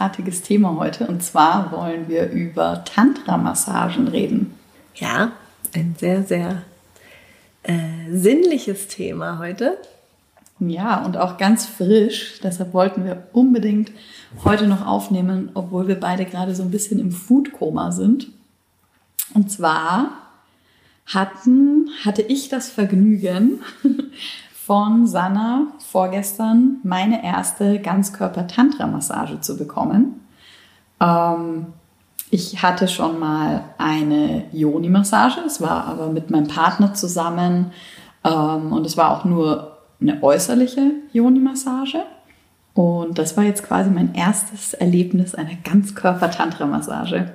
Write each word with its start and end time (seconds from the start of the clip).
großartiges 0.00 0.42
Thema 0.42 0.76
heute. 0.76 1.06
Und 1.06 1.22
zwar 1.22 1.72
wollen 1.72 2.08
wir 2.08 2.30
über 2.30 2.84
Tantra-Massagen 2.84 4.08
reden. 4.08 4.54
Ja, 4.94 5.32
ein 5.74 5.94
sehr, 5.98 6.24
sehr 6.24 6.62
äh, 7.64 7.74
sinnliches 8.10 8.88
Thema 8.88 9.38
heute. 9.38 9.76
Ja, 10.58 11.04
und 11.04 11.18
auch 11.18 11.36
ganz 11.36 11.66
frisch. 11.66 12.40
Deshalb 12.42 12.72
wollten 12.72 13.04
wir 13.04 13.28
unbedingt 13.32 13.92
heute 14.44 14.66
noch 14.66 14.86
aufnehmen, 14.86 15.50
obwohl 15.52 15.86
wir 15.86 16.00
beide 16.00 16.24
gerade 16.24 16.54
so 16.54 16.62
ein 16.62 16.70
bisschen 16.70 16.98
im 16.98 17.12
Foodkoma 17.12 17.92
sind. 17.92 18.28
Und 19.34 19.50
zwar 19.50 20.12
hatten, 21.06 21.90
hatte 22.04 22.22
ich 22.22 22.48
das 22.48 22.70
Vergnügen, 22.70 23.60
von 24.66 25.06
Sanna 25.06 25.66
vorgestern 25.90 26.76
meine 26.84 27.24
erste 27.24 27.80
Ganzkörper-Tantra-Massage 27.80 29.40
zu 29.40 29.56
bekommen. 29.56 30.20
Ähm, 31.00 31.66
ich 32.30 32.62
hatte 32.62 32.86
schon 32.86 33.18
mal 33.18 33.64
eine 33.76 34.44
Yoni-Massage, 34.52 35.40
es 35.44 35.60
war 35.60 35.86
aber 35.86 36.08
mit 36.08 36.30
meinem 36.30 36.46
Partner 36.46 36.94
zusammen 36.94 37.72
ähm, 38.24 38.72
und 38.72 38.86
es 38.86 38.96
war 38.96 39.10
auch 39.10 39.24
nur 39.24 39.78
eine 40.00 40.22
äußerliche 40.22 40.92
Yoni-Massage. 41.12 42.04
Und 42.74 43.18
das 43.18 43.36
war 43.36 43.44
jetzt 43.44 43.64
quasi 43.64 43.90
mein 43.90 44.14
erstes 44.14 44.74
Erlebnis 44.74 45.34
einer 45.34 45.56
Ganzkörper-Tantra-Massage. 45.64 47.32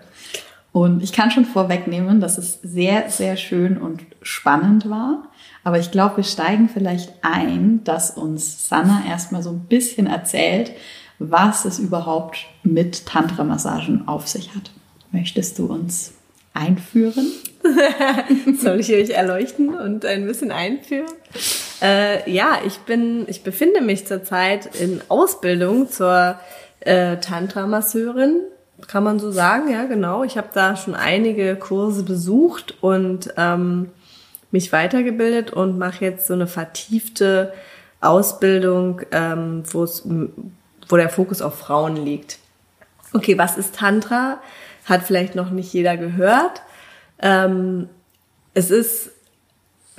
Und 0.72 1.04
ich 1.04 1.12
kann 1.12 1.30
schon 1.30 1.46
vorwegnehmen, 1.46 2.22
dass 2.22 2.38
es 2.38 2.62
sehr, 2.62 3.10
sehr 3.10 3.36
schön 3.36 3.78
und 3.78 4.02
spannend 4.22 4.90
war. 4.90 5.24
Aber 5.66 5.80
ich 5.80 5.90
glaube, 5.90 6.18
wir 6.18 6.24
steigen 6.24 6.70
vielleicht 6.70 7.12
ein, 7.24 7.84
dass 7.84 8.12
uns 8.12 8.70
Sanna 8.70 9.02
erstmal 9.10 9.42
so 9.42 9.50
ein 9.50 9.62
bisschen 9.62 10.06
erzählt, 10.06 10.72
was 11.18 11.66
es 11.66 11.80
überhaupt 11.80 12.46
mit 12.62 13.08
Tantra-Massagen 13.08 14.08
auf 14.08 14.28
sich 14.28 14.54
hat. 14.54 14.70
Möchtest 15.12 15.58
du 15.58 15.66
uns 15.66 16.14
einführen? 16.54 17.26
Soll 18.62 18.80
ich 18.80 18.94
euch 18.94 19.10
erleuchten 19.10 19.76
und 19.76 20.06
ein 20.06 20.28
bisschen 20.28 20.52
einführen? 20.52 21.12
Äh, 21.82 22.30
ja, 22.32 22.60
ich 22.64 22.78
bin, 22.82 23.26
ich 23.28 23.42
befinde 23.42 23.82
mich 23.82 24.06
zurzeit 24.06 24.76
in 24.76 25.02
Ausbildung 25.10 25.90
zur 25.90 26.36
äh, 26.82 27.18
Tantra-Masseurin, 27.18 28.42
kann 28.86 29.04
man 29.04 29.18
so 29.18 29.32
sagen, 29.32 29.72
ja, 29.72 29.86
genau. 29.86 30.24
Ich 30.24 30.38
habe 30.38 30.50
da 30.54 30.76
schon 30.76 30.94
einige 30.94 31.56
Kurse 31.56 32.04
besucht 32.04 32.78
und 32.82 33.34
ähm, 33.36 33.90
mich 34.56 34.72
weitergebildet 34.72 35.52
und 35.52 35.78
mache 35.78 36.06
jetzt 36.06 36.28
so 36.28 36.34
eine 36.34 36.48
vertiefte 36.48 37.54
Ausbildung, 38.00 39.02
ähm, 39.12 39.64
wo 39.74 40.96
der 40.96 41.10
Fokus 41.10 41.42
auf 41.42 41.60
Frauen 41.60 41.98
liegt. 41.98 42.40
Okay, 43.12 43.38
was 43.38 43.58
ist 43.58 43.76
Tantra? 43.76 44.40
Hat 44.86 45.04
vielleicht 45.04 45.36
noch 45.36 45.52
nicht 45.52 45.74
jeder 45.74 45.98
gehört. 45.98 46.62
Ähm, 47.20 47.90
es 48.54 48.72
ist 48.72 49.12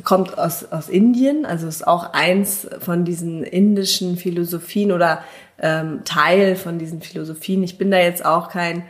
kommt 0.04 0.38
aus, 0.38 0.64
aus 0.70 0.88
Indien, 0.88 1.44
also 1.46 1.66
ist 1.66 1.86
auch 1.86 2.12
eins 2.12 2.68
von 2.80 3.04
diesen 3.04 3.42
indischen 3.42 4.16
Philosophien 4.16 4.92
oder 4.92 5.22
ähm, 5.58 6.02
Teil 6.04 6.56
von 6.56 6.78
diesen 6.78 7.00
Philosophien. 7.00 7.62
Ich 7.62 7.78
bin 7.78 7.90
da 7.90 7.98
jetzt 7.98 8.24
auch 8.24 8.48
kein 8.48 8.84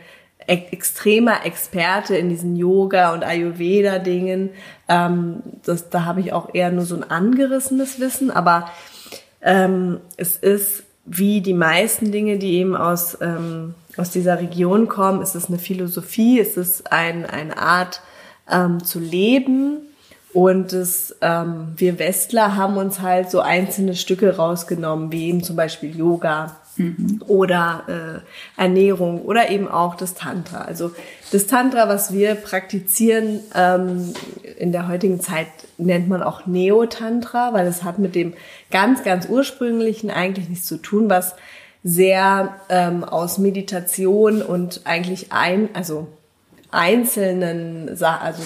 extremer 0.47 1.45
Experte 1.45 2.15
in 2.15 2.29
diesen 2.29 2.55
Yoga- 2.55 3.13
und 3.13 3.23
Ayurveda-Dingen. 3.23 4.51
Ähm, 4.87 5.43
da 5.91 6.05
habe 6.05 6.21
ich 6.21 6.33
auch 6.33 6.53
eher 6.53 6.71
nur 6.71 6.85
so 6.85 6.95
ein 6.95 7.03
angerissenes 7.03 7.99
Wissen, 7.99 8.31
aber 8.31 8.69
ähm, 9.41 9.99
es 10.15 10.37
ist 10.37 10.83
wie 11.05 11.41
die 11.41 11.53
meisten 11.53 12.11
Dinge, 12.11 12.37
die 12.37 12.55
eben 12.55 12.75
aus, 12.75 13.17
ähm, 13.21 13.75
aus 13.95 14.11
dieser 14.11 14.39
Region 14.39 14.87
kommen, 14.89 15.21
ist 15.21 15.35
es 15.35 15.47
eine 15.47 15.57
Philosophie, 15.57 16.39
ist 16.39 16.57
es 16.57 16.85
ein, 16.85 17.25
eine 17.25 17.57
Art 17.57 18.01
ähm, 18.51 18.83
zu 18.83 18.99
leben. 18.99 19.77
Und 20.33 20.73
das, 20.73 21.15
ähm, 21.21 21.73
wir 21.77 21.97
Westler 21.97 22.57
haben 22.57 22.77
uns 22.77 22.99
halt 22.99 23.31
so 23.31 23.39
einzelne 23.39 23.95
Stücke 23.95 24.35
rausgenommen, 24.35 25.11
wie 25.11 25.29
eben 25.29 25.43
zum 25.43 25.55
Beispiel 25.55 25.97
Yoga 25.97 26.57
mhm. 26.77 27.21
oder 27.27 28.23
äh, 28.57 28.61
Ernährung 28.61 29.21
oder 29.21 29.49
eben 29.49 29.67
auch 29.67 29.95
das 29.95 30.13
Tantra. 30.13 30.61
Also 30.61 30.91
das 31.31 31.47
Tantra, 31.47 31.89
was 31.89 32.13
wir 32.13 32.35
praktizieren 32.35 33.41
ähm, 33.55 34.13
in 34.57 34.71
der 34.71 34.87
heutigen 34.87 35.19
Zeit, 35.19 35.47
nennt 35.77 36.07
man 36.07 36.23
auch 36.23 36.45
Neo-Tantra, 36.45 37.53
weil 37.53 37.67
es 37.67 37.83
hat 37.83 37.99
mit 37.99 38.15
dem 38.15 38.33
ganz, 38.71 39.03
ganz 39.03 39.27
ursprünglichen 39.27 40.09
eigentlich 40.09 40.49
nichts 40.49 40.65
zu 40.65 40.77
tun, 40.77 41.09
was 41.09 41.35
sehr 41.83 42.55
ähm, 42.69 43.03
aus 43.03 43.37
Meditation 43.37 44.41
und 44.41 44.81
eigentlich 44.85 45.31
ein, 45.31 45.69
also 45.73 46.07
einzelnen, 46.71 47.89
also 48.01 48.43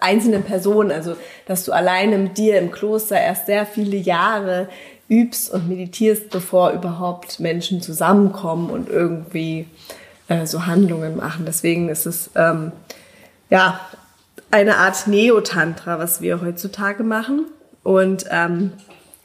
einzelnen 0.00 0.42
Personen, 0.42 0.90
also 0.90 1.16
dass 1.46 1.64
du 1.64 1.72
alleine 1.72 2.18
mit 2.18 2.38
dir 2.38 2.58
im 2.58 2.70
Kloster 2.70 3.20
erst 3.20 3.46
sehr 3.46 3.66
viele 3.66 3.96
Jahre 3.96 4.68
übst 5.08 5.52
und 5.52 5.68
meditierst, 5.68 6.30
bevor 6.30 6.70
überhaupt 6.70 7.40
Menschen 7.40 7.82
zusammenkommen 7.82 8.70
und 8.70 8.88
irgendwie 8.88 9.66
äh, 10.28 10.46
so 10.46 10.66
Handlungen 10.66 11.16
machen. 11.16 11.44
Deswegen 11.46 11.88
ist 11.88 12.06
es 12.06 12.30
ähm, 12.36 12.72
ja 13.50 13.80
eine 14.50 14.76
Art 14.76 15.06
Neo-Tantra, 15.06 15.98
was 15.98 16.20
wir 16.20 16.40
heutzutage 16.40 17.02
machen. 17.02 17.46
Und 17.82 18.26
ähm, 18.30 18.72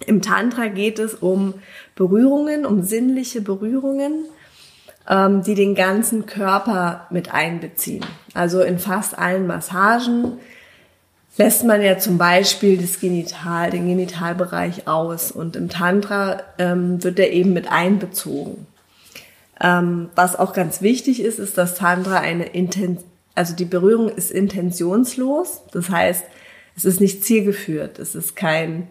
im 0.05 0.21
Tantra 0.21 0.67
geht 0.67 0.99
es 0.99 1.13
um 1.13 1.55
Berührungen, 1.95 2.65
um 2.65 2.83
sinnliche 2.83 3.41
Berührungen, 3.41 4.25
ähm, 5.09 5.43
die 5.43 5.55
den 5.55 5.75
ganzen 5.75 6.25
Körper 6.25 7.07
mit 7.09 7.33
einbeziehen. 7.33 8.05
Also 8.33 8.61
in 8.61 8.79
fast 8.79 9.17
allen 9.17 9.47
Massagen 9.47 10.33
lässt 11.37 11.63
man 11.63 11.81
ja 11.81 11.97
zum 11.97 12.17
Beispiel 12.17 12.77
das 12.77 12.99
Genital, 12.99 13.71
den 13.71 13.87
Genitalbereich 13.87 14.87
aus 14.87 15.31
und 15.31 15.55
im 15.55 15.69
Tantra 15.69 16.41
ähm, 16.57 17.03
wird 17.03 17.19
er 17.19 17.31
eben 17.31 17.53
mit 17.53 17.71
einbezogen. 17.71 18.67
Ähm, 19.61 20.09
was 20.15 20.37
auch 20.37 20.53
ganz 20.53 20.81
wichtig 20.81 21.21
ist, 21.21 21.39
ist, 21.39 21.57
dass 21.57 21.75
Tantra 21.75 22.19
eine 22.19 22.45
Inten 22.45 22.99
also 23.35 23.53
die 23.53 23.65
Berührung 23.65 24.09
ist 24.09 24.31
intentionslos, 24.31 25.61
das 25.71 25.89
heißt, 25.89 26.23
es 26.77 26.85
ist 26.85 27.01
nicht 27.01 27.23
zielgeführt, 27.23 27.99
es 27.99 28.15
ist 28.15 28.35
kein 28.35 28.87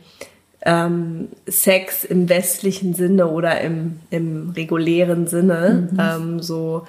ähm, 0.65 1.29
Sex 1.47 2.05
im 2.05 2.29
westlichen 2.29 2.95
Sinne 2.95 3.29
oder 3.29 3.61
im, 3.61 4.01
im 4.11 4.51
regulären 4.51 5.27
Sinne, 5.27 5.89
mhm. 5.91 6.01
ähm, 6.01 6.41
so 6.41 6.87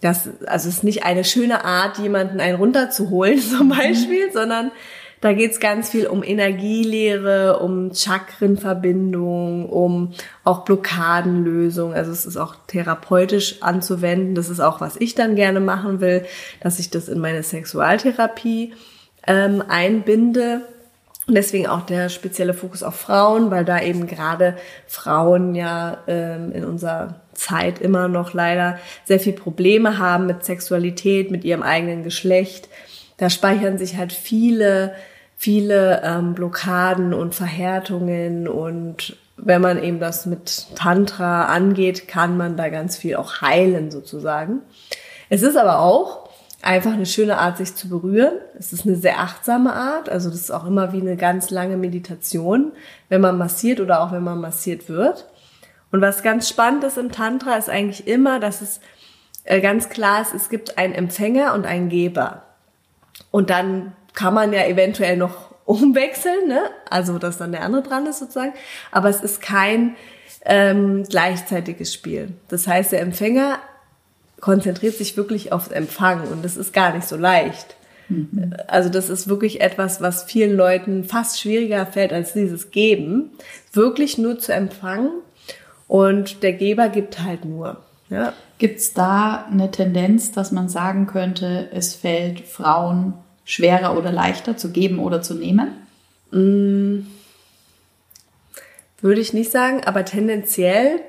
das, 0.00 0.28
also 0.46 0.68
es 0.68 0.76
ist 0.76 0.84
nicht 0.84 1.04
eine 1.04 1.24
schöne 1.24 1.64
Art, 1.64 1.98
jemanden 1.98 2.40
einen 2.40 2.56
runterzuholen 2.56 3.38
zum 3.56 3.66
mhm. 3.66 3.70
Beispiel, 3.70 4.28
mhm. 4.28 4.32
sondern 4.32 4.72
da 5.20 5.32
geht's 5.32 5.60
ganz 5.60 5.88
viel 5.88 6.08
um 6.08 6.24
Energielehre, 6.24 7.60
um 7.60 7.94
Chakrenverbindung, 7.94 9.68
um 9.68 10.14
auch 10.42 10.64
Blockadenlösung. 10.64 11.94
Also 11.94 12.10
es 12.10 12.26
ist 12.26 12.36
auch 12.36 12.56
therapeutisch 12.66 13.62
anzuwenden. 13.62 14.34
Das 14.34 14.48
ist 14.48 14.58
auch, 14.58 14.80
was 14.80 14.96
ich 14.96 15.14
dann 15.14 15.36
gerne 15.36 15.60
machen 15.60 16.00
will, 16.00 16.24
dass 16.60 16.80
ich 16.80 16.90
das 16.90 17.08
in 17.08 17.20
meine 17.20 17.44
Sexualtherapie 17.44 18.74
ähm, 19.24 19.62
einbinde. 19.68 20.62
Und 21.26 21.34
deswegen 21.36 21.68
auch 21.68 21.82
der 21.82 22.08
spezielle 22.08 22.52
Fokus 22.52 22.82
auf 22.82 22.96
Frauen, 22.96 23.50
weil 23.50 23.64
da 23.64 23.80
eben 23.80 24.06
gerade 24.06 24.56
Frauen 24.86 25.54
ja 25.54 25.98
ähm, 26.08 26.50
in 26.52 26.64
unserer 26.64 27.20
Zeit 27.32 27.80
immer 27.80 28.08
noch 28.08 28.34
leider 28.34 28.78
sehr 29.04 29.20
viel 29.20 29.32
Probleme 29.32 29.98
haben 29.98 30.26
mit 30.26 30.44
Sexualität, 30.44 31.30
mit 31.30 31.44
ihrem 31.44 31.62
eigenen 31.62 32.02
Geschlecht. 32.02 32.68
Da 33.18 33.30
speichern 33.30 33.78
sich 33.78 33.96
halt 33.96 34.12
viele, 34.12 34.94
viele 35.36 36.02
ähm, 36.04 36.34
Blockaden 36.34 37.14
und 37.14 37.34
Verhärtungen 37.34 38.48
und 38.48 39.16
wenn 39.36 39.60
man 39.60 39.82
eben 39.82 39.98
das 39.98 40.26
mit 40.26 40.66
Tantra 40.76 41.46
angeht, 41.46 42.06
kann 42.06 42.36
man 42.36 42.56
da 42.56 42.68
ganz 42.68 42.96
viel 42.96 43.16
auch 43.16 43.40
heilen 43.40 43.90
sozusagen. 43.90 44.60
Es 45.28 45.42
ist 45.42 45.56
aber 45.56 45.78
auch 45.80 46.21
einfach 46.62 46.92
eine 46.92 47.06
schöne 47.06 47.38
Art, 47.38 47.58
sich 47.58 47.74
zu 47.74 47.88
berühren. 47.88 48.34
Es 48.58 48.72
ist 48.72 48.86
eine 48.86 48.96
sehr 48.96 49.18
achtsame 49.18 49.72
Art, 49.72 50.08
also 50.08 50.30
das 50.30 50.40
ist 50.40 50.50
auch 50.50 50.64
immer 50.64 50.92
wie 50.92 51.00
eine 51.00 51.16
ganz 51.16 51.50
lange 51.50 51.76
Meditation, 51.76 52.72
wenn 53.08 53.20
man 53.20 53.36
massiert 53.36 53.80
oder 53.80 54.00
auch 54.00 54.12
wenn 54.12 54.22
man 54.22 54.40
massiert 54.40 54.88
wird. 54.88 55.28
Und 55.90 56.00
was 56.00 56.22
ganz 56.22 56.48
spannend 56.48 56.84
ist 56.84 56.96
im 56.96 57.12
Tantra, 57.12 57.56
ist 57.56 57.68
eigentlich 57.68 58.06
immer, 58.06 58.40
dass 58.40 58.62
es 58.62 58.80
äh, 59.44 59.60
ganz 59.60 59.88
klar 59.88 60.22
ist, 60.22 60.34
es 60.34 60.48
gibt 60.48 60.78
einen 60.78 60.94
Empfänger 60.94 61.52
und 61.52 61.66
einen 61.66 61.88
Geber. 61.88 62.42
Und 63.30 63.50
dann 63.50 63.92
kann 64.14 64.32
man 64.32 64.52
ja 64.52 64.64
eventuell 64.64 65.16
noch 65.16 65.52
umwechseln, 65.64 66.48
ne? 66.48 66.62
also 66.90 67.18
dass 67.18 67.38
dann 67.38 67.52
der 67.52 67.62
andere 67.62 67.82
dran 67.82 68.06
ist 68.06 68.20
sozusagen. 68.20 68.54
Aber 68.90 69.08
es 69.08 69.20
ist 69.20 69.42
kein 69.42 69.96
ähm, 70.44 71.04
gleichzeitiges 71.04 71.92
Spiel. 71.92 72.32
Das 72.48 72.66
heißt, 72.66 72.92
der 72.92 73.00
Empfänger 73.00 73.58
konzentriert 74.42 74.96
sich 74.96 75.16
wirklich 75.16 75.52
aufs 75.52 75.68
Empfangen 75.68 76.26
und 76.28 76.44
das 76.44 76.58
ist 76.58 76.74
gar 76.74 76.92
nicht 76.92 77.06
so 77.06 77.16
leicht. 77.16 77.76
Mhm. 78.08 78.54
Also 78.66 78.90
das 78.90 79.08
ist 79.08 79.28
wirklich 79.28 79.60
etwas, 79.60 80.02
was 80.02 80.24
vielen 80.24 80.56
Leuten 80.56 81.04
fast 81.04 81.40
schwieriger 81.40 81.86
fällt 81.86 82.12
als 82.12 82.34
dieses 82.34 82.72
Geben, 82.72 83.30
wirklich 83.72 84.18
nur 84.18 84.38
zu 84.40 84.52
empfangen 84.52 85.10
und 85.86 86.42
der 86.42 86.52
Geber 86.54 86.88
gibt 86.88 87.20
halt 87.20 87.44
nur. 87.44 87.78
Ja. 88.10 88.34
Gibt 88.58 88.80
es 88.80 88.92
da 88.92 89.46
eine 89.50 89.70
Tendenz, 89.70 90.32
dass 90.32 90.50
man 90.50 90.68
sagen 90.68 91.06
könnte, 91.06 91.68
es 91.72 91.94
fällt 91.94 92.40
Frauen 92.40 93.14
schwerer 93.44 93.96
oder 93.96 94.10
leichter 94.10 94.56
zu 94.56 94.72
geben 94.72 94.98
oder 94.98 95.22
zu 95.22 95.34
nehmen? 95.34 95.68
Mm, 96.32 97.06
würde 99.00 99.20
ich 99.20 99.32
nicht 99.32 99.52
sagen, 99.52 99.84
aber 99.84 100.04
tendenziell 100.04 101.00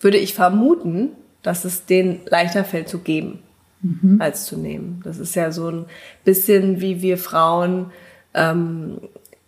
würde 0.00 0.18
ich 0.18 0.34
vermuten, 0.34 1.12
dass 1.44 1.64
es 1.64 1.86
denen 1.86 2.22
leichter 2.26 2.64
fällt 2.64 2.88
zu 2.88 2.98
geben 2.98 3.38
mhm. 3.84 4.20
als 4.20 4.46
zu 4.46 4.56
nehmen. 4.58 5.00
Das 5.04 5.18
ist 5.18 5.36
ja 5.36 5.52
so 5.52 5.68
ein 5.68 5.84
bisschen 6.24 6.80
wie 6.80 7.02
wir 7.02 7.18
Frauen 7.18 7.92
ähm, 8.32 8.98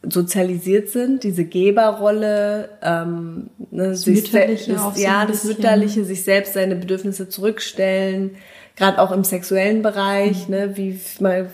sozialisiert 0.03 0.91
sind, 0.91 1.25
diese 1.25 1.45
Geberrolle, 1.45 2.69
ähm, 2.83 3.51
ne, 3.71 3.89
das 3.89 4.03
sich 4.03 4.33
Mütterliche 4.33 4.73
das, 4.75 4.95
so 4.95 5.03
ja, 5.03 5.27
das 5.27 5.45
Mütterliche, 5.45 6.05
sich 6.05 6.23
selbst 6.23 6.53
seine 6.53 6.77
Bedürfnisse 6.77 7.29
zurückstellen, 7.29 8.37
gerade 8.77 9.01
auch 9.01 9.11
im 9.11 9.25
sexuellen 9.25 9.83
Bereich, 9.83 10.49
mhm. 10.49 10.55
ne, 10.55 10.77
wie 10.77 11.01
man, 11.19 11.49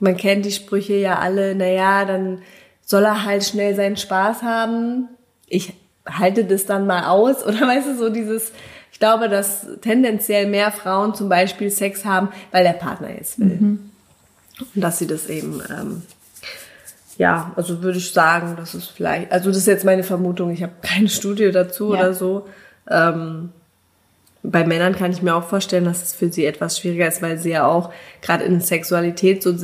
man 0.00 0.16
kennt 0.16 0.44
die 0.44 0.52
Sprüche 0.52 0.94
ja 0.94 1.18
alle, 1.18 1.54
na 1.54 1.66
ja, 1.66 2.04
dann 2.04 2.42
soll 2.82 3.04
er 3.04 3.24
halt 3.24 3.44
schnell 3.44 3.74
seinen 3.74 3.96
Spaß 3.96 4.42
haben. 4.42 5.08
Ich 5.46 5.74
halte 6.06 6.44
das 6.44 6.66
dann 6.66 6.86
mal 6.86 7.04
aus 7.04 7.44
oder 7.46 7.60
weißt 7.60 7.88
du 7.88 7.96
so 7.96 8.10
dieses 8.10 8.52
glaube, 9.00 9.28
dass 9.28 9.66
tendenziell 9.80 10.46
mehr 10.46 10.70
Frauen 10.70 11.14
zum 11.14 11.28
Beispiel 11.28 11.70
Sex 11.70 12.04
haben, 12.04 12.28
weil 12.52 12.62
der 12.62 12.74
Partner 12.74 13.08
es 13.18 13.40
will. 13.40 13.56
Mhm. 13.58 13.90
Und 14.74 14.80
dass 14.84 14.98
sie 14.98 15.06
das 15.06 15.26
eben, 15.26 15.62
ähm, 15.70 16.02
ja, 17.16 17.52
also 17.56 17.82
würde 17.82 17.98
ich 17.98 18.12
sagen, 18.12 18.54
das 18.56 18.74
ist 18.74 18.88
vielleicht, 18.88 19.32
also 19.32 19.48
das 19.48 19.58
ist 19.58 19.66
jetzt 19.66 19.84
meine 19.84 20.04
Vermutung, 20.04 20.50
ich 20.50 20.62
habe 20.62 20.74
keine 20.82 21.08
Studie 21.08 21.50
dazu 21.50 21.94
ja. 21.94 21.98
oder 21.98 22.14
so. 22.14 22.46
Ähm, 22.88 23.50
bei 24.42 24.64
Männern 24.66 24.96
kann 24.96 25.12
ich 25.12 25.20
mir 25.20 25.34
auch 25.34 25.44
vorstellen, 25.44 25.84
dass 25.84 26.02
es 26.02 26.12
für 26.14 26.32
sie 26.32 26.46
etwas 26.46 26.78
schwieriger 26.78 27.06
ist, 27.06 27.20
weil 27.20 27.36
sie 27.36 27.50
ja 27.50 27.66
auch 27.66 27.92
gerade 28.22 28.44
in 28.44 28.60
Sexualität 28.60 29.42
so 29.42 29.54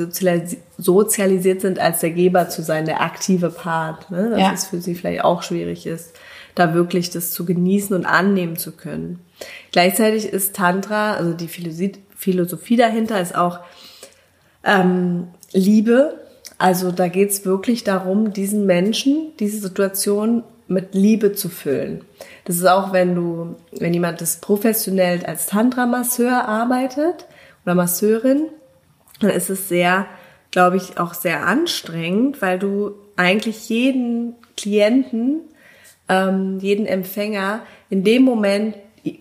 sozialisiert 0.79 1.63
sind, 1.63 1.79
als 1.79 2.01
der 2.01 2.11
Geber 2.11 2.51
zu 2.51 2.63
sein, 2.63 2.85
der 2.85 3.01
aktive 3.01 3.49
Part. 3.49 4.11
Ne? 4.11 4.31
Dass 4.31 4.41
ja. 4.41 4.53
es 4.53 4.67
für 4.67 4.81
sie 4.81 4.95
vielleicht 4.95 5.25
auch 5.25 5.43
schwierig 5.43 5.87
ist 5.87 6.15
da 6.57 6.75
wirklich 6.75 7.11
das 7.11 7.31
zu 7.31 7.45
genießen 7.45 7.95
und 7.95 8.07
annehmen 8.07 8.57
zu 8.57 8.73
können. 8.73 9.21
Gleichzeitig 9.71 10.27
ist 10.27 10.57
Tantra, 10.57 11.15
also 11.15 11.35
die 11.35 11.49
Philosophie 11.49 12.77
dahinter 12.77 13.21
ist 13.21 13.37
auch 13.37 13.61
ähm, 14.65 15.29
Liebe. 15.53 16.19
Also 16.59 16.91
da 16.91 17.09
geht 17.09 17.31
es 17.31 17.45
wirklich 17.45 17.85
darum, 17.85 18.33
diesen 18.33 18.65
Menschen, 18.65 19.33
diese 19.39 19.59
Situation 19.59 20.43
mit 20.67 20.95
Liebe 20.95 21.35
zu 21.35 21.51
füllen. 21.51 22.05
Das 22.47 22.57
ist 22.57 22.67
auch, 22.67 22.93
wenn 22.93 23.15
du, 23.15 23.57
wenn 23.73 23.93
jemand 23.93 24.23
das 24.23 24.41
professionell 24.41 25.25
als 25.27 25.47
Tantra-Masseur 25.47 26.49
arbeitet 26.49 27.27
oder 27.65 27.75
Masseurin, 27.75 28.49
dann 29.21 29.31
ist 29.31 29.51
es 29.51 29.69
sehr, 29.69 30.07
glaube 30.51 30.79
ich, 30.79 30.99
auch 30.99 31.13
sehr 31.13 31.47
anstrengend, 31.47 32.41
weil 32.41 32.59
du 32.59 32.93
eigentlich 33.17 33.69
jeden 33.69 34.35
Klienten 34.57 35.43
ähm, 36.09 36.59
jeden 36.61 36.87
Empfänger, 36.87 37.61
in 37.91 38.05
dem 38.05 38.23
Moment 38.23 38.75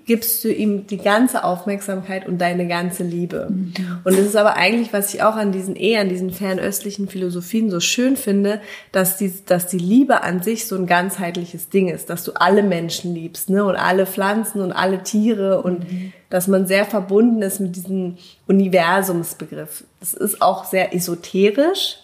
gibst 0.06 0.44
du 0.44 0.52
ihm 0.52 0.88
die 0.88 0.98
ganze 0.98 1.44
Aufmerksamkeit 1.44 2.28
und 2.28 2.40
deine 2.40 2.68
ganze 2.68 3.04
Liebe. 3.04 3.48
Mhm. 3.50 3.74
Und 4.04 4.18
das 4.18 4.26
ist 4.26 4.36
aber 4.36 4.56
eigentlich, 4.56 4.94
was 4.94 5.14
ich 5.14 5.22
auch 5.22 5.36
an 5.36 5.52
diesen 5.52 5.76
eher 5.76 6.02
an 6.02 6.10
diesen 6.10 6.32
fernöstlichen 6.32 7.08
Philosophien 7.08 7.70
so 7.70 7.80
schön 7.80 8.18
finde, 8.18 8.62
dass 8.92 9.18
die, 9.18 9.32
dass 9.46 9.68
die 9.68 9.78
Liebe 9.78 10.24
an 10.24 10.42
sich 10.42 10.66
so 10.66 10.76
ein 10.76 10.88
ganzheitliches 10.88 11.70
Ding 11.70 11.90
ist, 11.90 12.10
dass 12.10 12.24
du 12.24 12.32
alle 12.34 12.64
Menschen 12.64 13.14
liebst, 13.14 13.50
ne, 13.50 13.64
und 13.64 13.76
alle 13.76 14.06
Pflanzen 14.06 14.62
und 14.62 14.72
alle 14.72 15.04
Tiere 15.04 15.62
und 15.62 15.92
mhm. 15.92 16.14
dass 16.30 16.48
man 16.48 16.66
sehr 16.66 16.86
verbunden 16.86 17.42
ist 17.42 17.60
mit 17.60 17.76
diesem 17.76 18.18
Universumsbegriff. 18.48 19.84
Das 20.00 20.14
ist 20.14 20.42
auch 20.42 20.66
sehr 20.66 20.96
esoterisch. 20.96 21.98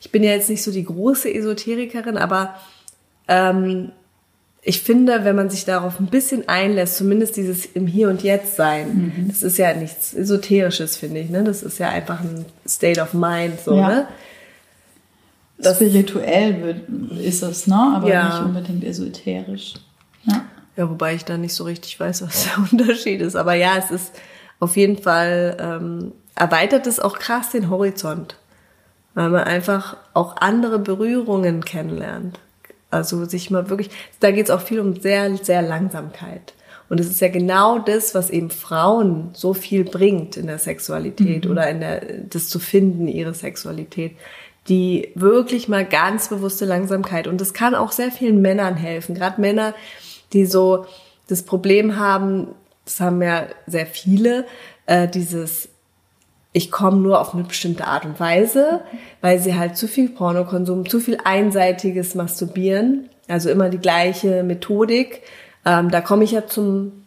Ich 0.00 0.10
bin 0.10 0.22
ja 0.22 0.30
jetzt 0.30 0.48
nicht 0.48 0.62
so 0.62 0.70
die 0.70 0.84
große 0.84 1.32
Esoterikerin, 1.32 2.16
aber 2.16 2.54
ähm, 3.28 3.92
ich 4.68 4.82
finde, 4.82 5.24
wenn 5.24 5.36
man 5.36 5.48
sich 5.48 5.64
darauf 5.64 6.00
ein 6.00 6.06
bisschen 6.06 6.48
einlässt, 6.48 6.96
zumindest 6.96 7.36
dieses 7.36 7.66
im 7.66 7.86
Hier 7.86 8.08
und 8.08 8.24
Jetzt 8.24 8.56
sein, 8.56 9.12
mhm. 9.16 9.28
das 9.28 9.44
ist 9.44 9.58
ja 9.58 9.72
nichts 9.74 10.12
Esoterisches, 10.12 10.96
finde 10.96 11.20
ich. 11.20 11.30
Ne? 11.30 11.44
Das 11.44 11.62
ist 11.62 11.78
ja 11.78 11.88
einfach 11.88 12.18
ein 12.18 12.44
State 12.66 13.00
of 13.00 13.14
Mind. 13.14 13.60
So, 13.60 13.76
ja. 13.76 13.88
ne? 13.88 14.08
Das, 15.56 15.76
Spirituell 15.76 16.62
wird, 16.64 17.20
ist 17.20 17.44
es, 17.44 17.68
ne? 17.68 17.92
aber 17.94 18.08
ja. 18.08 18.28
nicht 18.28 18.44
unbedingt 18.44 18.82
esoterisch. 18.82 19.74
Ja. 20.24 20.44
ja, 20.76 20.90
wobei 20.90 21.14
ich 21.14 21.24
da 21.24 21.38
nicht 21.38 21.54
so 21.54 21.62
richtig 21.62 22.00
weiß, 22.00 22.22
was 22.22 22.46
der 22.46 22.58
Unterschied 22.72 23.20
ist. 23.20 23.36
Aber 23.36 23.54
ja, 23.54 23.76
es 23.78 23.92
ist 23.92 24.14
auf 24.58 24.76
jeden 24.76 24.98
Fall, 24.98 25.56
ähm, 25.60 26.12
erweitert 26.34 26.88
es 26.88 26.98
auch 26.98 27.20
krass 27.20 27.50
den 27.50 27.70
Horizont, 27.70 28.34
weil 29.14 29.30
man 29.30 29.44
einfach 29.44 29.96
auch 30.12 30.38
andere 30.38 30.80
Berührungen 30.80 31.64
kennenlernt. 31.64 32.40
Also 32.96 33.24
sich 33.24 33.50
mal 33.50 33.70
wirklich, 33.70 33.90
da 34.20 34.30
geht 34.30 34.46
es 34.46 34.50
auch 34.50 34.60
viel 34.60 34.80
um 34.80 35.00
sehr, 35.00 35.36
sehr 35.36 35.62
Langsamkeit. 35.62 36.54
Und 36.88 37.00
es 37.00 37.08
ist 37.08 37.20
ja 37.20 37.28
genau 37.28 37.78
das, 37.78 38.14
was 38.14 38.30
eben 38.30 38.50
Frauen 38.50 39.30
so 39.32 39.54
viel 39.54 39.84
bringt 39.84 40.36
in 40.36 40.46
der 40.46 40.58
Sexualität 40.58 41.44
mhm. 41.44 41.50
oder 41.50 41.68
in 41.68 41.80
der, 41.80 42.00
das 42.30 42.48
zu 42.48 42.58
finden, 42.58 43.08
ihre 43.08 43.34
Sexualität. 43.34 44.16
Die 44.68 45.10
wirklich 45.14 45.68
mal 45.68 45.84
ganz 45.84 46.28
bewusste 46.28 46.64
Langsamkeit. 46.64 47.26
Und 47.26 47.40
das 47.40 47.54
kann 47.54 47.74
auch 47.74 47.92
sehr 47.92 48.10
vielen 48.10 48.40
Männern 48.40 48.76
helfen. 48.76 49.14
Gerade 49.14 49.40
Männer, 49.40 49.74
die 50.32 50.46
so 50.46 50.86
das 51.28 51.42
Problem 51.42 51.96
haben, 51.98 52.48
das 52.84 53.00
haben 53.00 53.20
ja 53.20 53.46
sehr 53.66 53.86
viele, 53.86 54.46
äh, 54.86 55.08
dieses 55.08 55.68
ich 56.56 56.70
komme 56.70 56.96
nur 56.96 57.20
auf 57.20 57.34
eine 57.34 57.44
bestimmte 57.44 57.86
Art 57.86 58.06
und 58.06 58.18
Weise, 58.18 58.80
weil 59.20 59.38
sie 59.38 59.58
halt 59.58 59.76
zu 59.76 59.86
viel 59.86 60.08
Pornokonsum, 60.08 60.88
zu 60.88 61.00
viel 61.00 61.18
einseitiges 61.22 62.14
Masturbieren, 62.14 63.10
also 63.28 63.50
immer 63.50 63.68
die 63.68 63.76
gleiche 63.76 64.42
Methodik. 64.42 65.20
Ähm, 65.66 65.90
da 65.90 66.00
komme 66.00 66.24
ich 66.24 66.30
ja 66.30 66.46
zum 66.46 67.04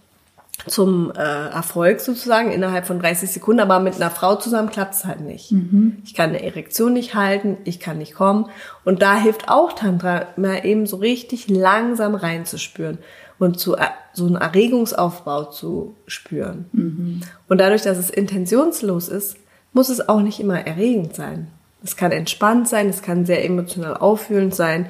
zum 0.68 1.12
äh, 1.12 1.50
Erfolg 1.50 2.00
sozusagen 2.02 2.52
innerhalb 2.52 2.86
von 2.86 3.00
30 3.00 3.32
Sekunden, 3.32 3.62
aber 3.62 3.80
mit 3.80 3.96
einer 3.96 4.12
Frau 4.12 4.36
zusammen 4.36 4.70
klappt 4.70 4.94
es 4.94 5.06
halt 5.06 5.22
nicht. 5.22 5.52
Mhm. 5.52 5.98
Ich 6.04 6.14
kann 6.14 6.30
eine 6.30 6.44
Erektion 6.44 6.94
nicht 6.94 7.16
halten, 7.16 7.58
ich 7.64 7.80
kann 7.80 7.98
nicht 7.98 8.14
kommen 8.14 8.48
und 8.84 9.02
da 9.02 9.18
hilft 9.18 9.50
auch 9.50 9.74
Tantra 9.74 10.28
mal 10.36 10.66
eben 10.66 10.86
so 10.86 10.98
richtig 10.98 11.50
langsam 11.50 12.16
reinzuspüren 12.16 13.00
und 13.40 13.60
zu 13.60 13.78
äh, 13.78 13.86
so 14.14 14.26
einen 14.26 14.36
Erregungsaufbau 14.36 15.46
zu 15.46 15.96
spüren. 16.08 16.66
Mhm. 16.74 17.22
Und 17.48 17.60
dadurch, 17.60 17.84
dass 17.84 17.98
es 17.98 18.10
intentionslos 18.10 19.08
ist, 19.08 19.38
muss 19.74 19.90
es 19.90 20.08
auch 20.10 20.22
nicht 20.22 20.40
immer 20.40 20.66
erregend 20.66 21.16
sein. 21.16 21.48
Es 21.84 21.96
kann 21.96 22.12
entspannt 22.12 22.68
sein, 22.68 22.90
es 22.90 23.02
kann 23.02 23.26
sehr 23.26 23.46
emotional 23.46 23.96
auffühlend 23.96 24.54
sein. 24.54 24.88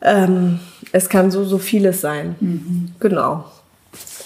Ähm, 0.00 0.60
es 0.92 1.08
kann 1.08 1.30
so, 1.30 1.44
so 1.44 1.58
vieles 1.58 2.00
sein. 2.00 2.36
Mhm. 2.40 2.92
Genau. 3.00 3.44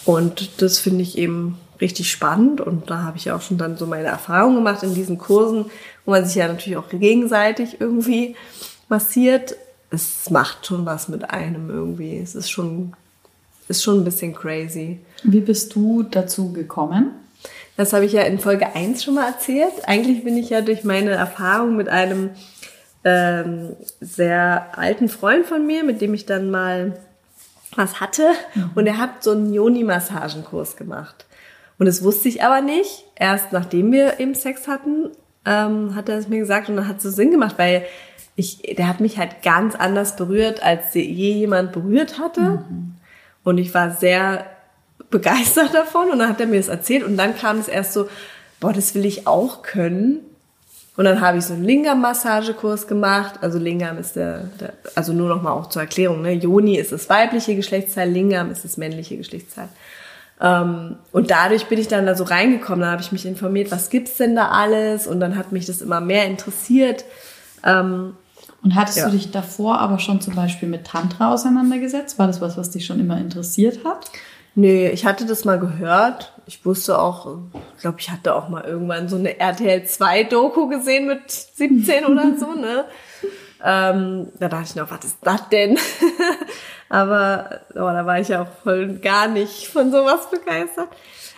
Und 0.04 0.62
das 0.62 0.78
finde 0.78 1.02
ich 1.02 1.16
eben 1.16 1.58
richtig 1.80 2.10
spannend 2.10 2.60
und 2.60 2.90
da 2.90 3.02
habe 3.02 3.18
ich 3.18 3.30
auch 3.32 3.42
schon 3.42 3.58
dann 3.58 3.76
so 3.76 3.86
meine 3.86 4.08
Erfahrungen 4.08 4.56
gemacht 4.56 4.82
in 4.82 4.94
diesen 4.94 5.18
Kursen, 5.18 5.66
wo 6.04 6.12
man 6.12 6.24
sich 6.24 6.36
ja 6.36 6.46
natürlich 6.46 6.76
auch 6.76 6.88
gegenseitig 6.88 7.80
irgendwie 7.80 8.36
massiert 8.88 9.56
es 9.92 10.30
macht 10.30 10.66
schon 10.66 10.86
was 10.86 11.08
mit 11.08 11.30
einem 11.30 11.70
irgendwie. 11.70 12.18
Es 12.18 12.34
ist 12.34 12.50
schon, 12.50 12.94
ist 13.68 13.82
schon 13.82 14.00
ein 14.00 14.04
bisschen 14.04 14.34
crazy. 14.34 15.00
Wie 15.22 15.40
bist 15.40 15.74
du 15.74 16.02
dazu 16.02 16.52
gekommen? 16.52 17.12
Das 17.76 17.92
habe 17.92 18.04
ich 18.04 18.12
ja 18.12 18.22
in 18.22 18.38
Folge 18.38 18.74
1 18.74 19.04
schon 19.04 19.14
mal 19.14 19.26
erzählt. 19.26 19.72
Eigentlich 19.86 20.24
bin 20.24 20.36
ich 20.36 20.50
ja 20.50 20.62
durch 20.62 20.84
meine 20.84 21.10
Erfahrung 21.10 21.76
mit 21.76 21.88
einem 21.88 22.30
ähm, 23.04 23.76
sehr 24.00 24.78
alten 24.78 25.08
Freund 25.08 25.46
von 25.46 25.66
mir, 25.66 25.84
mit 25.84 26.00
dem 26.00 26.14
ich 26.14 26.24
dann 26.24 26.50
mal 26.50 26.98
was 27.76 28.00
hatte. 28.00 28.30
Mhm. 28.54 28.70
Und 28.74 28.86
er 28.86 28.98
hat 28.98 29.22
so 29.22 29.32
einen 29.32 29.52
Yoni-Massagenkurs 29.52 30.76
gemacht. 30.76 31.26
Und 31.78 31.86
das 31.86 32.02
wusste 32.02 32.28
ich 32.28 32.42
aber 32.42 32.60
nicht. 32.60 33.04
Erst 33.16 33.52
nachdem 33.52 33.92
wir 33.92 34.20
eben 34.20 34.34
Sex 34.34 34.68
hatten, 34.68 35.10
ähm, 35.44 35.94
hat 35.94 36.08
er 36.08 36.18
es 36.18 36.28
mir 36.28 36.38
gesagt 36.38 36.68
und 36.68 36.76
dann 36.76 36.88
hat 36.88 36.98
es 36.98 37.02
so 37.02 37.10
Sinn 37.10 37.30
gemacht, 37.30 37.54
weil 37.58 37.84
ich, 38.36 38.58
der 38.76 38.88
hat 38.88 39.00
mich 39.00 39.18
halt 39.18 39.42
ganz 39.42 39.74
anders 39.74 40.16
berührt, 40.16 40.62
als 40.62 40.94
je 40.94 41.02
jemand 41.02 41.72
berührt 41.72 42.18
hatte. 42.18 42.40
Mhm. 42.40 42.94
Und 43.44 43.58
ich 43.58 43.74
war 43.74 43.90
sehr 43.90 44.46
begeistert 45.10 45.74
davon 45.74 46.10
und 46.10 46.18
dann 46.18 46.28
hat 46.28 46.40
er 46.40 46.46
mir 46.46 46.58
das 46.58 46.68
erzählt 46.68 47.04
und 47.04 47.16
dann 47.16 47.36
kam 47.36 47.58
es 47.58 47.68
erst 47.68 47.92
so, 47.92 48.08
boah, 48.60 48.72
das 48.72 48.94
will 48.94 49.04
ich 49.04 49.26
auch 49.26 49.62
können. 49.62 50.20
Und 50.96 51.06
dann 51.06 51.20
habe 51.20 51.38
ich 51.38 51.44
so 51.44 51.54
einen 51.54 51.64
Lingam-Massagekurs 51.64 52.86
gemacht. 52.86 53.38
Also 53.40 53.58
Lingam 53.58 53.96
ist 53.98 54.16
der, 54.16 54.44
der 54.60 54.74
also 54.94 55.12
nur 55.12 55.28
noch 55.28 55.42
mal 55.42 55.52
auch 55.52 55.68
zur 55.68 55.82
Erklärung, 55.82 56.20
ne? 56.22 56.32
Yoni 56.32 56.76
ist 56.76 56.92
das 56.92 57.08
weibliche 57.08 57.56
Geschlechtsteil, 57.56 58.10
Lingam 58.10 58.50
ist 58.50 58.64
das 58.64 58.76
männliche 58.76 59.16
Geschlechtsteil. 59.16 59.68
Ähm, 60.40 60.96
und 61.12 61.30
dadurch 61.30 61.66
bin 61.66 61.78
ich 61.78 61.88
dann 61.88 62.04
da 62.04 62.14
so 62.14 62.24
reingekommen. 62.24 62.80
Dann 62.80 62.90
habe 62.90 63.02
ich 63.02 63.12
mich 63.12 63.24
informiert, 63.24 63.70
was 63.70 63.88
gibt's 63.88 64.18
denn 64.18 64.36
da 64.36 64.48
alles? 64.48 65.06
Und 65.06 65.20
dann 65.20 65.36
hat 65.36 65.52
mich 65.52 65.64
das 65.64 65.80
immer 65.80 66.00
mehr 66.00 66.26
interessiert. 66.26 67.04
Ähm, 67.64 68.14
und 68.62 68.74
hattest 68.74 68.98
ja. 68.98 69.06
du 69.06 69.12
dich 69.12 69.30
davor 69.30 69.78
aber 69.80 69.98
schon 69.98 70.20
zum 70.20 70.34
Beispiel 70.34 70.68
mit 70.68 70.86
Tantra 70.86 71.32
auseinandergesetzt? 71.32 72.18
War 72.18 72.26
das 72.26 72.40
was, 72.40 72.56
was 72.56 72.70
dich 72.70 72.84
schon 72.86 73.00
immer 73.00 73.18
interessiert 73.18 73.84
hat? 73.84 74.10
Nee, 74.54 74.90
ich 74.90 75.06
hatte 75.06 75.26
das 75.26 75.44
mal 75.44 75.58
gehört. 75.58 76.31
Ich 76.46 76.64
wusste 76.66 76.98
auch, 76.98 77.38
ich 77.76 77.82
glaube, 77.82 78.00
ich 78.00 78.10
hatte 78.10 78.34
auch 78.34 78.48
mal 78.48 78.64
irgendwann 78.64 79.08
so 79.08 79.16
eine 79.16 79.38
RTL 79.38 79.84
2 79.84 80.24
Doku 80.24 80.68
gesehen 80.68 81.06
mit 81.06 81.30
17 81.30 82.04
oder 82.06 82.36
so, 82.38 82.52
ne? 82.52 82.84
Ähm, 83.64 84.26
da 84.40 84.48
dachte 84.48 84.64
ich 84.70 84.74
noch, 84.74 84.90
was 84.90 85.04
ist 85.04 85.18
das 85.22 85.48
denn? 85.50 85.78
Aber 86.88 87.60
oh, 87.70 87.76
da 87.76 88.04
war 88.04 88.18
ich 88.18 88.26
ja 88.26 88.42
auch 88.42 88.48
voll 88.64 88.94
gar 88.94 89.28
nicht 89.28 89.68
von 89.68 89.92
sowas 89.92 90.28
begeistert. 90.30 90.88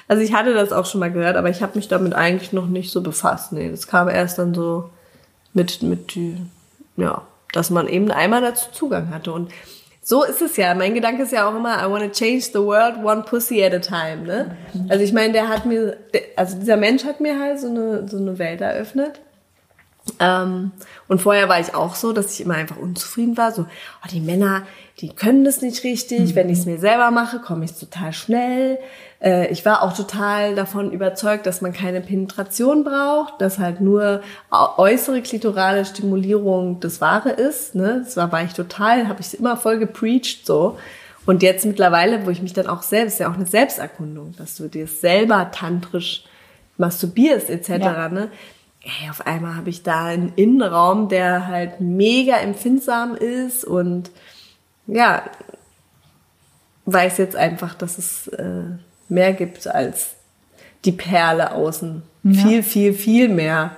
Also 0.08 0.22
ich 0.22 0.32
hatte 0.32 0.54
das 0.54 0.72
auch 0.72 0.86
schon 0.86 1.00
mal 1.00 1.12
gehört, 1.12 1.36
aber 1.36 1.48
ich 1.48 1.62
habe 1.62 1.76
mich 1.76 1.88
damit 1.88 2.14
eigentlich 2.14 2.52
noch 2.52 2.66
nicht 2.66 2.90
so 2.90 3.02
befasst. 3.02 3.52
Nee, 3.52 3.70
das 3.70 3.86
kam 3.86 4.08
erst 4.08 4.38
dann 4.38 4.52
so 4.52 4.90
mit, 5.52 5.82
mit, 5.82 6.18
ja, 6.96 7.22
dass 7.52 7.70
man 7.70 7.88
eben 7.88 8.10
einmal 8.10 8.42
dazu 8.42 8.70
Zugang 8.72 9.10
hatte. 9.10 9.32
Und 9.32 9.50
so 10.04 10.22
ist 10.22 10.42
es 10.42 10.56
ja. 10.58 10.74
Mein 10.74 10.94
Gedanke 10.94 11.22
ist 11.22 11.32
ja 11.32 11.48
auch 11.48 11.56
immer, 11.56 11.82
I 11.82 11.90
want 11.90 12.04
to 12.04 12.10
change 12.10 12.44
the 12.52 12.60
world 12.60 13.02
one 13.02 13.22
pussy 13.22 13.64
at 13.64 13.72
a 13.72 13.78
time. 13.78 14.26
Ne? 14.26 14.56
Also 14.90 15.02
ich 15.02 15.14
meine, 15.14 15.32
der 15.32 15.48
hat 15.48 15.64
mir, 15.64 15.96
also 16.36 16.58
dieser 16.58 16.76
Mensch 16.76 17.04
hat 17.04 17.20
mir 17.20 17.40
halt 17.40 17.58
so 17.58 17.68
eine, 17.68 18.06
so 18.06 18.18
eine 18.18 18.38
Welt 18.38 18.60
eröffnet. 18.60 19.20
Ähm, 20.20 20.72
und 21.08 21.22
vorher 21.22 21.48
war 21.48 21.58
ich 21.58 21.74
auch 21.74 21.94
so, 21.94 22.12
dass 22.12 22.34
ich 22.34 22.42
immer 22.42 22.54
einfach 22.54 22.76
unzufrieden 22.76 23.38
war. 23.38 23.52
So, 23.52 23.62
oh, 23.62 24.08
die 24.10 24.20
Männer, 24.20 24.66
die 25.00 25.08
können 25.08 25.42
das 25.42 25.62
nicht 25.62 25.82
richtig. 25.84 26.20
Mhm. 26.20 26.34
Wenn 26.34 26.50
ich 26.50 26.58
es 26.58 26.66
mir 26.66 26.78
selber 26.78 27.10
mache, 27.10 27.38
komme 27.38 27.64
ich 27.64 27.72
total 27.72 28.12
schnell. 28.12 28.78
Äh, 29.24 29.50
ich 29.50 29.64
war 29.64 29.82
auch 29.82 29.96
total 29.96 30.54
davon 30.54 30.92
überzeugt, 30.92 31.46
dass 31.46 31.62
man 31.62 31.72
keine 31.72 32.00
Penetration 32.02 32.84
braucht, 32.84 33.40
dass 33.40 33.58
halt 33.58 33.80
nur 33.80 34.22
äußere 34.50 35.22
klitorale 35.22 35.84
Stimulierung 35.84 36.78
das 36.80 37.00
Wahre 37.00 37.30
ist. 37.30 37.74
Ne? 37.74 38.02
Das 38.04 38.16
war, 38.16 38.30
war 38.30 38.44
ich 38.44 38.52
total, 38.52 39.08
habe 39.08 39.20
ich 39.20 39.38
immer 39.38 39.56
voll 39.56 39.78
gepreacht 39.78 40.44
so. 40.44 40.78
Und 41.26 41.42
jetzt 41.42 41.64
mittlerweile, 41.64 42.26
wo 42.26 42.30
ich 42.30 42.42
mich 42.42 42.52
dann 42.52 42.66
auch 42.66 42.82
selbst, 42.82 43.18
ja 43.18 43.30
auch 43.30 43.34
eine 43.34 43.46
Selbsterkundung, 43.46 44.34
dass 44.36 44.56
du 44.56 44.68
dir 44.68 44.86
selber 44.86 45.50
tantrisch 45.50 46.24
masturbierst 46.76 47.48
etc. 47.48 47.68
Ja. 47.68 48.08
Ne? 48.10 48.30
Ey, 48.82 49.08
auf 49.08 49.26
einmal 49.26 49.56
habe 49.56 49.70
ich 49.70 49.82
da 49.82 50.04
einen 50.04 50.34
Innenraum, 50.36 51.08
der 51.08 51.46
halt 51.46 51.80
mega 51.80 52.36
empfindsam 52.36 53.14
ist 53.14 53.64
und 53.64 54.10
ja, 54.86 55.22
weiß 56.84 57.16
jetzt 57.16 57.36
einfach, 57.36 57.74
dass 57.74 57.96
es 57.96 58.28
äh, 58.28 58.64
mehr 59.08 59.32
gibt 59.32 59.66
als 59.66 60.14
die 60.84 60.92
Perle 60.92 61.52
außen. 61.52 62.02
Ja. 62.24 62.42
Viel, 62.42 62.62
viel, 62.62 62.92
viel 62.94 63.28
mehr. 63.28 63.72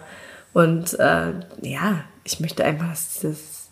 Und 0.52 0.98
äh, 0.98 1.32
ja, 1.62 2.04
ich 2.24 2.40
möchte 2.40 2.64
einfach, 2.64 2.90
dass 2.90 3.20
das 3.20 3.68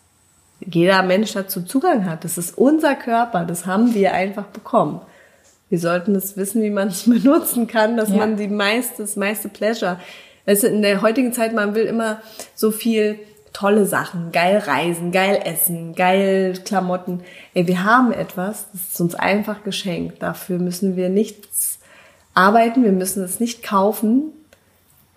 jeder 0.59 1.03
Mensch 1.03 1.33
dazu 1.33 1.61
Zugang 1.61 2.09
hat. 2.09 2.23
Das 2.23 2.37
ist 2.37 2.57
unser 2.57 2.95
Körper, 2.95 3.45
das 3.45 3.65
haben 3.65 3.93
wir 3.93 4.13
einfach 4.13 4.45
bekommen. 4.45 5.01
Wir 5.69 5.79
sollten 5.79 6.15
es 6.15 6.37
wissen, 6.37 6.61
wie 6.61 6.69
man 6.69 6.89
es 6.89 7.03
benutzen 7.09 7.67
kann, 7.67 7.97
dass 7.97 8.09
ja. 8.09 8.17
man 8.17 8.37
die 8.37 8.47
meiste, 8.47 9.03
das 9.03 9.15
meiste 9.15 9.49
Pleasure. 9.49 9.99
Also 10.45 10.67
in 10.67 10.81
der 10.81 11.01
heutigen 11.01 11.33
Zeit, 11.33 11.53
man 11.53 11.75
will 11.75 11.85
immer 11.85 12.21
so 12.53 12.71
viel 12.71 13.19
tolle 13.55 13.85
Sachen, 13.85 14.33
geil 14.33 14.57
reisen, 14.57 15.13
geil 15.13 15.39
essen, 15.45 15.95
geil 15.95 16.59
Klamotten. 16.65 17.21
Ey, 17.53 17.67
wir 17.67 17.85
haben 17.85 18.11
etwas, 18.11 18.65
das 18.73 18.81
ist 18.81 18.99
uns 18.99 19.15
einfach 19.15 19.63
geschenkt. 19.63 20.21
Dafür 20.21 20.59
müssen 20.59 20.97
wir 20.97 21.07
nichts 21.07 21.79
arbeiten, 22.33 22.83
wir 22.83 22.91
müssen 22.91 23.23
es 23.23 23.39
nicht 23.39 23.63
kaufen. 23.63 24.33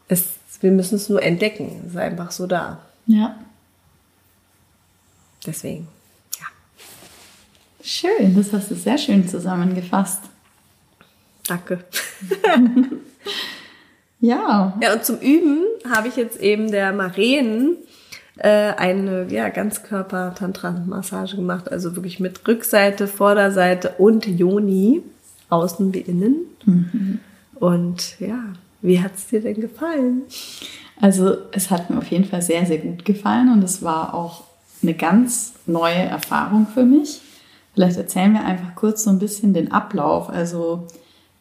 Es, 0.07 0.37
wir 0.61 0.71
müssen 0.71 0.95
es 0.95 1.09
nur 1.09 1.21
entdecken. 1.21 1.83
Es 1.85 1.95
ist 1.95 1.97
einfach 1.97 2.31
so 2.31 2.47
da. 2.47 2.79
Ja. 3.07 3.37
Deswegen, 5.45 5.89
ja. 6.39 6.47
Schön, 7.83 8.37
das 8.37 8.53
hast 8.53 8.71
du 8.71 8.77
sehr 8.77 8.99
schön 8.99 9.27
zusammengefasst. 9.27 10.23
Danke. 11.49 11.85
ja. 14.21 14.79
Ja, 14.81 14.93
und 14.93 15.05
zum 15.05 15.19
Üben 15.19 15.65
habe 15.93 16.07
ich 16.07 16.15
jetzt 16.15 16.39
eben 16.39 16.71
der 16.71 16.93
Maren 16.93 17.79
äh, 18.39 18.73
eine 18.77 19.27
ja, 19.31 19.49
Ganzkörper-Tantra-Massage 19.49 21.37
gemacht, 21.37 21.71
also 21.71 21.97
wirklich 21.97 22.21
mit 22.21 22.47
Rückseite, 22.47 23.07
Vorderseite 23.07 23.95
und 23.99 24.27
Joni, 24.27 25.03
außen 25.51 25.93
wie 25.93 26.01
innen. 26.01 26.37
Mhm. 26.65 27.21
Und 27.57 28.19
ja, 28.21 28.39
wie 28.83 29.01
hat 29.01 29.17
es 29.17 29.27
dir 29.27 29.41
denn 29.41 29.61
gefallen? 29.61 30.23
Also 31.01 31.37
es 31.53 31.71
hat 31.71 31.91
mir 31.91 31.99
auf 31.99 32.09
jeden 32.09 32.25
Fall 32.25 32.43
sehr, 32.43 32.67
sehr 32.67 32.79
gut 32.79 33.05
gefallen 33.05 33.53
und 33.53 33.63
es 33.63 33.83
war 33.83 34.15
auch 34.15 34.45
eine 34.83 34.95
ganz 34.95 35.55
neue 35.67 35.95
Erfahrung 35.95 36.67
für 36.73 36.85
mich. 36.85 37.21
Vielleicht 37.75 37.97
erzählen 37.97 38.33
wir 38.33 38.45
einfach 38.45 38.75
kurz 38.75 39.05
so 39.05 39.11
ein 39.11 39.19
bisschen 39.19 39.55
den 39.55 39.73
Ablauf. 39.73 40.29
Also 40.29 40.87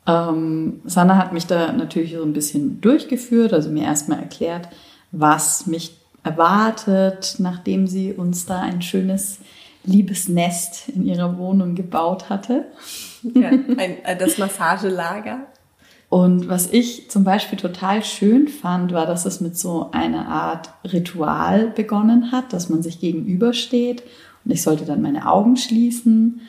ähm, 0.05 0.81
Sanna 0.85 1.17
hat 1.17 1.33
mich 1.33 1.47
da 1.47 1.71
natürlich 1.73 2.13
so 2.13 2.23
ein 2.23 2.33
bisschen 2.33 2.81
durchgeführt, 2.81 3.53
also 3.53 3.69
mir 3.69 3.83
erstmal 3.83 4.19
erklärt, 4.19 4.69
was 5.11 5.67
mich 5.67 5.97
erwartet, 6.23 7.35
nachdem 7.39 7.87
sie 7.87 8.13
uns 8.13 8.45
da 8.45 8.61
ein 8.61 8.81
schönes 8.81 9.39
Liebesnest 9.83 10.89
in 10.89 11.05
ihrer 11.05 11.37
Wohnung 11.37 11.75
gebaut 11.75 12.29
hatte. 12.29 12.65
Ja, 13.23 13.49
ein, 13.49 13.97
das 14.19 14.37
Massagelager. 14.37 15.47
Und 16.09 16.47
was 16.47 16.71
ich 16.71 17.09
zum 17.09 17.23
Beispiel 17.23 17.57
total 17.57 18.03
schön 18.03 18.47
fand, 18.47 18.93
war, 18.93 19.05
dass 19.05 19.25
es 19.25 19.41
mit 19.41 19.57
so 19.57 19.91
einer 19.91 20.27
Art 20.27 20.69
Ritual 20.85 21.69
begonnen 21.71 22.31
hat, 22.31 22.53
dass 22.53 22.69
man 22.69 22.81
sich 22.81 22.99
gegenübersteht 22.99 24.03
und 24.47 24.53
ich 24.53 24.63
sollte 24.63 24.85
dann 24.85 25.01
meine 25.01 25.27
Augen 25.27 25.57
schließen 25.57 26.39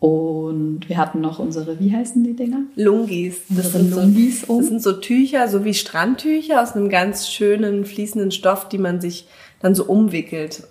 und 0.00 0.88
wir 0.88 0.96
hatten 0.96 1.20
noch 1.20 1.40
unsere, 1.40 1.80
wie 1.80 1.92
heißen 1.92 2.22
die 2.22 2.34
Dinger? 2.36 2.60
Lungis. 2.76 3.40
Das 3.48 3.72
sind 3.72 3.90
Lungis 3.90 4.42
so, 4.42 4.52
um. 4.52 4.60
Das 4.60 4.68
sind 4.68 4.82
so 4.82 4.92
Tücher, 4.92 5.48
so 5.48 5.64
wie 5.64 5.74
Strandtücher 5.74 6.62
aus 6.62 6.76
einem 6.76 6.88
ganz 6.88 7.28
schönen 7.28 7.84
fließenden 7.84 8.30
Stoff, 8.30 8.68
die 8.68 8.78
man 8.78 9.00
sich 9.00 9.26
dann 9.60 9.74
so 9.74 9.84
umwickelt, 9.84 10.62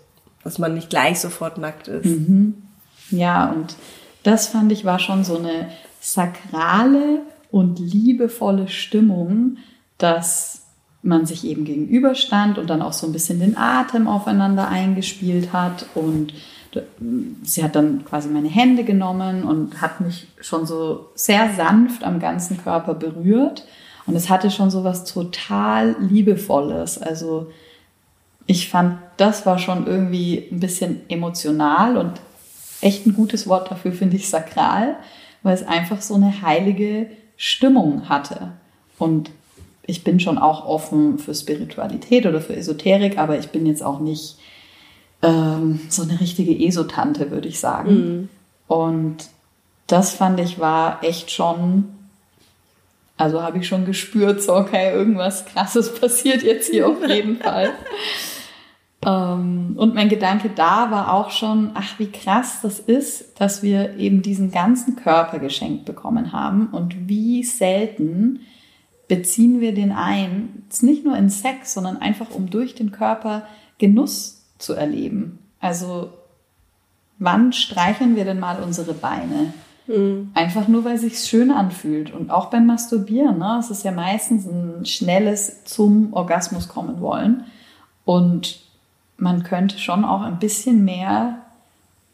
dass 0.44 0.60
man 0.60 0.76
nicht 0.76 0.90
gleich 0.90 1.20
sofort 1.20 1.58
nackt 1.58 1.90
ist. 1.90 2.06
Mhm. 2.06 2.56
Ja, 3.12 3.52
und 3.52 3.76
das 4.24 4.48
fand 4.48 4.72
ich 4.72 4.86
war 4.86 5.00
schon 5.00 5.26
so 5.26 5.38
eine 5.38 5.70
sakrale 6.00 7.22
und 7.52 7.80
liebevolle 7.80 8.70
Stimmung, 8.70 9.58
dass 9.98 10.64
man 11.02 11.26
sich 11.26 11.46
eben 11.46 11.66
gegenüberstand 11.66 12.58
und 12.58 12.70
dann 12.70 12.82
auch 12.82 12.94
so 12.94 13.06
ein 13.08 13.14
bisschen 13.14 13.40
den 13.40 13.58
Atem 13.58 14.08
aufeinander 14.08 14.70
eingespielt 14.70 15.54
hat 15.54 15.86
und 15.96 16.34
sie 17.44 17.64
hat 17.64 17.76
dann 17.76 18.06
quasi 18.06 18.30
meine 18.30 18.50
Hände 18.50 18.84
genommen 18.84 19.44
und 19.44 19.82
hat 19.82 20.02
mich 20.02 20.28
schon 20.42 20.66
so 20.66 21.10
sehr 21.16 21.54
sanft 21.56 22.04
am 22.04 22.20
ganzen 22.20 22.62
Körper 22.62 22.94
berührt. 22.94 23.66
Und 24.06 24.16
es 24.16 24.30
hatte 24.30 24.52
schon 24.52 24.70
so 24.70 24.84
was 24.84 25.04
total 25.04 25.96
Liebevolles. 26.00 27.02
Also 27.02 27.52
ich 28.46 28.70
fand, 28.70 29.00
das 29.18 29.46
war 29.46 29.60
schon 29.60 29.86
irgendwie 29.86 30.48
ein 30.52 30.60
bisschen 30.60 31.02
emotional 31.10 31.98
und 31.98 32.14
echt 32.82 33.06
ein 33.06 33.14
gutes 33.14 33.48
Wort 33.48 33.70
dafür 33.70 33.92
finde 33.92 34.16
ich 34.16 34.30
sakral, 34.30 34.96
weil 35.44 35.54
es 35.54 35.68
einfach 35.68 36.02
so 36.02 36.16
eine 36.16 36.42
heilige 36.42 37.08
Stimmung 37.36 38.08
hatte. 38.08 38.54
Und 38.98 39.32
ich 39.86 40.04
bin 40.04 40.20
schon 40.20 40.38
auch 40.38 40.66
offen 40.66 41.20
für 41.20 41.34
Spiritualität 41.34 42.26
oder 42.26 42.42
für 42.42 42.56
Esoterik, 42.56 43.18
aber 43.18 43.38
ich 43.38 43.50
bin 43.50 43.66
jetzt 43.66 43.84
auch 43.84 44.00
nicht 44.00 44.38
ähm, 45.22 45.80
so 45.90 46.04
eine 46.04 46.20
richtige 46.20 46.58
Esotante, 46.66 47.32
würde 47.32 47.48
ich 47.48 47.60
sagen. 47.60 47.92
Mhm. 47.92 48.30
Und 48.68 49.30
das 49.88 50.12
fand 50.14 50.40
ich 50.40 50.60
war 50.60 51.04
echt 51.04 51.32
schon, 51.32 51.86
also 53.16 53.42
habe 53.42 53.60
ich 53.60 53.68
schon 53.68 53.86
gespürt, 53.86 54.42
so 54.42 54.56
okay, 54.56 54.94
irgendwas 54.94 55.46
Krasses 55.46 55.94
passiert 56.00 56.44
jetzt 56.44 56.70
hier 56.70 56.88
auf 56.88 57.08
jeden 57.08 57.38
Fall. 57.38 57.72
Ähm, 59.06 59.76
und 59.78 59.96
mein 59.96 60.10
Gedanke 60.10 60.50
da 60.54 60.92
war 60.92 61.14
auch 61.14 61.32
schon, 61.32 61.72
ach, 61.74 61.98
wie 62.00 62.12
krass 62.12 62.60
das 62.62 62.80
ist, 62.80 63.40
dass 63.40 63.64
wir 63.64 63.96
eben 63.98 64.22
diesen 64.22 64.52
ganzen 64.52 64.96
Körper 64.96 65.40
geschenkt 65.40 65.86
bekommen 65.86 66.34
haben 66.34 66.68
und 66.68 67.08
wie 67.08 67.44
selten 67.44 68.42
beziehen 69.08 69.62
wir 69.62 69.74
den 69.74 69.94
ein, 69.94 70.64
jetzt 70.66 70.84
nicht 70.84 71.06
nur 71.06 71.16
in 71.16 71.30
Sex, 71.30 71.74
sondern 71.74 71.98
einfach 71.98 72.32
um 72.32 72.50
durch 72.50 72.76
den 72.76 72.92
Körper 72.92 73.48
Genuss 73.78 74.37
zu 74.58 74.74
erleben. 74.74 75.40
Also 75.60 76.10
wann 77.20 77.54
streicheln 77.54 78.16
wir 78.16 78.26
denn 78.26 78.40
mal 78.40 78.62
unsere 78.62 78.94
Beine? 78.94 79.54
Mhm. 79.88 80.32
Einfach 80.34 80.68
nur, 80.68 80.84
weil 80.86 80.96
es 80.96 81.02
sich 81.02 81.20
schön 81.20 81.52
anfühlt. 81.52 82.14
Und 82.14 82.30
auch 82.30 82.48
beim 82.48 82.66
Masturbieren. 82.66 83.38
Ne? 83.40 83.58
Es 83.60 83.72
ist 83.72 83.84
ja 83.84 83.92
meistens 83.92 84.46
ein 84.46 84.86
schnelles 84.86 85.64
zum 85.64 86.14
Orgasmus 86.14 86.68
kommen 86.68 87.00
wollen. 87.00 87.46
Und 88.06 88.60
man 89.18 89.44
könnte 89.44 89.80
schon 89.80 90.06
auch 90.06 90.22
ein 90.22 90.40
bisschen 90.40 90.86
mehr 90.86 91.40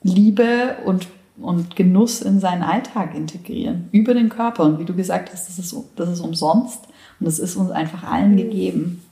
Liebe 0.03 0.77
und, 0.85 1.07
und 1.37 1.75
Genuss 1.75 2.21
in 2.21 2.39
seinen 2.39 2.63
Alltag 2.63 3.15
integrieren. 3.15 3.89
Über 3.91 4.13
den 4.13 4.29
Körper. 4.29 4.63
Und 4.63 4.79
wie 4.79 4.85
du 4.85 4.95
gesagt 4.95 5.31
hast, 5.31 5.47
das 5.47 5.59
ist, 5.59 5.75
das 5.95 6.09
ist 6.09 6.19
umsonst. 6.19 6.85
Und 7.19 7.25
das 7.25 7.39
ist 7.39 7.55
uns 7.55 7.71
einfach 7.71 8.03
allen 8.03 8.37
gegeben. 8.37 9.03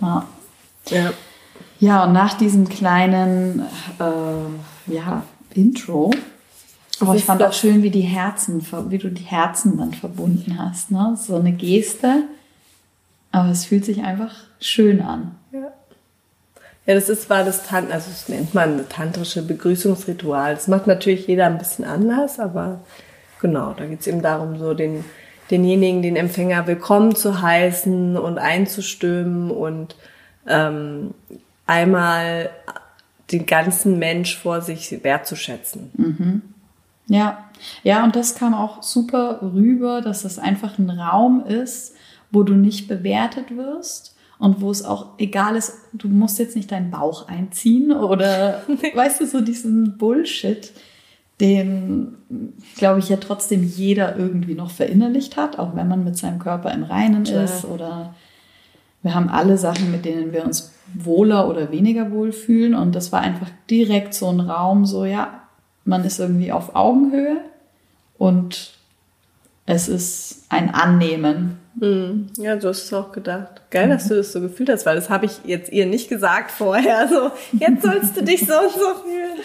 Ja. 0.00 0.26
ja. 0.90 1.12
Ja, 1.84 2.04
und 2.04 2.14
nach 2.14 2.32
diesem 2.32 2.66
kleinen 2.66 3.60
äh, 4.00 4.90
ja, 4.90 5.22
Intro 5.52 6.12
Aber 6.98 7.14
ich 7.14 7.26
fand 7.26 7.42
auch 7.42 7.52
schön, 7.52 7.82
wie 7.82 7.90
die 7.90 8.00
Herzen, 8.00 8.66
wie 8.88 8.96
du 8.96 9.10
die 9.10 9.24
Herzen 9.24 9.76
dann 9.76 9.92
verbunden 9.92 10.58
hast. 10.58 10.90
Ne? 10.90 11.14
So 11.20 11.36
eine 11.36 11.52
Geste. 11.52 12.22
Aber 13.32 13.50
es 13.50 13.66
fühlt 13.66 13.84
sich 13.84 14.02
einfach 14.02 14.34
schön 14.60 15.02
an. 15.02 15.32
Ja. 15.52 15.72
Ja, 16.86 16.94
das 16.94 17.10
ist, 17.10 17.28
war 17.28 17.44
das 17.44 17.66
Tant, 17.66 17.92
also 17.92 18.08
das 18.08 18.30
nennt 18.30 18.54
man 18.54 18.78
das 18.78 18.88
tantrische 18.88 19.42
Begrüßungsritual. 19.42 20.54
Das 20.54 20.68
macht 20.68 20.86
natürlich 20.86 21.26
jeder 21.26 21.44
ein 21.46 21.58
bisschen 21.58 21.84
anders, 21.84 22.40
aber 22.40 22.80
genau, 23.42 23.74
da 23.74 23.84
geht 23.84 24.00
es 24.00 24.06
eben 24.06 24.22
darum, 24.22 24.58
so 24.58 24.72
den, 24.72 25.04
denjenigen, 25.50 26.00
den 26.00 26.16
Empfänger 26.16 26.66
willkommen 26.66 27.14
zu 27.14 27.42
heißen 27.42 28.16
und 28.16 28.38
einzustimmen 28.38 29.50
und 29.50 29.96
ähm, 30.46 31.12
einmal 31.66 32.50
den 33.32 33.46
ganzen 33.46 33.98
Mensch 33.98 34.36
vor 34.36 34.60
sich 34.60 35.02
wertzuschätzen. 35.02 35.90
Mhm. 35.96 36.42
Ja, 37.06 37.50
ja, 37.82 38.04
und 38.04 38.16
das 38.16 38.34
kam 38.34 38.54
auch 38.54 38.82
super 38.82 39.40
rüber, 39.42 40.00
dass 40.00 40.24
es 40.24 40.38
einfach 40.38 40.78
ein 40.78 40.90
Raum 40.90 41.44
ist, 41.46 41.94
wo 42.30 42.42
du 42.42 42.54
nicht 42.54 42.88
bewertet 42.88 43.56
wirst, 43.56 44.14
und 44.44 44.60
wo 44.60 44.70
es 44.70 44.84
auch 44.84 45.06
egal 45.16 45.56
ist, 45.56 45.72
du 45.94 46.06
musst 46.08 46.38
jetzt 46.38 46.54
nicht 46.54 46.70
deinen 46.70 46.90
Bauch 46.90 47.28
einziehen 47.28 47.92
oder 47.92 48.62
weißt 48.94 49.20
du, 49.20 49.26
so 49.26 49.40
diesen 49.40 49.96
Bullshit, 49.96 50.70
den, 51.40 52.16
glaube 52.76 52.98
ich, 52.98 53.08
ja 53.08 53.16
trotzdem 53.16 53.64
jeder 53.64 54.16
irgendwie 54.16 54.54
noch 54.54 54.70
verinnerlicht 54.70 55.38
hat, 55.38 55.58
auch 55.58 55.74
wenn 55.74 55.88
man 55.88 56.04
mit 56.04 56.18
seinem 56.18 56.40
Körper 56.40 56.72
im 56.72 56.82
Reinen 56.82 57.24
ja. 57.24 57.42
ist 57.42 57.64
oder 57.64 58.14
wir 59.02 59.14
haben 59.14 59.30
alle 59.30 59.56
Sachen, 59.56 59.90
mit 59.90 60.04
denen 60.04 60.32
wir 60.32 60.44
uns 60.44 60.73
wohler 60.92 61.48
oder 61.48 61.70
weniger 61.70 62.10
wohl 62.10 62.32
fühlen 62.32 62.74
und 62.74 62.94
das 62.94 63.12
war 63.12 63.20
einfach 63.20 63.48
direkt 63.70 64.14
so 64.14 64.28
ein 64.28 64.40
Raum, 64.40 64.86
so 64.86 65.04
ja, 65.04 65.42
man 65.84 66.04
ist 66.04 66.18
irgendwie 66.18 66.52
auf 66.52 66.74
Augenhöhe 66.74 67.38
und 68.18 68.72
es 69.66 69.88
ist 69.88 70.44
ein 70.50 70.74
Annehmen 70.74 71.58
hm. 71.80 72.28
Ja, 72.36 72.56
du 72.56 72.68
hast 72.68 72.84
es 72.84 72.92
auch 72.92 73.10
gedacht. 73.10 73.62
Geil, 73.70 73.88
dass 73.88 74.08
du 74.08 74.14
das 74.14 74.32
so 74.32 74.40
gefühlt 74.40 74.68
hast, 74.68 74.86
weil 74.86 74.96
das 74.96 75.10
habe 75.10 75.26
ich 75.26 75.32
jetzt 75.44 75.72
ihr 75.72 75.86
nicht 75.86 76.08
gesagt 76.08 76.50
vorher. 76.50 77.08
So, 77.08 77.30
jetzt 77.58 77.82
sollst 77.82 78.16
du 78.16 78.22
dich 78.22 78.46
so 78.46 78.54
und 78.54 78.72
so 78.72 78.94
fühlen. 79.02 79.38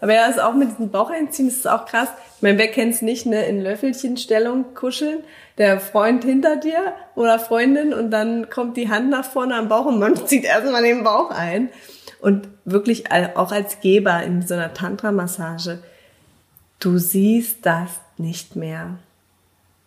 Aber 0.00 0.14
ja, 0.14 0.26
das 0.26 0.36
ist 0.36 0.42
auch 0.42 0.54
mit 0.54 0.70
diesem 0.70 0.90
Bauch 0.90 1.10
einziehen, 1.10 1.46
das 1.46 1.56
ist 1.56 1.68
auch 1.68 1.86
krass. 1.86 2.08
Ich 2.40 2.42
meine, 2.42 2.56
wer 2.56 2.68
kennt's 2.68 3.02
nicht, 3.02 3.26
ne, 3.26 3.44
in 3.44 3.62
Löffelchenstellung 3.62 4.72
kuscheln, 4.74 5.18
der 5.58 5.78
Freund 5.78 6.24
hinter 6.24 6.56
dir 6.56 6.94
oder 7.14 7.38
Freundin 7.38 7.92
und 7.92 8.10
dann 8.10 8.48
kommt 8.48 8.78
die 8.78 8.88
Hand 8.88 9.10
nach 9.10 9.26
vorne 9.26 9.56
am 9.56 9.68
Bauch 9.68 9.84
und 9.84 9.98
man 9.98 10.16
zieht 10.26 10.44
erstmal 10.44 10.82
den 10.82 11.04
Bauch 11.04 11.30
ein. 11.30 11.68
Und 12.18 12.48
wirklich 12.64 13.12
auch 13.12 13.52
als 13.52 13.80
Geber 13.80 14.22
in 14.22 14.40
so 14.40 14.54
einer 14.54 14.72
Tantra-Massage, 14.72 15.80
du 16.78 16.96
siehst 16.96 17.58
das 17.66 17.90
nicht 18.16 18.56
mehr. 18.56 18.98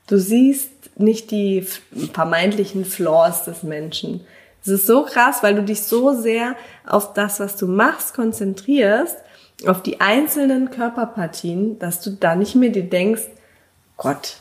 Du 0.06 0.20
siehst 0.20 0.70
nicht 0.96 1.32
die 1.32 1.66
vermeintlichen 2.14 2.86
Flaws 2.86 3.46
des 3.46 3.64
Menschen. 3.64 4.22
Es 4.62 4.68
ist 4.68 4.86
so 4.86 5.06
krass, 5.06 5.42
weil 5.42 5.56
du 5.56 5.64
dich 5.64 5.82
so 5.82 6.14
sehr 6.14 6.56
auf 6.86 7.14
das, 7.14 7.40
was 7.40 7.56
du 7.56 7.66
machst, 7.66 8.14
konzentrierst, 8.14 9.18
auf 9.66 9.82
die 9.82 10.02
einzelnen 10.02 10.72
Körperpartien, 10.72 11.80
dass 11.80 12.02
du 12.02 12.12
da 12.12 12.36
nicht 12.36 12.56
mehr 12.56 12.70
dir 12.70 12.90
denkst, 12.90 13.24
Gott, 13.98 14.38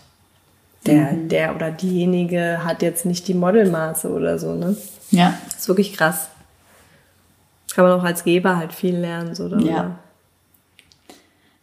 der, 0.86 1.12
mhm. 1.12 1.28
der 1.28 1.54
oder 1.54 1.70
diejenige 1.70 2.64
hat 2.64 2.82
jetzt 2.82 3.06
nicht 3.06 3.28
die 3.28 3.34
Modelmaße 3.34 4.10
oder 4.10 4.38
so, 4.38 4.54
ne? 4.54 4.76
Ja. 5.10 5.38
Das 5.46 5.60
ist 5.60 5.68
wirklich 5.68 5.92
krass. 5.92 6.28
Kann 7.74 7.84
man 7.84 7.98
auch 7.98 8.04
als 8.04 8.24
Geber 8.24 8.56
halt 8.56 8.72
viel 8.72 8.96
lernen, 8.96 9.34
so 9.34 9.48
darüber. 9.48 9.70
Ja. 9.70 9.98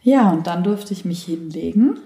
Ja, 0.02 0.30
und 0.30 0.46
dann 0.46 0.64
durfte 0.64 0.94
ich 0.94 1.04
mich 1.04 1.24
hinlegen 1.24 1.98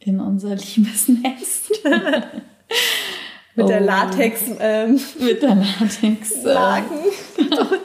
in 0.00 0.20
unser 0.20 0.54
Liebesnest. 0.54 1.70
mit 3.54 3.68
der 3.68 3.82
oh. 3.82 3.84
Latex. 3.84 4.40
Ähm, 4.58 4.98
mit 5.20 5.42
der 5.42 5.56
Latex. 5.56 6.32
Äh, 6.44 6.52
Laken. 6.52 6.98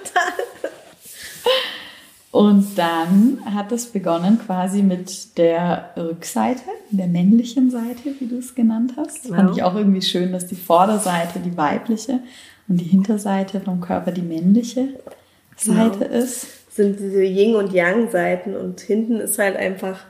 Und 2.37 2.77
dann 2.77 3.39
hat 3.51 3.71
es 3.71 3.87
begonnen 3.87 4.37
quasi 4.37 4.83
mit 4.83 5.39
der 5.39 5.89
Rückseite, 5.97 6.61
der 6.91 7.07
männlichen 7.07 7.71
Seite, 7.71 8.13
wie 8.19 8.27
du 8.27 8.37
es 8.37 8.53
genannt 8.53 8.93
hast. 8.95 9.23
Genau. 9.23 9.37
Fand 9.37 9.57
ich 9.57 9.63
auch 9.63 9.73
irgendwie 9.73 10.03
schön, 10.03 10.31
dass 10.31 10.45
die 10.45 10.55
Vorderseite 10.55 11.39
die 11.39 11.57
weibliche 11.57 12.19
und 12.67 12.79
die 12.79 12.85
Hinterseite 12.85 13.59
vom 13.59 13.81
Körper 13.81 14.11
die 14.11 14.21
männliche 14.21 14.89
Seite 15.55 15.97
genau. 15.97 16.13
ist. 16.13 16.45
Das 16.67 16.75
sind 16.75 16.99
diese 16.99 17.23
Yin- 17.23 17.55
und 17.55 17.73
Yang-Seiten 17.73 18.55
und 18.55 18.81
hinten 18.81 19.19
ist 19.19 19.39
halt 19.39 19.57
einfach 19.57 20.01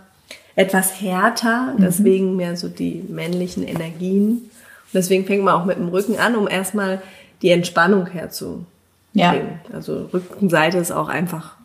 etwas 0.58 1.00
härter, 1.00 1.76
mhm. 1.78 1.82
deswegen 1.82 2.36
mehr 2.36 2.58
so 2.58 2.68
die 2.68 3.06
männlichen 3.08 3.66
Energien. 3.66 4.32
Und 4.32 4.94
deswegen 4.94 5.24
fängt 5.24 5.46
man 5.46 5.54
auch 5.54 5.64
mit 5.64 5.78
dem 5.78 5.88
Rücken 5.88 6.18
an, 6.18 6.36
um 6.36 6.50
erstmal 6.50 7.02
die 7.42 7.52
Entspannung 7.52 8.08
herzubringen. 8.08 8.66
Ja. 9.14 9.34
Also 9.72 10.10
Rückenseite 10.14 10.78
ist 10.78 10.92
auch 10.92 11.08
einfach 11.08 11.57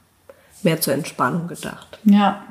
mehr 0.64 0.80
zur 0.80 0.94
Entspannung 0.94 1.48
gedacht. 1.48 1.98
Ja. 2.04 2.42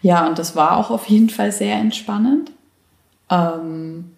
Ja, 0.00 0.28
und 0.28 0.38
das 0.38 0.54
war 0.54 0.76
auch 0.76 0.90
auf 0.90 1.06
jeden 1.06 1.28
Fall 1.28 1.50
sehr 1.50 1.76
entspannend. 1.76 2.52
Ähm, 3.30 4.12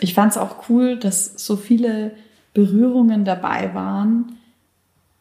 ich 0.00 0.14
fand 0.14 0.32
es 0.32 0.38
auch 0.38 0.68
cool, 0.68 0.98
dass 0.98 1.32
so 1.36 1.56
viele 1.56 2.12
Berührungen 2.52 3.24
dabei 3.24 3.74
waren. 3.74 4.36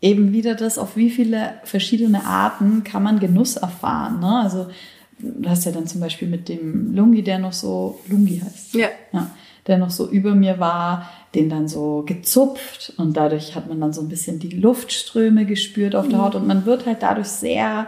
Eben 0.02 0.34
wieder 0.34 0.56
das, 0.56 0.78
auf 0.78 0.98
wie 0.98 1.10
viele 1.10 1.54
verschiedene 1.64 2.26
Arten 2.26 2.84
kann 2.84 3.04
man 3.04 3.20
Genuss 3.20 3.56
erfahren. 3.56 4.20
Ne? 4.20 4.42
Also 4.44 4.68
du 5.20 5.50
hast 5.50 5.66
ja 5.66 5.72
dann 5.72 5.88
zum 5.88 6.02
Beispiel 6.02 6.28
mit 6.28 6.50
dem 6.50 6.94
Lungi, 6.94 7.24
der 7.24 7.40
noch 7.40 7.54
so, 7.54 8.00
Lungi 8.08 8.40
heißt, 8.40 8.74
ja. 8.74 8.90
ja, 9.14 9.32
der 9.68 9.78
noch 9.78 9.90
so 9.90 10.10
über 10.10 10.36
mir 10.36 10.60
war, 10.60 11.10
den 11.36 11.50
dann 11.50 11.68
so 11.68 12.04
gezupft 12.06 12.94
und 12.98 13.18
dadurch 13.18 13.56
hat 13.56 13.68
man 13.68 13.82
dann 13.82 13.94
so 13.94 14.02
ein 14.02 14.10
bisschen 14.10 14.40
die 14.40 14.52
Luftströme 14.52 15.46
gespürt 15.46 15.96
auf 15.96 16.08
der 16.08 16.20
mhm. 16.20 16.22
Haut 16.24 16.36
und 16.36 16.48
man 16.48 16.66
wird 16.66 16.86
halt 16.86 17.02
dadurch 17.02 17.28
sehr 17.28 17.88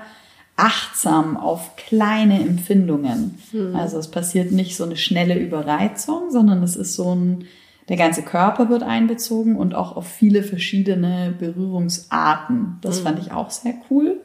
achtsam 0.58 1.38
auf 1.38 1.76
kleine 1.76 2.40
Empfindungen. 2.40 3.38
Mhm. 3.52 3.76
Also 3.76 3.98
es 3.98 4.10
passiert 4.10 4.52
nicht 4.52 4.76
so 4.76 4.84
eine 4.84 4.96
schnelle 4.96 5.38
Überreizung, 5.38 6.32
sondern 6.32 6.64
es 6.64 6.76
ist 6.76 6.96
so 6.96 7.14
ein, 7.14 7.46
der 7.90 7.98
ganze 7.98 8.24
Körper 8.24 8.70
wird 8.70 8.82
einbezogen 8.82 9.58
und 9.58 9.76
auch 9.76 9.96
auf 9.96 10.08
viele 10.08 10.42
verschiedene 10.42 11.34
Berührungsarten. 11.38 12.78
Das 12.82 13.02
mhm. 13.02 13.04
fand 13.04 13.20
ich 13.20 13.32
auch 13.32 13.52
sehr 13.52 13.76
cool. 13.90 14.22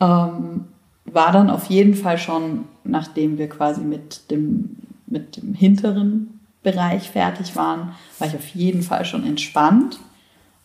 Ähm, 0.00 0.64
war 1.04 1.30
dann 1.30 1.50
auf 1.50 1.66
jeden 1.66 1.94
Fall 1.94 2.18
schon, 2.18 2.64
nachdem 2.82 3.38
wir 3.38 3.48
quasi 3.48 3.82
mit 3.82 4.30
dem, 4.30 4.76
mit 5.06 5.36
dem 5.36 5.54
hinteren 5.54 6.33
Bereich 6.64 7.10
fertig 7.10 7.54
waren, 7.54 7.94
war 8.18 8.26
ich 8.26 8.34
auf 8.34 8.48
jeden 8.48 8.82
Fall 8.82 9.04
schon 9.04 9.24
entspannt. 9.24 10.00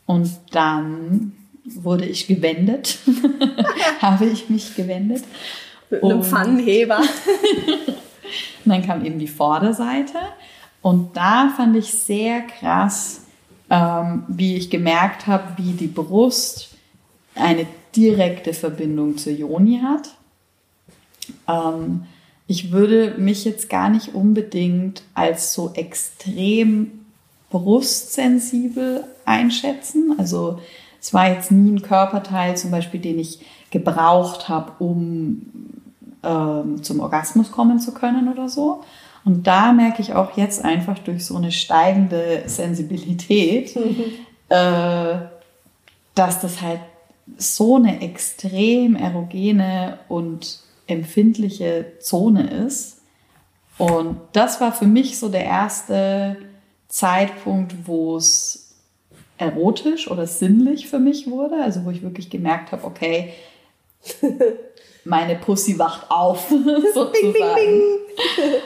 Und 0.08 0.32
dann 0.52 1.34
wurde 1.66 2.06
ich 2.06 2.26
gewendet, 2.26 2.98
habe 4.02 4.26
ich 4.26 4.50
mich 4.50 4.76
gewendet. 4.76 5.24
Mit 5.92 6.04
einem 6.04 6.24
Pfannenheber. 6.24 6.98
und 6.98 8.66
dann 8.66 8.86
kam 8.86 9.06
eben 9.06 9.20
die 9.20 9.28
Vorderseite. 9.28 10.18
Und 10.82 11.16
da 11.16 11.54
fand 11.56 11.76
ich 11.76 11.92
sehr 11.92 12.42
krass, 12.42 13.26
ähm, 13.70 14.24
wie 14.28 14.56
ich 14.56 14.70
gemerkt 14.70 15.28
habe, 15.28 15.44
wie 15.58 15.74
die 15.74 15.88
Brust 15.88 16.70
eine 17.36 17.68
direkte 17.96 18.54
Verbindung 18.54 19.18
zur 19.18 19.34
Joni 19.34 19.82
hat. 19.84 20.10
Ähm, 21.48 22.06
ich 22.50 22.72
würde 22.72 23.14
mich 23.20 23.46
jetzt 23.46 23.70
gar 23.70 23.90
nicht 23.90 24.16
unbedingt 24.16 25.04
als 25.14 25.54
so 25.54 25.72
extrem 25.76 27.06
brustsensibel 27.52 29.04
einschätzen. 29.24 30.16
Also 30.18 30.58
es 31.00 31.14
war 31.14 31.30
jetzt 31.30 31.52
nie 31.52 31.70
ein 31.72 31.84
Körperteil 31.84 32.58
zum 32.58 32.72
Beispiel, 32.72 33.00
den 33.00 33.20
ich 33.20 33.46
gebraucht 33.70 34.50
habe, 34.50 34.72
um 34.80 35.44
ähm, 36.24 36.82
zum 36.82 37.02
Orgasmus 37.02 37.52
kommen 37.52 37.80
zu 37.80 37.94
können 37.94 38.30
oder 38.30 38.50
so. 38.50 38.82
Und 39.24 39.46
da 39.46 39.72
merke 39.72 40.02
ich 40.02 40.16
auch 40.16 40.36
jetzt 40.36 40.66
einfach 40.66 40.98
durch 40.98 41.24
so 41.28 41.38
eine 41.38 41.52
steigende 41.52 42.42
Sensibilität, 42.48 43.76
mhm. 43.76 44.06
äh, 44.50 45.20
dass 46.16 46.42
das 46.42 46.64
halt 46.64 46.80
so 47.38 47.76
eine 47.76 48.02
extrem 48.02 48.96
erogene 48.96 50.00
und 50.08 50.68
empfindliche 50.90 51.94
Zone 52.00 52.66
ist. 52.66 53.02
Und 53.78 54.20
das 54.34 54.60
war 54.60 54.74
für 54.74 54.88
mich 54.88 55.20
so 55.20 55.30
der 55.30 55.46
erste 55.46 56.36
Zeitpunkt, 56.88 57.88
wo 57.88 58.18
es 58.18 58.76
erotisch 59.38 60.12
oder 60.12 60.28
sinnlich 60.28 60.90
für 60.90 61.00
mich 61.00 61.30
wurde. 61.30 61.56
Also 61.64 61.86
wo 61.86 61.92
ich 61.92 62.02
wirklich 62.02 62.30
gemerkt 62.30 62.72
habe, 62.72 62.84
okay, 62.84 63.34
meine 65.06 65.36
Pussy 65.36 65.80
wacht 65.80 66.12
auf, 66.12 66.50
sozusagen. 66.94 67.82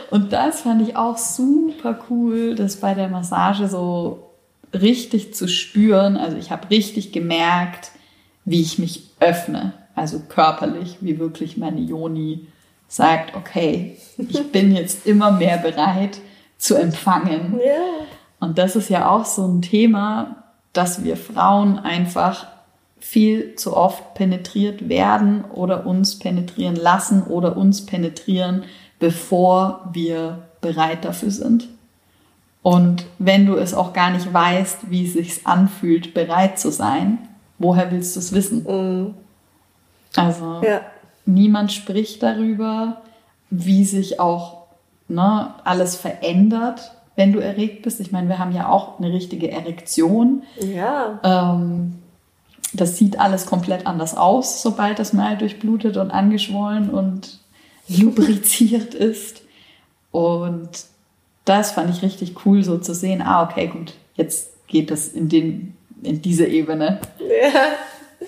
Und 0.09 0.33
das 0.33 0.61
fand 0.61 0.81
ich 0.87 0.95
auch 0.95 1.17
super 1.17 1.99
cool, 2.09 2.55
das 2.55 2.77
bei 2.77 2.93
der 2.93 3.09
Massage 3.09 3.67
so 3.67 4.31
richtig 4.73 5.35
zu 5.35 5.47
spüren. 5.47 6.17
Also 6.17 6.37
ich 6.37 6.49
habe 6.49 6.69
richtig 6.71 7.11
gemerkt, 7.11 7.91
wie 8.45 8.61
ich 8.61 8.79
mich 8.79 9.11
öffne 9.19 9.73
also 9.95 10.19
körperlich, 10.27 10.97
wie 11.01 11.19
wirklich 11.19 11.57
meine 11.57 11.81
Joni 11.81 12.47
sagt, 12.87 13.35
okay, 13.35 13.97
ich 14.17 14.43
bin 14.51 14.75
jetzt 14.75 15.05
immer 15.05 15.31
mehr 15.31 15.57
bereit 15.57 16.19
zu 16.57 16.75
empfangen. 16.75 17.59
Ja. 17.63 18.05
Und 18.39 18.57
das 18.57 18.75
ist 18.75 18.89
ja 18.89 19.09
auch 19.09 19.25
so 19.25 19.45
ein 19.45 19.61
Thema, 19.61 20.43
dass 20.73 21.03
wir 21.03 21.17
Frauen 21.17 21.79
einfach 21.79 22.47
viel 22.99 23.55
zu 23.55 23.75
oft 23.75 24.13
penetriert 24.13 24.87
werden 24.89 25.43
oder 25.45 25.85
uns 25.85 26.19
penetrieren 26.19 26.75
lassen 26.75 27.23
oder 27.23 27.57
uns 27.57 27.85
penetrieren, 27.85 28.63
bevor 28.99 29.89
wir 29.91 30.43
bereit 30.61 31.03
dafür 31.03 31.31
sind. 31.31 31.67
Und 32.61 33.05
wenn 33.19 33.45
du 33.45 33.55
es 33.55 33.73
auch 33.73 33.91
gar 33.91 34.09
nicht 34.11 34.33
weißt, 34.33 34.89
wie 34.89 35.05
es 35.05 35.13
sich 35.13 35.45
anfühlt, 35.45 36.13
bereit 36.13 36.57
zu 36.57 36.71
sein, 36.71 37.17
woher 37.59 37.91
willst 37.91 38.15
du 38.15 38.21
es 38.21 38.31
wissen? 38.31 38.63
Mhm. 38.63 39.13
Also 40.15 40.61
Ja. 40.63 40.81
niemand 41.25 41.71
spricht 41.71 42.21
darüber, 42.23 43.01
wie 43.49 43.85
sich 43.85 44.19
auch 44.19 44.63
ne, 45.07 45.53
alles 45.63 45.95
verändert, 45.95 46.91
wenn 47.15 47.33
du 47.33 47.39
erregt 47.39 47.83
bist. 47.83 47.99
Ich 47.99 48.11
meine, 48.11 48.27
wir 48.29 48.39
haben 48.39 48.53
ja 48.53 48.67
auch 48.69 48.99
eine 48.99 49.11
richtige 49.11 49.51
Erektion. 49.51 50.43
Ja. 50.59 51.19
Ähm, 51.23 51.99
das 52.73 52.97
sieht 52.97 53.19
alles 53.19 53.45
komplett 53.45 53.85
anders 53.85 54.17
aus, 54.17 54.63
sobald 54.63 54.97
das 54.97 55.13
Mal 55.13 55.37
durchblutet 55.37 55.97
und 55.97 56.09
angeschwollen 56.11 56.89
und 56.89 57.39
lubriziert 57.87 58.93
ist. 58.95 59.41
Und 60.11 60.69
das 61.45 61.71
fand 61.71 61.89
ich 61.89 62.01
richtig 62.01 62.45
cool, 62.45 62.63
so 62.63 62.77
zu 62.77 62.95
sehen, 62.95 63.21
ah, 63.21 63.43
okay, 63.43 63.67
gut, 63.67 63.93
jetzt 64.15 64.49
geht 64.67 64.89
das 64.89 65.09
in, 65.09 65.29
den, 65.29 65.75
in 66.01 66.21
diese 66.21 66.45
Ebene. 66.47 66.99
Ja. 67.19 68.27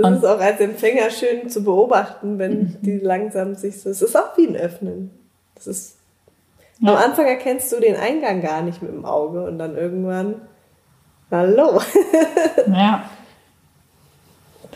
Das 0.00 0.10
Und- 0.10 0.16
ist 0.18 0.24
auch 0.24 0.40
als 0.40 0.60
Empfänger 0.60 1.10
schön 1.10 1.48
zu 1.48 1.62
beobachten, 1.64 2.38
wenn 2.38 2.76
die 2.82 2.98
langsam 2.98 3.54
sich 3.54 3.80
so. 3.80 3.90
Es 3.90 4.02
ist 4.02 4.16
auch 4.16 4.36
wie 4.36 4.46
ein 4.46 4.56
Öffnen. 4.56 5.10
Das 5.54 5.66
ist. 5.66 5.96
Ja. 6.80 6.92
Am 6.92 6.96
Anfang 7.10 7.26
erkennst 7.26 7.70
du 7.72 7.80
den 7.80 7.96
Eingang 7.96 8.40
gar 8.40 8.62
nicht 8.62 8.80
mit 8.82 8.90
dem 8.92 9.04
Auge 9.04 9.44
und 9.44 9.58
dann 9.58 9.76
irgendwann. 9.76 10.36
Hallo. 11.30 11.80
Ja. 12.66 13.04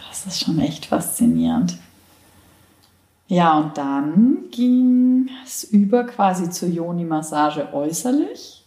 Das 0.08 0.26
ist 0.26 0.44
schon 0.44 0.58
echt 0.60 0.86
faszinierend. 0.86 1.76
Ja, 3.26 3.58
und 3.58 3.76
dann 3.78 4.44
ging 4.50 5.28
es 5.44 5.64
über 5.64 6.04
quasi 6.04 6.50
zur 6.50 6.68
Yoni-Massage 6.68 7.68
äußerlich. 7.72 8.63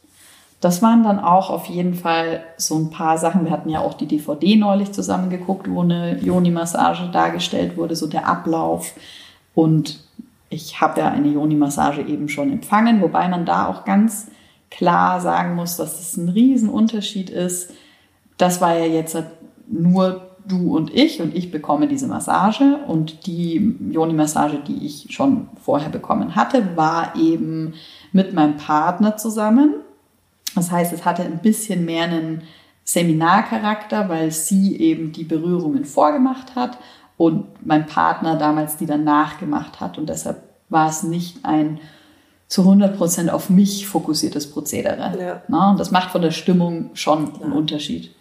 Das 0.59 0.81
waren 0.81 1.03
dann 1.03 1.19
auch 1.19 1.51
auf 1.51 1.67
jeden 1.67 1.93
Fall 1.93 2.43
so 2.57 2.75
ein 2.77 2.89
paar 2.89 3.17
Sachen. 3.19 3.45
Wir 3.45 3.51
hatten 3.51 3.69
ja 3.69 3.81
auch 3.81 3.93
die 3.93 4.07
DVD 4.07 4.55
neulich 4.55 4.91
zusammen 4.91 5.29
geguckt, 5.29 5.69
wo 5.69 5.81
eine 5.81 6.19
Yoni-Massage 6.19 7.09
dargestellt 7.11 7.77
wurde, 7.77 7.95
so 7.95 8.07
der 8.07 8.27
Ablauf. 8.27 8.93
Und 9.53 9.99
ich 10.49 10.81
habe 10.81 11.01
ja 11.01 11.09
eine 11.09 11.27
Yoni-Massage 11.27 12.01
eben 12.01 12.27
schon 12.27 12.51
empfangen, 12.51 13.01
wobei 13.01 13.27
man 13.27 13.45
da 13.45 13.67
auch 13.67 13.85
ganz 13.85 14.31
klar 14.71 15.21
sagen 15.21 15.55
muss, 15.55 15.77
dass 15.77 15.99
es 15.99 16.17
ein 16.17 16.29
Riesenunterschied 16.29 17.29
ist. 17.29 17.71
Das 18.37 18.59
war 18.59 18.77
ja 18.77 18.85
jetzt 18.85 19.17
nur 19.67 20.21
du 20.47 20.75
und 20.75 20.93
ich 20.93 21.21
und 21.21 21.35
ich 21.35 21.51
bekomme 21.51 21.87
diese 21.87 22.07
Massage 22.07 22.79
und 22.87 23.27
die 23.27 23.75
Yoni-Massage, 23.91 24.59
die 24.65 24.85
ich 24.85 25.07
schon 25.09 25.49
vorher 25.61 25.89
bekommen 25.89 26.35
hatte, 26.35 26.75
war 26.75 27.15
eben 27.15 27.73
mit 28.11 28.33
meinem 28.33 28.57
Partner 28.57 29.17
zusammen. 29.17 29.75
Das 30.55 30.71
heißt, 30.71 30.93
es 30.93 31.05
hatte 31.05 31.23
ein 31.23 31.39
bisschen 31.39 31.85
mehr 31.85 32.05
einen 32.05 32.43
Seminarcharakter, 32.83 34.09
weil 34.09 34.31
sie 34.31 34.77
eben 34.77 35.11
die 35.11 35.25
Berührungen 35.25 35.85
vorgemacht 35.85 36.55
hat 36.55 36.77
und 37.17 37.45
mein 37.65 37.85
Partner 37.85 38.37
damals 38.37 38.77
die 38.77 38.85
dann 38.85 39.03
nachgemacht 39.03 39.79
hat. 39.81 39.97
Und 39.97 40.07
deshalb 40.07 40.41
war 40.69 40.89
es 40.89 41.03
nicht 41.03 41.43
ein 41.43 41.79
zu 42.47 42.61
100% 42.61 43.29
auf 43.29 43.49
mich 43.49 43.87
fokussiertes 43.87 44.51
Prozedere. 44.51 45.19
Ja. 45.19 45.41
Na, 45.49 45.71
und 45.71 45.79
das 45.79 45.91
macht 45.91 46.11
von 46.11 46.21
der 46.21 46.31
Stimmung 46.31 46.91
schon 46.93 47.41
einen 47.41 47.51
Unterschied. 47.51 48.15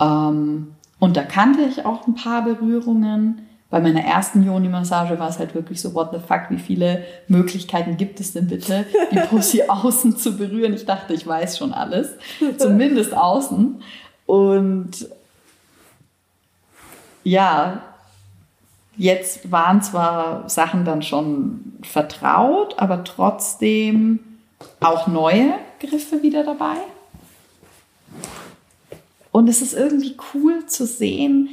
Ähm, 0.00 0.68
und 0.98 1.16
da 1.16 1.22
kannte 1.22 1.62
ich 1.62 1.84
auch 1.84 2.06
ein 2.06 2.14
paar 2.14 2.44
Berührungen. 2.44 3.46
Bei 3.72 3.80
meiner 3.80 4.04
ersten 4.04 4.42
Yoni-Massage 4.42 5.18
war 5.18 5.30
es 5.30 5.38
halt 5.38 5.54
wirklich 5.54 5.80
so, 5.80 5.94
what 5.94 6.10
the 6.12 6.18
fuck, 6.18 6.50
wie 6.50 6.58
viele 6.58 7.06
Möglichkeiten 7.26 7.96
gibt 7.96 8.20
es 8.20 8.34
denn 8.34 8.46
bitte, 8.46 8.84
die 9.10 9.18
Pussy 9.30 9.62
außen 9.62 10.18
zu 10.18 10.36
berühren? 10.36 10.74
Ich 10.74 10.84
dachte, 10.84 11.14
ich 11.14 11.26
weiß 11.26 11.56
schon 11.56 11.72
alles. 11.72 12.10
Zumindest 12.58 13.14
außen. 13.14 13.82
Und 14.26 15.08
ja, 17.24 17.82
jetzt 18.98 19.50
waren 19.50 19.80
zwar 19.80 20.50
Sachen 20.50 20.84
dann 20.84 21.00
schon 21.00 21.78
vertraut, 21.80 22.78
aber 22.78 23.04
trotzdem 23.04 24.20
auch 24.80 25.06
neue 25.06 25.54
Griffe 25.80 26.22
wieder 26.22 26.44
dabei. 26.44 26.76
Und 29.30 29.48
es 29.48 29.62
ist 29.62 29.72
irgendwie 29.72 30.14
cool 30.34 30.66
zu 30.66 30.84
sehen, 30.84 31.48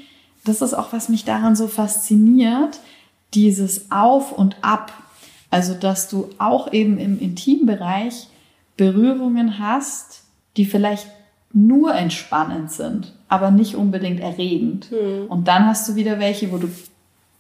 das 0.45 0.61
ist 0.61 0.73
auch, 0.73 0.93
was 0.93 1.09
mich 1.09 1.25
daran 1.25 1.55
so 1.55 1.67
fasziniert, 1.67 2.79
dieses 3.33 3.91
Auf 3.91 4.31
und 4.31 4.57
Ab. 4.61 4.93
Also, 5.51 5.73
dass 5.73 6.09
du 6.09 6.29
auch 6.37 6.71
eben 6.73 6.97
im 6.97 7.19
Intimbereich 7.19 8.27
Berührungen 8.77 9.59
hast, 9.59 10.23
die 10.57 10.65
vielleicht 10.65 11.07
nur 11.51 11.95
entspannend 11.95 12.71
sind, 12.71 13.13
aber 13.27 13.49
nicht 13.51 13.75
unbedingt 13.75 14.19
erregend. 14.19 14.91
Und 15.27 15.47
dann 15.47 15.65
hast 15.65 15.89
du 15.89 15.95
wieder 15.95 16.19
welche, 16.19 16.51
wo 16.51 16.57
du 16.57 16.69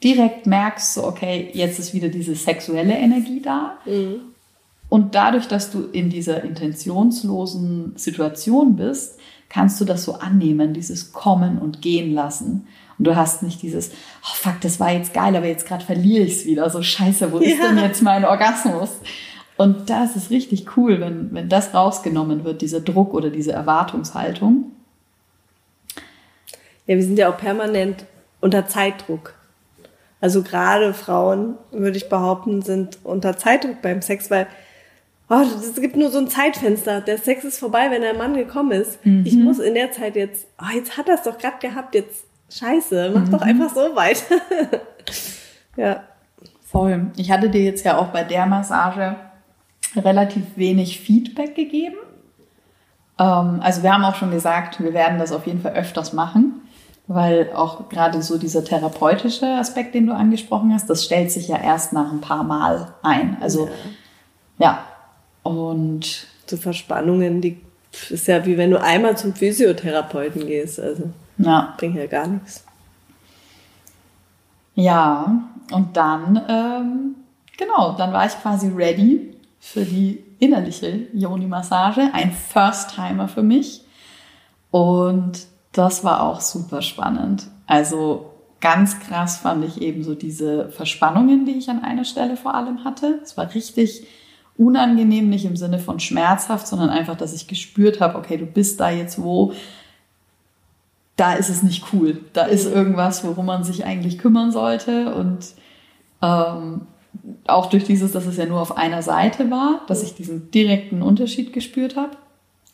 direkt 0.03 0.47
merkst, 0.47 0.95
so, 0.95 1.05
okay, 1.05 1.51
jetzt 1.53 1.77
ist 1.77 1.93
wieder 1.93 2.09
diese 2.09 2.33
sexuelle 2.33 2.97
Energie 2.97 3.41
da. 3.41 3.77
Und 4.89 5.13
dadurch, 5.13 5.47
dass 5.47 5.69
du 5.71 5.83
in 5.91 6.09
dieser 6.09 6.43
intentionslosen 6.43 7.93
Situation 7.95 8.75
bist, 8.75 9.19
kannst 9.49 9.79
du 9.79 9.85
das 9.85 10.03
so 10.03 10.13
annehmen, 10.15 10.73
dieses 10.73 11.11
Kommen 11.13 11.59
und 11.59 11.81
Gehen 11.81 12.13
lassen. 12.13 12.67
Und 12.99 13.05
du 13.05 13.15
hast 13.15 13.41
nicht 13.43 13.61
dieses, 13.61 13.89
oh 14.23 14.35
fuck, 14.35 14.59
das 14.61 14.79
war 14.79 14.91
jetzt 14.91 15.13
geil, 15.13 15.35
aber 15.35 15.47
jetzt 15.47 15.65
gerade 15.65 15.83
verliere 15.85 16.25
ich 16.25 16.33
es 16.33 16.45
wieder. 16.45 16.69
So 16.69 16.81
scheiße, 16.83 17.31
wo 17.31 17.37
ist 17.39 17.57
Ja. 17.57 17.69
denn 17.69 17.77
jetzt 17.79 18.03
mein 18.03 18.25
Orgasmus? 18.25 18.89
Und 19.57 19.89
das 19.89 20.15
ist 20.15 20.29
richtig 20.29 20.77
cool, 20.77 20.99
wenn, 21.01 21.33
wenn 21.33 21.49
das 21.49 21.73
rausgenommen 21.73 22.43
wird, 22.43 22.61
dieser 22.61 22.81
Druck 22.81 23.13
oder 23.13 23.29
diese 23.29 23.51
Erwartungshaltung. 23.53 24.71
Ja, 26.87 26.95
wir 26.95 27.03
sind 27.03 27.17
ja 27.19 27.29
auch 27.31 27.37
permanent 27.37 28.05
unter 28.41 28.67
Zeitdruck. 28.67 29.33
Also 30.21 30.43
gerade 30.43 30.93
Frauen, 30.93 31.55
würde 31.71 31.97
ich 31.97 32.09
behaupten, 32.09 32.61
sind 32.61 32.99
unter 33.03 33.37
Zeitdruck 33.37 33.81
beim 33.81 34.01
Sex, 34.01 34.29
weil 34.29 34.47
oh, 35.29 35.41
es 35.61 35.75
gibt 35.79 35.95
nur 35.95 36.09
so 36.09 36.17
ein 36.17 36.27
Zeitfenster. 36.27 36.99
Der 37.01 37.17
Sex 37.17 37.43
ist 37.45 37.59
vorbei, 37.59 37.89
wenn 37.91 38.01
der 38.01 38.15
Mann 38.15 38.33
gekommen 38.35 38.71
ist. 38.71 38.99
Ich 39.23 39.35
muss 39.35 39.59
in 39.59 39.75
der 39.75 39.91
Zeit 39.91 40.15
jetzt, 40.15 40.47
oh, 40.61 40.73
jetzt 40.75 40.97
hat 40.97 41.07
er 41.07 41.15
es 41.15 41.23
doch 41.23 41.37
gerade 41.37 41.59
gehabt, 41.65 41.95
jetzt 41.95 42.25
scheiße, 42.49 43.11
mach 43.13 43.29
doch 43.29 43.41
einfach 43.41 43.73
so 43.73 43.95
weiter. 43.95 44.35
ja. 45.75 46.03
Voll. 46.65 47.07
Ich 47.17 47.31
hatte 47.31 47.49
dir 47.49 47.63
jetzt 47.63 47.83
ja 47.83 47.97
auch 47.97 48.07
bei 48.07 48.23
der 48.23 48.45
Massage 48.45 49.15
relativ 49.95 50.43
wenig 50.55 50.99
Feedback 50.99 51.55
gegeben. 51.55 51.97
Ähm, 53.17 53.59
also 53.61 53.81
wir 53.81 53.91
haben 53.91 54.03
auch 54.03 54.15
schon 54.15 54.31
gesagt, 54.31 54.79
wir 54.79 54.93
werden 54.93 55.17
das 55.17 55.31
auf 55.31 55.47
jeden 55.47 55.61
Fall 55.61 55.73
öfters 55.73 56.13
machen, 56.13 56.61
weil 57.07 57.51
auch 57.53 57.89
gerade 57.89 58.21
so 58.21 58.37
dieser 58.37 58.63
therapeutische 58.63 59.47
Aspekt, 59.47 59.95
den 59.95 60.05
du 60.05 60.13
angesprochen 60.13 60.73
hast, 60.73 60.89
das 60.89 61.03
stellt 61.03 61.31
sich 61.31 61.47
ja 61.47 61.57
erst 61.57 61.91
nach 61.91 62.11
ein 62.11 62.21
paar 62.21 62.43
Mal 62.43 62.93
ein. 63.01 63.37
Also 63.41 63.69
ja. 64.59 64.85
Und 65.43 66.27
So 66.47 66.57
Verspannungen, 66.57 67.41
die 67.41 67.59
ist 68.09 68.27
ja 68.27 68.45
wie 68.45 68.57
wenn 68.57 68.69
du 68.69 68.79
einmal 68.79 69.17
zum 69.17 69.33
Physiotherapeuten 69.33 70.45
gehst. 70.45 70.79
Also 70.79 71.09
ja, 71.39 71.73
bringt 71.77 71.95
ja 71.95 72.05
gar 72.05 72.27
nichts. 72.27 72.63
Ja, 74.75 75.43
und 75.71 75.97
dann, 75.97 76.41
ähm, 76.47 77.15
genau, 77.57 77.93
dann 77.97 78.13
war 78.13 78.25
ich 78.25 78.33
quasi 78.33 78.67
ready 78.69 79.35
für 79.59 79.83
die 79.83 80.23
innerliche 80.39 81.07
Yoni-Massage. 81.13 82.09
Ein 82.13 82.31
First-Timer 82.31 83.27
für 83.27 83.43
mich. 83.43 83.83
Und 84.71 85.47
das 85.71 86.03
war 86.03 86.23
auch 86.23 86.41
super 86.41 86.81
spannend. 86.81 87.47
Also 87.67 88.31
ganz 88.61 88.99
krass 88.99 89.37
fand 89.37 89.65
ich 89.65 89.81
eben 89.81 90.03
so 90.03 90.15
diese 90.15 90.69
Verspannungen, 90.69 91.45
die 91.45 91.57
ich 91.57 91.69
an 91.69 91.83
einer 91.83 92.05
Stelle 92.05 92.37
vor 92.37 92.55
allem 92.55 92.83
hatte. 92.83 93.19
Es 93.23 93.37
war 93.37 93.53
richtig 93.53 94.05
unangenehm, 94.57 95.29
nicht 95.29 95.45
im 95.45 95.55
Sinne 95.55 95.79
von 95.79 95.99
schmerzhaft, 95.99 96.67
sondern 96.67 96.89
einfach, 96.89 97.15
dass 97.15 97.33
ich 97.33 97.47
gespürt 97.47 98.01
habe, 98.01 98.17
okay, 98.17 98.37
du 98.37 98.45
bist 98.45 98.79
da 98.79 98.89
jetzt 98.89 99.21
wo, 99.21 99.53
da 101.19 101.33
ist 101.33 101.49
es 101.49 101.63
nicht 101.63 101.85
cool. 101.91 102.21
Da 102.33 102.45
ist 102.45 102.65
irgendwas, 102.65 103.23
worum 103.25 103.45
man 103.45 103.63
sich 103.63 103.85
eigentlich 103.85 104.17
kümmern 104.17 104.51
sollte. 104.51 105.13
Und 105.13 105.39
ähm, 106.21 106.81
auch 107.45 107.65
durch 107.65 107.83
dieses, 107.83 108.13
dass 108.13 108.25
es 108.25 108.37
ja 108.37 108.45
nur 108.45 108.61
auf 108.61 108.77
einer 108.77 109.01
Seite 109.01 109.51
war, 109.51 109.81
dass 109.87 110.01
ich 110.01 110.15
diesen 110.15 110.49
direkten 110.51 111.01
Unterschied 111.01 111.51
gespürt 111.51 111.97
habe. 111.97 112.11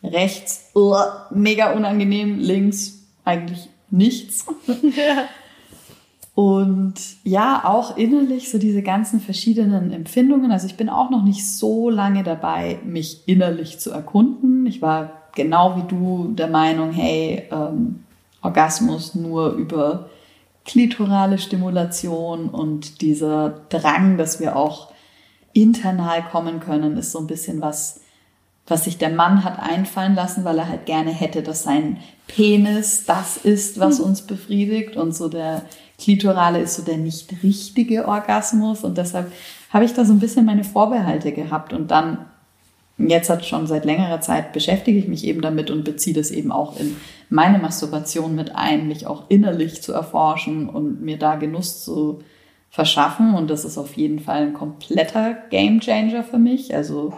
Rechts, 0.03 0.69
uah, 0.75 1.27
mega 1.31 1.73
unangenehm, 1.73 2.37
links 2.37 2.99
eigentlich 3.23 3.67
nichts. 3.89 4.45
Und 6.35 6.95
ja, 7.23 7.63
auch 7.63 7.97
innerlich 7.97 8.51
so 8.51 8.57
diese 8.57 8.83
ganzen 8.83 9.21
verschiedenen 9.21 9.91
Empfindungen. 9.91 10.51
Also 10.51 10.67
ich 10.67 10.75
bin 10.75 10.89
auch 10.89 11.09
noch 11.09 11.23
nicht 11.23 11.47
so 11.47 11.89
lange 11.89 12.23
dabei, 12.23 12.77
mich 12.85 13.23
innerlich 13.25 13.79
zu 13.79 13.89
erkunden. 13.89 14.67
Ich 14.67 14.81
war 14.81 15.11
genau 15.33 15.77
wie 15.77 15.87
du 15.87 16.33
der 16.33 16.47
Meinung, 16.47 16.91
hey, 16.91 17.43
ähm, 17.51 18.04
Orgasmus 18.45 19.15
nur 19.15 19.53
über 19.53 20.09
klitorale 20.65 21.37
Stimulation 21.37 22.49
und 22.49 23.01
dieser 23.01 23.61
Drang, 23.69 24.17
dass 24.17 24.39
wir 24.39 24.55
auch 24.55 24.91
internal 25.53 26.23
kommen 26.23 26.59
können, 26.59 26.97
ist 26.97 27.11
so 27.11 27.19
ein 27.19 27.27
bisschen 27.27 27.61
was, 27.61 28.01
was 28.67 28.83
sich 28.83 28.97
der 28.97 29.11
Mann 29.11 29.43
hat 29.43 29.59
einfallen 29.59 30.15
lassen, 30.15 30.43
weil 30.43 30.57
er 30.57 30.67
halt 30.67 30.85
gerne 30.85 31.11
hätte, 31.11 31.43
dass 31.43 31.63
sein 31.63 31.97
Penis 32.27 33.05
das 33.05 33.37
ist, 33.37 33.79
was 33.79 33.99
uns 33.99 34.23
befriedigt. 34.23 34.97
Und 34.97 35.15
so 35.15 35.29
der 35.29 35.61
Klitorale 35.99 36.59
ist 36.59 36.75
so 36.75 36.81
der 36.81 36.97
nicht 36.97 37.43
richtige 37.43 38.07
Orgasmus. 38.07 38.83
Und 38.83 38.97
deshalb 38.97 39.31
habe 39.69 39.85
ich 39.85 39.93
da 39.93 40.03
so 40.03 40.13
ein 40.13 40.19
bisschen 40.19 40.45
meine 40.45 40.63
Vorbehalte 40.63 41.31
gehabt. 41.31 41.73
Und 41.73 41.91
dann 41.91 42.25
jetzt 42.97 43.29
hat 43.29 43.45
schon 43.45 43.67
seit 43.67 43.85
längerer 43.85 44.21
Zeit 44.21 44.53
beschäftige 44.53 44.97
ich 44.97 45.07
mich 45.07 45.25
eben 45.25 45.41
damit 45.41 45.69
und 45.69 45.83
beziehe 45.83 46.15
das 46.15 46.31
eben 46.31 46.51
auch 46.51 46.79
in 46.79 46.95
meine 47.29 47.59
Masturbation 47.59 48.35
mit 48.35 48.55
ein, 48.55 48.87
mich 48.87 49.07
auch 49.07 49.23
innerlich 49.29 49.81
zu 49.81 49.93
erforschen 49.93 50.69
und 50.69 51.01
mir 51.01 51.17
da 51.17 51.35
Genuss 51.35 51.83
zu 51.83 52.19
verschaffen 52.69 53.35
und 53.35 53.49
das 53.49 53.63
ist 53.65 53.77
auf 53.77 53.95
jeden 53.95 54.19
Fall 54.19 54.43
ein 54.43 54.53
kompletter 54.53 55.33
Gamechanger 55.49 56.23
für 56.23 56.37
mich. 56.37 56.75
Also 56.75 57.13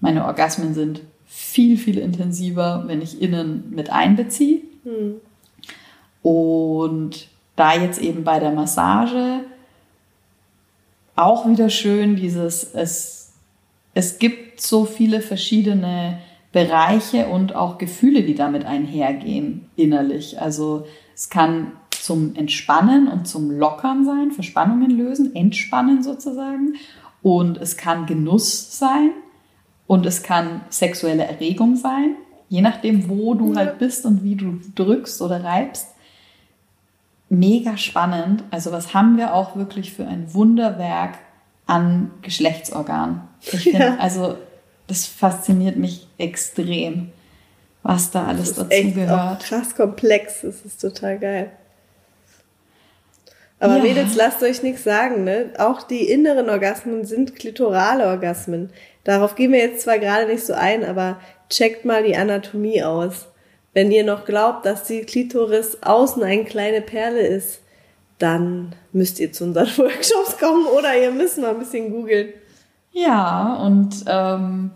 meine 0.00 0.24
Orgasmen 0.24 0.74
sind 0.74 1.02
viel, 1.26 1.76
viel 1.76 1.98
intensiver, 1.98 2.84
wenn 2.86 3.00
ich 3.00 3.22
innen 3.22 3.70
mit 3.70 3.90
einbeziehe. 3.90 4.62
Hm. 4.82 5.20
Und 6.22 7.28
da 7.54 7.74
jetzt 7.74 8.00
eben 8.00 8.24
bei 8.24 8.40
der 8.40 8.50
Massage 8.50 9.40
auch 11.14 11.46
wieder 11.46 11.70
schön 11.70 12.16
dieses, 12.16 12.74
es, 12.74 13.19
es 13.94 14.18
gibt 14.18 14.60
so 14.60 14.84
viele 14.84 15.20
verschiedene 15.20 16.18
Bereiche 16.52 17.28
und 17.28 17.54
auch 17.54 17.78
Gefühle, 17.78 18.22
die 18.22 18.34
damit 18.34 18.64
einhergehen 18.64 19.70
innerlich. 19.76 20.40
Also 20.40 20.86
es 21.14 21.30
kann 21.30 21.72
zum 21.90 22.34
Entspannen 22.34 23.08
und 23.08 23.28
zum 23.28 23.50
Lockern 23.50 24.04
sein, 24.04 24.32
Verspannungen 24.32 24.90
lösen, 24.90 25.34
entspannen 25.36 26.02
sozusagen. 26.02 26.74
Und 27.22 27.58
es 27.58 27.76
kann 27.76 28.06
Genuss 28.06 28.78
sein 28.78 29.10
und 29.86 30.06
es 30.06 30.22
kann 30.22 30.62
sexuelle 30.70 31.24
Erregung 31.24 31.76
sein, 31.76 32.16
je 32.48 32.62
nachdem, 32.62 33.08
wo 33.08 33.34
du 33.34 33.54
halt 33.54 33.78
bist 33.78 34.06
und 34.06 34.24
wie 34.24 34.36
du 34.36 34.58
drückst 34.74 35.20
oder 35.20 35.44
reibst 35.44 35.88
mega 37.28 37.76
spannend. 37.76 38.44
Also 38.50 38.72
was 38.72 38.92
haben 38.92 39.16
wir 39.16 39.34
auch 39.34 39.56
wirklich 39.56 39.92
für 39.92 40.06
ein 40.06 40.32
Wunderwerk 40.34 41.18
an 41.70 42.10
Geschlechtsorganen? 42.22 43.22
Ich 43.40 43.60
finde, 43.60 43.78
ja. 43.78 43.96
also 43.98 44.36
das 44.88 45.06
fasziniert 45.06 45.76
mich 45.76 46.08
extrem, 46.18 47.12
was 47.82 48.10
da 48.10 48.26
alles 48.26 48.54
dazu 48.54 48.92
gehört. 48.92 49.44
Krass 49.44 49.74
komplex, 49.74 50.40
das 50.42 50.62
ist 50.62 50.80
total 50.80 51.18
geil. 51.18 51.50
Aber 53.60 53.76
ja. 53.76 53.82
Mädels, 53.82 54.16
lasst 54.16 54.42
euch 54.42 54.62
nichts 54.62 54.84
sagen, 54.84 55.24
ne? 55.24 55.50
Auch 55.58 55.82
die 55.82 56.10
inneren 56.10 56.48
Orgasmen 56.48 57.04
sind 57.04 57.36
klitorale 57.36 58.06
Orgasmen. 58.06 58.70
Darauf 59.04 59.34
gehen 59.34 59.52
wir 59.52 59.60
jetzt 59.60 59.82
zwar 59.82 59.98
gerade 59.98 60.26
nicht 60.26 60.44
so 60.44 60.54
ein, 60.54 60.84
aber 60.84 61.20
checkt 61.50 61.84
mal 61.84 62.02
die 62.02 62.16
Anatomie 62.16 62.82
aus. 62.82 63.28
Wenn 63.72 63.92
ihr 63.92 64.02
noch 64.02 64.24
glaubt, 64.24 64.66
dass 64.66 64.84
die 64.84 65.02
Klitoris 65.02 65.78
außen 65.82 66.22
eine 66.22 66.44
kleine 66.44 66.80
Perle 66.80 67.20
ist, 67.20 67.60
dann 68.20 68.74
müsst 68.92 69.18
ihr 69.18 69.32
zu 69.32 69.44
unseren 69.44 69.66
Workshops 69.76 70.38
kommen 70.38 70.66
oder 70.66 70.96
ihr 70.96 71.10
müsst 71.10 71.38
mal 71.38 71.50
ein 71.50 71.58
bisschen 71.58 71.90
googeln. 71.90 72.28
Ja, 72.92 73.56
und 73.56 74.04
ähm, 74.06 74.70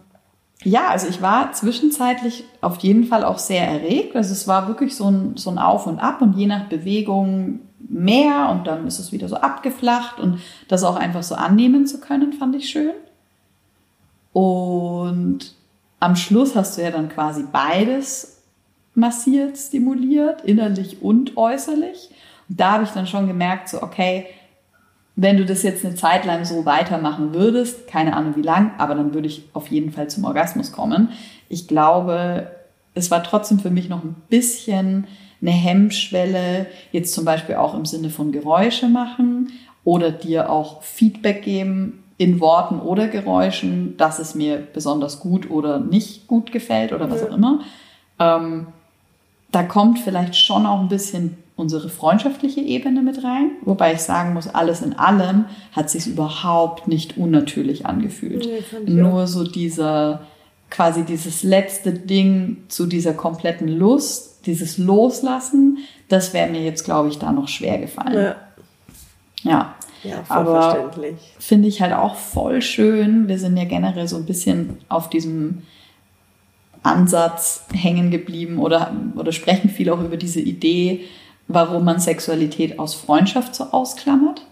ja, 0.63 0.89
also 0.89 1.07
ich 1.09 1.21
war 1.21 1.53
zwischenzeitlich 1.53 2.45
auf 2.61 2.79
jeden 2.79 3.05
Fall 3.05 3.25
auch 3.25 3.39
sehr 3.39 3.67
erregt. 3.67 4.17
Also 4.17 4.33
es 4.33 4.49
war 4.49 4.67
wirklich 4.67 4.97
so 4.97 5.11
ein, 5.11 5.37
so 5.37 5.51
ein 5.51 5.59
Auf 5.59 5.87
und 5.87 5.99
Ab 5.99 6.23
und 6.23 6.37
je 6.37 6.47
nach 6.47 6.69
Bewegung 6.69 7.61
mehr 7.79 8.49
und 8.51 8.67
dann 8.67 8.87
ist 8.87 8.99
es 8.99 9.13
wieder 9.13 9.29
so 9.29 9.37
abgeflacht 9.37 10.19
und 10.19 10.41
das 10.69 10.85
auch 10.85 10.97
einfach 10.97 11.23
so 11.23 11.35
annehmen 11.35 11.87
zu 11.87 12.01
können, 12.01 12.33
fand 12.33 12.57
ich 12.57 12.69
schön. 12.69 12.95
Und 14.33 15.55
am 16.01 16.17
Schluss 16.17 16.57
hast 16.57 16.79
du 16.79 16.83
ja 16.83 16.91
dann 16.91 17.09
quasi 17.09 17.45
beides 17.51 18.39
massiert, 18.95 19.59
stimuliert, 19.59 20.43
innerlich 20.45 21.03
und 21.03 21.37
äußerlich. 21.37 22.11
Und 22.49 22.61
da 22.61 22.73
habe 22.73 22.85
ich 22.85 22.91
dann 22.91 23.07
schon 23.07 23.27
gemerkt, 23.27 23.69
so, 23.69 23.83
okay, 23.83 24.27
wenn 25.17 25.37
du 25.37 25.45
das 25.45 25.63
jetzt 25.63 25.85
eine 25.85 25.95
Zeit 25.95 26.25
lang 26.25 26.45
so 26.45 26.65
weitermachen 26.65 27.35
würdest, 27.35 27.87
keine 27.87 28.17
Ahnung 28.17 28.35
wie 28.37 28.43
lang, 28.43 28.73
aber 28.79 28.95
dann 28.95 29.15
würde 29.15 29.29
ich 29.29 29.45
auf 29.53 29.69
jeden 29.69 29.93
Fall 29.93 30.09
zum 30.09 30.25
Orgasmus 30.25 30.73
kommen. 30.73 31.11
Ich 31.49 31.69
glaube, 31.69 32.51
es 32.95 33.11
war 33.11 33.23
trotzdem 33.23 33.61
für 33.61 33.71
mich 33.71 33.89
noch 33.89 34.03
ein 34.03 34.17
bisschen 34.29 35.07
eine 35.41 35.53
Hemmschwelle, 35.53 36.67
jetzt 36.91 37.15
zum 37.15 37.25
Beispiel 37.25 37.57
auch 37.57 37.75
im 37.75 37.85
Sinne 37.85 38.11
von 38.11 38.33
Geräusche 38.33 38.89
machen 38.89 39.53
oder 39.85 40.11
dir 40.11 40.51
auch 40.51 40.83
Feedback 40.83 41.43
geben 41.43 42.03
in 42.17 42.41
Worten 42.41 42.81
oder 42.81 43.09
Geräuschen, 43.09 43.97
dass 43.97 44.19
es 44.19 44.35
mir 44.35 44.57
besonders 44.57 45.21
gut 45.21 45.51
oder 45.51 45.81
nicht 45.81 46.27
gut 46.27 46.51
gefällt 46.51 46.93
oder 46.93 47.11
was 47.11 47.23
auch 47.25 47.35
immer. 47.35 47.61
Ähm, 48.19 48.69
da 49.51 49.63
kommt 49.63 49.99
vielleicht 49.99 50.37
schon 50.37 50.67
auch 50.67 50.81
ein 50.81 50.89
bisschen 50.89 51.37
unsere 51.57 51.89
freundschaftliche 51.89 52.61
Ebene 52.61 53.01
mit 53.03 53.23
rein, 53.23 53.53
wobei 53.63 53.93
ich 53.93 54.01
sagen 54.01 54.35
muss, 54.35 54.49
alles 54.49 54.83
in 54.83 54.95
allem 54.95 55.45
hat 55.73 55.89
sich 55.89 56.07
überhaupt 56.07 56.89
nicht 56.89 57.17
unnatürlich 57.17 57.87
angefühlt. 57.87 58.49
Nee, 58.85 58.93
Nur 58.93 59.27
so 59.27 59.45
dieser 59.45 60.27
quasi 60.71 61.05
dieses 61.05 61.45
letzte 61.45 61.93
Ding 61.93 62.65
zu 62.69 62.87
dieser 62.87 63.15
kompletten 63.15 63.69
Lust, 63.69 64.47
dieses 64.47 64.77
Loslassen, 64.77 65.79
das 66.09 66.35
wäre 66.35 66.51
mir 66.51 66.63
jetzt, 66.63 66.85
glaube 66.85 67.09
ich, 67.09 67.19
da 67.19 67.31
noch 67.31 67.47
schwer 67.49 67.79
gefallen. 67.79 68.15
Ja. 68.15 68.37
Ja. 69.43 69.75
Ja, 70.03 70.23
aber 70.29 70.91
finde 71.39 71.67
ich 71.67 71.81
halt 71.81 71.95
auch 71.95 72.17
voll 72.17 72.61
schön. 72.61 73.27
Wir 73.27 73.39
sind 73.39 73.57
ja 73.57 73.65
generell 73.65 74.07
so 74.07 74.17
ein 74.17 74.27
bisschen 74.27 74.77
auf 74.91 75.09
diesem 75.09 75.63
Ansatz 76.83 77.65
hängen 77.73 78.11
geblieben 78.11 78.59
oder, 78.59 78.95
oder 79.17 79.33
sprechen 79.33 79.71
viel 79.71 79.89
auch 79.89 80.01
über 80.01 80.19
diese 80.19 80.41
Idee, 80.41 81.05
warum 81.49 81.85
man 81.85 82.01
Sexualität 82.01 82.79
aus 82.79 82.95
Freundschaft 82.95 83.55
so 83.55 83.65
ausklammert. 83.65 84.47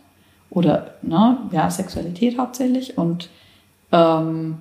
Oder, 0.51 0.95
ne, 1.03 1.39
ja, 1.51 1.71
Sexualität 1.71 2.39
hauptsächlich. 2.39 2.99
Und 2.99 3.31
ähm, 3.91 4.59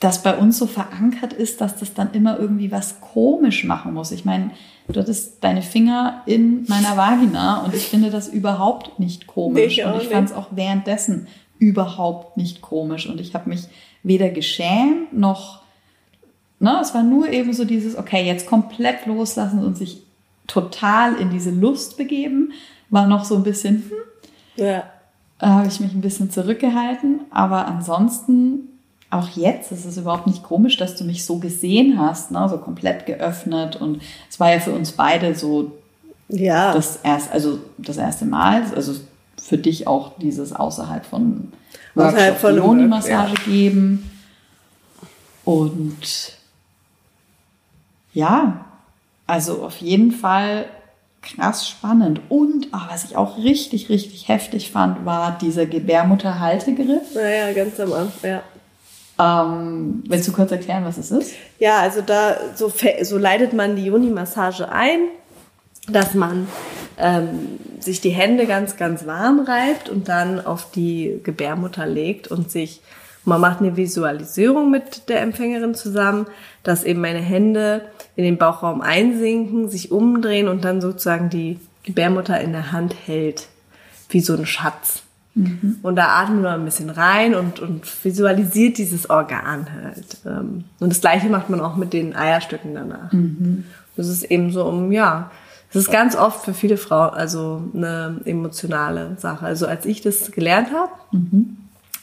dass 0.00 0.22
bei 0.22 0.36
uns 0.36 0.58
so 0.58 0.66
verankert 0.66 1.32
ist, 1.32 1.60
dass 1.60 1.76
das 1.76 1.94
dann 1.94 2.12
immer 2.12 2.38
irgendwie 2.38 2.72
was 2.72 3.00
komisch 3.00 3.64
machen 3.64 3.94
muss. 3.94 4.10
Ich 4.10 4.24
meine, 4.24 4.50
du 4.88 5.00
hattest 5.00 5.42
deine 5.42 5.62
Finger 5.62 6.22
in 6.26 6.64
meiner 6.68 6.96
Vagina 6.96 7.62
und 7.64 7.74
ich 7.74 7.84
finde 7.84 8.10
das 8.10 8.28
überhaupt 8.28 8.98
nicht 8.98 9.26
komisch. 9.26 9.76
Nee, 9.76 9.84
und 9.84 10.02
ich 10.02 10.08
fand 10.08 10.30
es 10.30 10.34
auch 10.34 10.48
währenddessen 10.50 11.28
überhaupt 11.58 12.36
nicht 12.36 12.60
komisch. 12.60 13.08
Und 13.08 13.20
ich 13.20 13.34
habe 13.34 13.48
mich 13.48 13.68
weder 14.02 14.28
geschämt 14.30 15.12
noch 15.12 15.64
Ne? 16.64 16.78
Es 16.80 16.94
war 16.94 17.02
nur 17.02 17.28
eben 17.28 17.52
so 17.52 17.66
dieses, 17.66 17.94
okay, 17.96 18.24
jetzt 18.24 18.46
komplett 18.46 19.04
loslassen 19.04 19.62
und 19.62 19.76
sich 19.76 20.02
total 20.46 21.16
in 21.16 21.30
diese 21.30 21.50
Lust 21.50 21.96
begeben, 21.96 22.52
war 22.90 23.06
noch 23.06 23.24
so 23.24 23.36
ein 23.36 23.42
bisschen, 23.42 23.90
hm, 24.56 24.64
ja. 24.64 24.84
da 25.38 25.48
habe 25.48 25.68
ich 25.68 25.80
mich 25.80 25.92
ein 25.92 26.00
bisschen 26.00 26.30
zurückgehalten. 26.30 27.20
Aber 27.30 27.66
ansonsten, 27.66 28.68
auch 29.10 29.28
jetzt 29.30 29.72
ist 29.72 29.84
es 29.84 29.96
überhaupt 29.96 30.26
nicht 30.26 30.42
komisch, 30.42 30.76
dass 30.76 30.96
du 30.96 31.04
mich 31.04 31.24
so 31.24 31.38
gesehen 31.38 31.98
hast, 31.98 32.30
ne? 32.30 32.46
so 32.48 32.58
komplett 32.58 33.06
geöffnet. 33.06 33.76
Und 33.76 34.02
es 34.28 34.38
war 34.38 34.52
ja 34.52 34.60
für 34.60 34.72
uns 34.72 34.92
beide 34.92 35.34
so 35.34 35.72
ja. 36.28 36.72
das, 36.72 37.00
erst, 37.02 37.32
also 37.32 37.58
das 37.78 37.96
erste 37.96 38.26
Mal, 38.26 38.64
also 38.74 38.94
für 39.40 39.58
dich 39.58 39.86
auch 39.86 40.18
dieses 40.18 40.52
außerhalb 40.52 41.04
von 41.04 41.52
Workshop 41.94 42.36
von 42.38 42.56
Yoni-Massage 42.56 43.34
ja. 43.34 43.40
geben. 43.46 44.10
Und 45.44 46.32
ja, 48.12 48.64
also 49.26 49.62
auf 49.62 49.76
jeden 49.78 50.12
Fall 50.12 50.66
krass 51.22 51.68
spannend. 51.68 52.20
Und 52.28 52.68
oh, 52.72 52.78
was 52.88 53.04
ich 53.04 53.16
auch 53.16 53.38
richtig, 53.38 53.88
richtig 53.88 54.28
heftig 54.28 54.70
fand, 54.70 55.06
war 55.06 55.38
dieser 55.40 55.66
Gebärmutterhaltegriff. 55.66 57.14
Naja, 57.14 57.52
ganz 57.52 57.80
am 57.80 57.92
Anfang, 57.92 58.30
ja. 58.30 58.42
Ähm, 59.16 60.02
willst 60.08 60.26
du 60.26 60.32
kurz 60.32 60.50
erklären, 60.50 60.84
was 60.84 60.98
es 60.98 61.10
ist? 61.10 61.34
Ja, 61.58 61.78
also 61.78 62.02
da 62.02 62.36
so, 62.56 62.72
so 63.02 63.16
leitet 63.16 63.52
man 63.52 63.76
die 63.76 63.84
Juni-Massage 63.84 64.68
ein, 64.70 65.00
dass 65.88 66.14
man 66.14 66.48
ähm, 66.98 67.58
sich 67.78 68.00
die 68.00 68.10
Hände 68.10 68.46
ganz, 68.46 68.76
ganz 68.76 69.06
warm 69.06 69.40
reibt 69.40 69.88
und 69.88 70.08
dann 70.08 70.44
auf 70.44 70.70
die 70.72 71.20
Gebärmutter 71.22 71.86
legt 71.86 72.28
und 72.28 72.50
sich 72.50 72.80
man 73.24 73.40
macht 73.40 73.60
eine 73.60 73.76
Visualisierung 73.76 74.70
mit 74.70 75.08
der 75.08 75.22
Empfängerin 75.22 75.74
zusammen, 75.74 76.26
dass 76.62 76.84
eben 76.84 77.00
meine 77.00 77.20
Hände 77.20 77.82
in 78.16 78.24
den 78.24 78.38
Bauchraum 78.38 78.80
einsinken, 78.80 79.70
sich 79.70 79.90
umdrehen 79.90 80.48
und 80.48 80.64
dann 80.64 80.80
sozusagen 80.80 81.30
die 81.30 81.58
Gebärmutter 81.84 82.40
in 82.40 82.52
der 82.52 82.72
Hand 82.72 82.94
hält, 83.06 83.48
wie 84.08 84.20
so 84.20 84.34
ein 84.34 84.46
Schatz. 84.46 85.02
Mhm. 85.34 85.78
Und 85.82 85.96
da 85.96 86.20
atmet 86.20 86.42
man 86.42 86.60
ein 86.60 86.64
bisschen 86.64 86.90
rein 86.90 87.34
und, 87.34 87.60
und 87.60 87.82
visualisiert 88.04 88.78
dieses 88.78 89.10
Organ 89.10 89.66
halt. 89.72 90.18
Ähm, 90.24 90.64
und 90.78 90.90
das 90.90 91.00
gleiche 91.00 91.28
macht 91.28 91.50
man 91.50 91.60
auch 91.60 91.76
mit 91.76 91.92
den 91.92 92.14
Eierstöcken 92.14 92.74
danach. 92.74 93.12
Mhm. 93.12 93.64
Das 93.96 94.08
ist 94.08 94.24
eben 94.24 94.52
so 94.52 94.64
um, 94.64 94.92
ja, 94.92 95.30
das 95.72 95.84
ist 95.84 95.90
ganz 95.90 96.14
oft 96.14 96.44
für 96.44 96.54
viele 96.54 96.76
Frauen 96.76 97.14
also 97.14 97.62
eine 97.74 98.20
emotionale 98.24 99.16
Sache. 99.18 99.44
Also 99.44 99.66
als 99.66 99.86
ich 99.86 100.02
das 100.02 100.30
gelernt 100.30 100.68
habe 100.72 100.92
mhm. 101.10 101.56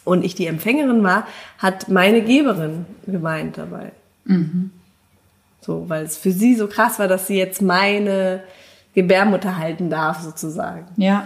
Und 0.03 0.23
ich 0.23 0.35
die 0.35 0.47
Empfängerin 0.47 1.03
war, 1.03 1.27
hat 1.57 1.89
meine 1.89 2.21
Geberin 2.21 2.85
geweint 3.05 3.57
dabei. 3.57 3.91
Mhm. 4.25 4.71
So, 5.61 5.85
weil 5.87 6.05
es 6.05 6.17
für 6.17 6.31
sie 6.31 6.55
so 6.55 6.67
krass 6.67 6.97
war, 6.97 7.07
dass 7.07 7.27
sie 7.27 7.37
jetzt 7.37 7.61
meine 7.61 8.41
Gebärmutter 8.93 9.57
halten 9.57 9.89
darf, 9.89 10.21
sozusagen. 10.21 10.85
Ja. 10.97 11.25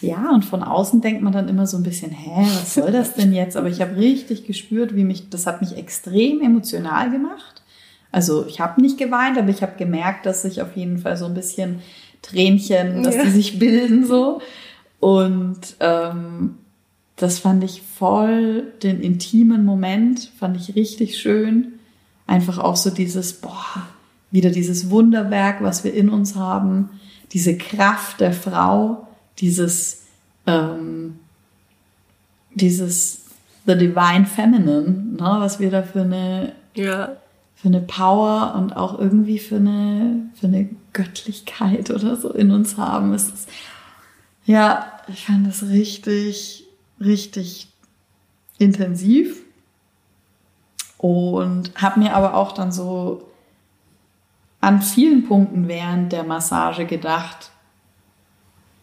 Ja, 0.00 0.30
und 0.32 0.44
von 0.44 0.62
außen 0.62 1.00
denkt 1.00 1.22
man 1.22 1.32
dann 1.32 1.48
immer 1.48 1.66
so 1.66 1.76
ein 1.76 1.82
bisschen, 1.82 2.10
hä, 2.10 2.46
was 2.60 2.74
soll 2.74 2.90
das 2.90 3.14
denn 3.14 3.32
jetzt? 3.32 3.56
Aber 3.56 3.68
ich 3.68 3.80
habe 3.80 3.96
richtig 3.96 4.46
gespürt, 4.46 4.94
wie 4.96 5.04
mich, 5.04 5.30
das 5.30 5.46
hat 5.46 5.60
mich 5.60 5.76
extrem 5.76 6.42
emotional 6.42 7.10
gemacht. 7.10 7.62
Also 8.10 8.46
ich 8.46 8.60
habe 8.60 8.80
nicht 8.80 8.98
geweint, 8.98 9.38
aber 9.38 9.48
ich 9.48 9.62
habe 9.62 9.74
gemerkt, 9.76 10.26
dass 10.26 10.42
sich 10.42 10.62
auf 10.62 10.76
jeden 10.76 10.98
Fall 10.98 11.16
so 11.16 11.26
ein 11.26 11.34
bisschen 11.34 11.80
Tränchen, 12.22 13.02
dass 13.02 13.16
ja. 13.16 13.24
die 13.24 13.30
sich 13.30 13.58
bilden 13.58 14.04
so. 14.04 14.40
Und 15.00 15.76
ähm, 15.80 16.56
das 17.16 17.38
fand 17.38 17.62
ich 17.62 17.82
voll 17.82 18.72
den 18.82 19.00
intimen 19.00 19.64
Moment, 19.64 20.32
fand 20.38 20.56
ich 20.56 20.74
richtig 20.74 21.18
schön. 21.18 21.74
Einfach 22.26 22.58
auch 22.58 22.76
so 22.76 22.90
dieses, 22.90 23.34
boah, 23.34 23.86
wieder 24.30 24.50
dieses 24.50 24.90
Wunderwerk, 24.90 25.62
was 25.62 25.84
wir 25.84 25.94
in 25.94 26.08
uns 26.08 26.34
haben, 26.34 26.90
diese 27.32 27.56
Kraft 27.56 28.20
der 28.20 28.32
Frau, 28.32 29.06
dieses, 29.38 30.02
ähm, 30.46 31.18
dieses 32.54 33.22
The 33.66 33.76
Divine 33.76 34.26
Feminine, 34.26 35.14
ne, 35.16 35.36
was 35.38 35.60
wir 35.60 35.70
da 35.70 35.82
für 35.82 36.02
eine 36.02 36.52
ja 36.74 37.16
für 37.64 37.68
eine 37.68 37.80
Power 37.80 38.56
und 38.56 38.76
auch 38.76 38.98
irgendwie 38.98 39.38
für 39.38 39.56
eine, 39.56 40.28
für 40.34 40.48
eine 40.48 40.68
Göttlichkeit 40.92 41.90
oder 41.90 42.14
so 42.14 42.30
in 42.30 42.50
uns 42.50 42.76
haben. 42.76 43.14
Es 43.14 43.28
ist, 43.28 43.48
ja, 44.44 44.92
ich 45.08 45.24
fand 45.24 45.46
das 45.46 45.62
richtig, 45.62 46.63
richtig 47.04 47.68
intensiv 48.58 49.42
und 50.98 51.72
habe 51.76 52.00
mir 52.00 52.14
aber 52.14 52.34
auch 52.34 52.52
dann 52.52 52.72
so 52.72 53.28
an 54.60 54.80
vielen 54.80 55.26
Punkten 55.26 55.68
während 55.68 56.12
der 56.12 56.24
Massage 56.24 56.86
gedacht, 56.86 57.50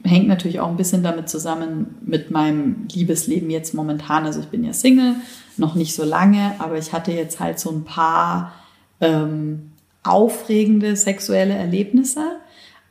hängt 0.03 0.27
natürlich 0.27 0.59
auch 0.59 0.69
ein 0.69 0.77
bisschen 0.77 1.03
damit 1.03 1.29
zusammen 1.29 1.97
mit 2.01 2.31
meinem 2.31 2.87
Liebesleben 2.91 3.49
jetzt 3.49 3.73
momentan. 3.73 4.25
Also 4.25 4.39
ich 4.39 4.47
bin 4.47 4.63
ja 4.63 4.73
Single, 4.73 5.15
noch 5.57 5.75
nicht 5.75 5.95
so 5.95 6.03
lange, 6.03 6.55
aber 6.59 6.77
ich 6.77 6.93
hatte 6.93 7.11
jetzt 7.11 7.39
halt 7.39 7.59
so 7.59 7.71
ein 7.71 7.83
paar 7.83 8.53
ähm, 8.99 9.71
aufregende 10.03 10.95
sexuelle 10.95 11.53
Erlebnisse, 11.53 12.37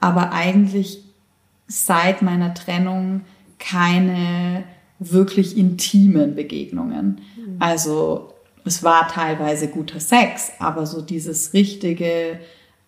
aber 0.00 0.32
eigentlich 0.32 1.04
seit 1.66 2.22
meiner 2.22 2.54
Trennung 2.54 3.22
keine 3.58 4.64
wirklich 5.00 5.56
intimen 5.56 6.36
Begegnungen. 6.36 7.20
Mhm. 7.36 7.56
Also 7.58 8.34
es 8.64 8.82
war 8.84 9.08
teilweise 9.08 9.68
guter 9.68 9.98
Sex, 9.98 10.52
aber 10.58 10.86
so 10.86 11.00
dieses 11.00 11.52
richtige, 11.54 12.38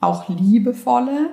auch 0.01 0.29
liebevolle, 0.29 1.31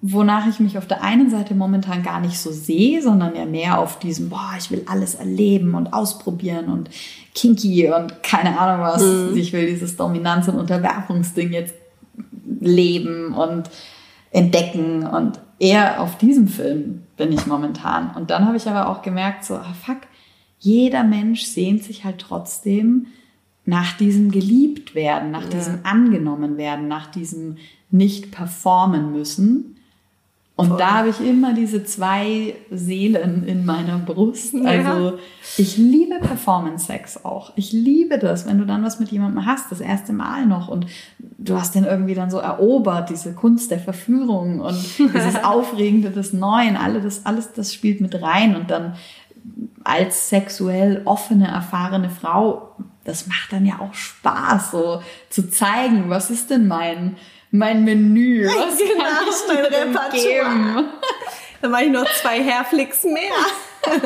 wonach 0.00 0.46
ich 0.46 0.60
mich 0.60 0.78
auf 0.78 0.86
der 0.86 1.02
einen 1.02 1.28
Seite 1.28 1.54
momentan 1.54 2.02
gar 2.02 2.20
nicht 2.20 2.38
so 2.38 2.50
sehe, 2.50 3.02
sondern 3.02 3.34
ja 3.34 3.44
mehr 3.44 3.78
auf 3.78 3.98
diesem, 3.98 4.30
boah, 4.30 4.54
ich 4.58 4.70
will 4.70 4.82
alles 4.86 5.16
erleben 5.16 5.74
und 5.74 5.92
ausprobieren 5.92 6.66
und 6.66 6.88
kinky 7.34 7.90
und 7.92 8.22
keine 8.22 8.58
Ahnung 8.58 8.86
was. 8.86 9.02
Mhm. 9.02 9.36
Ich 9.36 9.52
will 9.52 9.66
dieses 9.66 9.96
Dominanz- 9.96 10.48
und 10.48 10.58
Unterwerfungsding 10.58 11.52
jetzt 11.52 11.74
leben 12.60 13.34
und 13.34 13.68
entdecken 14.30 15.06
und 15.06 15.40
eher 15.58 16.00
auf 16.00 16.16
diesem 16.18 16.48
Film 16.48 17.03
bin 17.16 17.32
ich 17.32 17.46
momentan. 17.46 18.14
Und 18.14 18.30
dann 18.30 18.46
habe 18.46 18.56
ich 18.56 18.68
aber 18.68 18.88
auch 18.88 19.02
gemerkt, 19.02 19.44
so, 19.44 19.54
ah, 19.54 19.74
fuck, 19.74 20.02
jeder 20.58 21.04
Mensch 21.04 21.44
sehnt 21.44 21.82
sich 21.82 22.04
halt 22.04 22.18
trotzdem 22.18 23.06
nach 23.66 23.96
diesem 23.96 24.30
geliebt 24.30 24.94
werden, 24.94 25.30
nach 25.30 25.44
ja. 25.44 25.50
diesem 25.50 25.80
angenommen 25.84 26.56
werden, 26.56 26.88
nach 26.88 27.06
diesem 27.06 27.56
nicht 27.90 28.30
performen 28.30 29.12
müssen. 29.12 29.76
Und 30.56 30.68
Voll. 30.68 30.78
da 30.78 30.98
habe 30.98 31.08
ich 31.08 31.20
immer 31.20 31.52
diese 31.52 31.82
zwei 31.82 32.54
Seelen 32.70 33.44
in 33.44 33.66
meiner 33.66 33.98
Brust. 33.98 34.54
Ja. 34.54 34.70
Also 34.70 35.18
ich 35.58 35.76
liebe 35.76 36.20
Performance-Sex 36.20 37.24
auch. 37.24 37.52
Ich 37.56 37.72
liebe 37.72 38.18
das, 38.18 38.46
wenn 38.46 38.58
du 38.58 38.64
dann 38.64 38.84
was 38.84 39.00
mit 39.00 39.08
jemandem 39.08 39.46
hast, 39.46 39.72
das 39.72 39.80
erste 39.80 40.12
Mal 40.12 40.46
noch 40.46 40.68
und 40.68 40.86
du 41.38 41.58
hast 41.58 41.74
den 41.74 41.84
irgendwie 41.84 42.14
dann 42.14 42.30
so 42.30 42.38
erobert, 42.38 43.10
diese 43.10 43.32
Kunst 43.32 43.72
der 43.72 43.80
Verführung 43.80 44.60
und 44.60 44.78
dieses 44.98 45.42
Aufregende 45.42 46.10
des 46.10 46.32
Neuen, 46.32 46.76
alles 46.76 47.02
das, 47.02 47.26
alles 47.26 47.52
das 47.52 47.74
spielt 47.74 48.00
mit 48.00 48.22
rein 48.22 48.54
und 48.54 48.70
dann 48.70 48.94
als 49.82 50.30
sexuell 50.30 51.02
offene, 51.04 51.48
erfahrene 51.48 52.10
Frau, 52.10 52.76
das 53.02 53.26
macht 53.26 53.52
dann 53.52 53.66
ja 53.66 53.80
auch 53.80 53.92
Spaß, 53.92 54.70
so 54.70 55.02
zu 55.30 55.50
zeigen, 55.50 56.08
was 56.08 56.30
ist 56.30 56.50
denn 56.50 56.68
mein 56.68 57.16
mein 57.54 57.84
Menü. 57.84 58.46
Was 58.48 58.78
genau, 58.78 59.04
kann 59.04 59.24
ich 59.28 59.48
mein 59.48 59.64
Repertoire. 59.64 60.10
Geben? 60.10 60.86
Dann 61.62 61.70
mache 61.70 61.84
ich 61.84 61.92
noch 61.92 62.06
zwei 62.20 62.42
Hairflicks 62.42 63.04
mehr. 63.04 64.02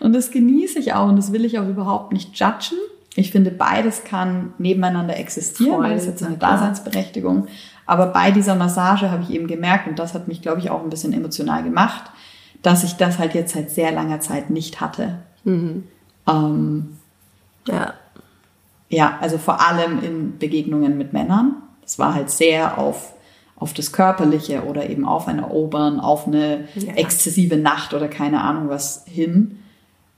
und 0.00 0.12
das 0.14 0.30
genieße 0.30 0.78
ich 0.78 0.94
auch 0.94 1.08
und 1.08 1.16
das 1.16 1.32
will 1.32 1.44
ich 1.44 1.58
auch 1.58 1.68
überhaupt 1.68 2.12
nicht 2.12 2.38
judgen. 2.38 2.78
Ich 3.16 3.32
finde, 3.32 3.50
beides 3.50 4.04
kann 4.04 4.54
nebeneinander 4.58 5.16
existieren, 5.16 5.72
Voll, 5.72 5.88
beides 5.88 6.06
hat 6.06 6.18
seine 6.18 6.36
Daseinsberechtigung. 6.36 7.48
Aber 7.86 8.06
bei 8.06 8.30
dieser 8.30 8.54
Massage 8.54 9.10
habe 9.10 9.22
ich 9.22 9.30
eben 9.30 9.46
gemerkt, 9.46 9.88
und 9.88 9.98
das 9.98 10.14
hat 10.14 10.28
mich, 10.28 10.42
glaube 10.42 10.60
ich, 10.60 10.70
auch 10.70 10.82
ein 10.82 10.90
bisschen 10.90 11.12
emotional 11.12 11.62
gemacht, 11.62 12.04
dass 12.62 12.84
ich 12.84 12.94
das 12.94 13.18
halt 13.18 13.34
jetzt 13.34 13.54
seit 13.54 13.70
sehr 13.70 13.90
langer 13.90 14.20
Zeit 14.20 14.50
nicht 14.50 14.80
hatte. 14.80 15.18
Mhm. 15.44 15.84
Ähm, 16.28 16.98
ja. 17.66 17.94
Ja, 18.88 19.18
also 19.20 19.38
vor 19.38 19.66
allem 19.66 20.02
in 20.02 20.38
Begegnungen 20.38 20.96
mit 20.98 21.12
Männern. 21.12 21.62
Es 21.86 21.98
war 21.98 22.14
halt 22.14 22.30
sehr 22.30 22.78
auf, 22.78 23.14
auf 23.56 23.72
das 23.72 23.92
Körperliche 23.92 24.64
oder 24.64 24.90
eben 24.90 25.06
auf 25.06 25.28
ein 25.28 25.38
Erobern, 25.38 26.00
auf 26.00 26.26
eine 26.26 26.68
ja. 26.74 26.94
exzessive 26.94 27.56
Nacht 27.56 27.94
oder 27.94 28.08
keine 28.08 28.42
Ahnung 28.42 28.68
was 28.68 29.04
hin 29.06 29.60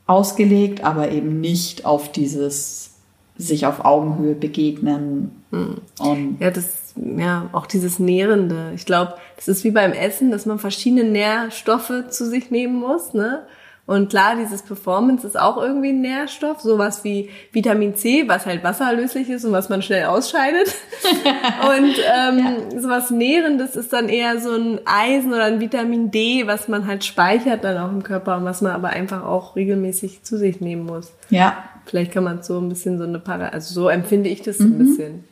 ausgelegt, 0.09 0.83
aber 0.83 1.13
eben 1.13 1.41
nicht 1.41 1.85
auf 1.85 2.11
dieses 2.11 2.95
sich 3.37 3.67
auf 3.67 3.85
Augenhöhe 3.85 4.35
begegnen. 4.35 5.31
Hm. 5.53 5.77
Und 6.01 6.39
ja, 6.41 6.51
das, 6.51 6.95
ja, 6.97 7.49
auch 7.53 7.67
dieses 7.67 8.01
Nährende. 8.01 8.73
Ich 8.75 8.85
glaube, 8.85 9.15
das 9.37 9.47
ist 9.47 9.63
wie 9.63 9.71
beim 9.71 9.93
Essen, 9.93 10.33
dass 10.33 10.45
man 10.45 10.59
verschiedene 10.59 11.05
Nährstoffe 11.05 12.09
zu 12.11 12.27
sich 12.29 12.51
nehmen 12.51 12.81
muss, 12.81 13.15
ne? 13.15 13.47
Und 13.89 14.11
klar, 14.11 14.37
dieses 14.37 14.61
Performance 14.61 15.27
ist 15.27 15.41
auch 15.41 15.57
irgendwie 15.57 15.89
ein 15.89 16.03
Nährstoff, 16.03 16.61
sowas 16.61 17.05
wie 17.05 17.31
Vitamin 17.53 17.97
C, 17.97 18.29
was 18.29 18.45
halt 18.45 18.63
wasserlöslich 18.63 19.31
ist 19.31 19.47
und 19.47 19.53
was 19.53 19.71
man 19.71 19.81
schnell 19.81 20.05
ausscheidet. 20.05 20.75
und 21.71 21.95
ähm, 21.97 22.39
ja. 22.39 22.81
sowas 22.83 23.11
Nährendes 23.11 23.77
ist 23.77 23.95
dann 23.95 24.11
eher 24.11 24.41
so 24.41 24.53
ein 24.53 24.81
Eisen 24.85 25.33
oder 25.33 25.45
ein 25.45 25.61
Vitamin 25.61 26.11
D, 26.11 26.47
was 26.47 26.69
man 26.69 26.87
halt 26.87 27.03
speichert 27.03 27.65
dann 27.65 27.79
auch 27.79 27.91
im 27.91 28.03
Körper 28.03 28.37
und 28.37 28.45
was 28.45 28.61
man 28.61 28.73
aber 28.73 28.91
einfach 28.91 29.25
auch 29.25 29.57
regelmäßig 29.57 30.23
zu 30.23 30.37
sich 30.37 30.61
nehmen 30.61 30.85
muss. 30.85 31.15
Ja. 31.31 31.65
Vielleicht 31.87 32.13
kann 32.13 32.25
man 32.25 32.43
so 32.43 32.61
ein 32.61 32.69
bisschen 32.69 32.99
so 32.99 33.05
eine 33.05 33.19
Para, 33.19 33.49
also 33.49 33.73
so 33.73 33.89
empfinde 33.89 34.29
ich 34.29 34.43
das 34.43 34.59
mhm. 34.59 34.67
ein 34.67 34.79
bisschen. 34.79 35.25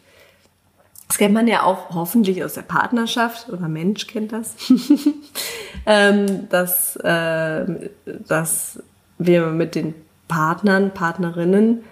Das 1.09 1.18
kennt 1.18 1.34
man 1.34 1.46
ja 1.46 1.62
auch 1.62 1.90
hoffentlich 1.90 2.42
aus 2.42 2.54
der 2.54 2.62
Partnerschaft 2.62 3.48
oder 3.48 3.68
Mensch 3.68 4.07
kennt 4.07 4.32
das, 4.32 4.57
ähm, 5.86 6.48
dass, 6.48 6.96
äh, 6.96 7.90
dass 8.26 8.82
wir 9.18 9.46
mit 9.46 9.74
den 9.74 9.94
Partnern, 10.28 10.92
Partnerinnen, 10.92 11.84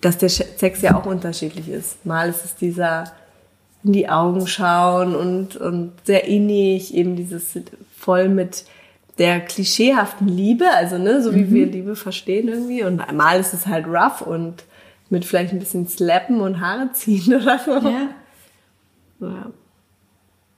dass 0.00 0.18
der 0.18 0.28
Sex 0.28 0.82
ja 0.82 0.96
auch 0.96 1.06
unterschiedlich 1.06 1.68
ist. 1.68 2.04
Mal 2.04 2.28
ist 2.28 2.44
es 2.44 2.56
dieser 2.56 3.04
in 3.84 3.92
die 3.92 4.08
Augen 4.08 4.46
schauen 4.46 5.14
und, 5.14 5.56
und 5.56 5.92
sehr 6.04 6.24
innig, 6.24 6.94
eben 6.94 7.16
dieses 7.16 7.58
voll 7.96 8.28
mit 8.28 8.64
der 9.18 9.40
klischeehaften 9.40 10.28
Liebe, 10.28 10.64
also 10.74 10.98
ne, 10.98 11.22
so 11.22 11.34
wie 11.34 11.44
mhm. 11.44 11.54
wir 11.54 11.66
Liebe 11.66 11.96
verstehen 11.96 12.48
irgendwie. 12.48 12.84
Und 12.84 13.00
mal 13.12 13.38
ist 13.38 13.54
es 13.54 13.66
halt 13.66 13.86
rough 13.86 14.22
und 14.22 14.64
mit 15.10 15.24
vielleicht 15.24 15.52
ein 15.52 15.58
bisschen 15.58 15.86
Slappen 15.88 16.40
und 16.40 16.60
Haare 16.60 16.92
ziehen 16.92 17.34
oder 17.34 17.58
so. 17.58 17.72
Ja. 17.72 18.08
Ja. 19.30 19.46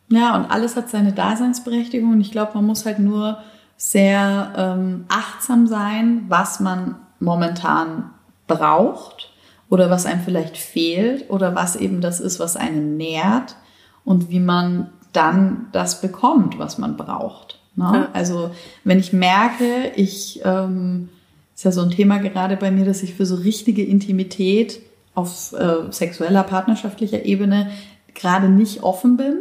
ja, 0.09 0.37
und 0.37 0.51
alles 0.51 0.77
hat 0.77 0.91
seine 0.91 1.12
Daseinsberechtigung 1.12 2.12
und 2.12 2.21
ich 2.21 2.33
glaube, 2.33 2.53
man 2.55 2.67
muss 2.67 2.87
halt 2.87 2.99
nur 2.99 3.39
sehr 3.77 4.53
ähm, 4.57 5.05
achtsam 5.09 5.67
sein, 5.67 6.27
was 6.29 6.61
man 6.61 6.97
momentan 7.21 8.11
braucht 8.47 9.33
oder 9.69 9.91
was 9.91 10.07
einem 10.07 10.21
vielleicht 10.21 10.57
fehlt 10.57 11.31
oder 11.31 11.55
was 11.55 11.77
eben 11.77 12.01
das 12.01 12.21
ist, 12.21 12.39
was 12.39 12.57
einen 12.57 12.97
nährt 12.97 13.57
und 14.05 14.31
wie 14.31 14.41
man 14.41 14.91
dann 15.12 15.69
das 15.73 16.01
bekommt, 16.01 16.59
was 16.59 16.79
man 16.79 16.97
braucht. 16.97 17.61
Ne? 17.77 17.91
Ja. 17.93 18.09
Also 18.12 18.51
wenn 18.85 18.99
ich 18.99 19.12
merke, 19.12 19.93
ich 19.97 20.41
ähm, 20.45 21.09
ist 21.55 21.65
ja 21.65 21.73
so 21.73 21.83
ein 21.83 21.91
Thema 21.91 22.19
gerade 22.19 22.57
bei 22.57 22.71
mir, 22.71 22.85
dass 22.85 23.03
ich 23.03 23.15
für 23.15 23.27
so 23.27 23.37
richtige 23.37 23.85
Intimität 23.85 24.81
auf 25.15 25.53
äh, 25.53 25.91
sexueller, 25.91 26.43
partnerschaftlicher 26.43 27.25
Ebene 27.25 27.71
gerade 28.15 28.49
nicht 28.49 28.83
offen 28.83 29.17
bin, 29.17 29.39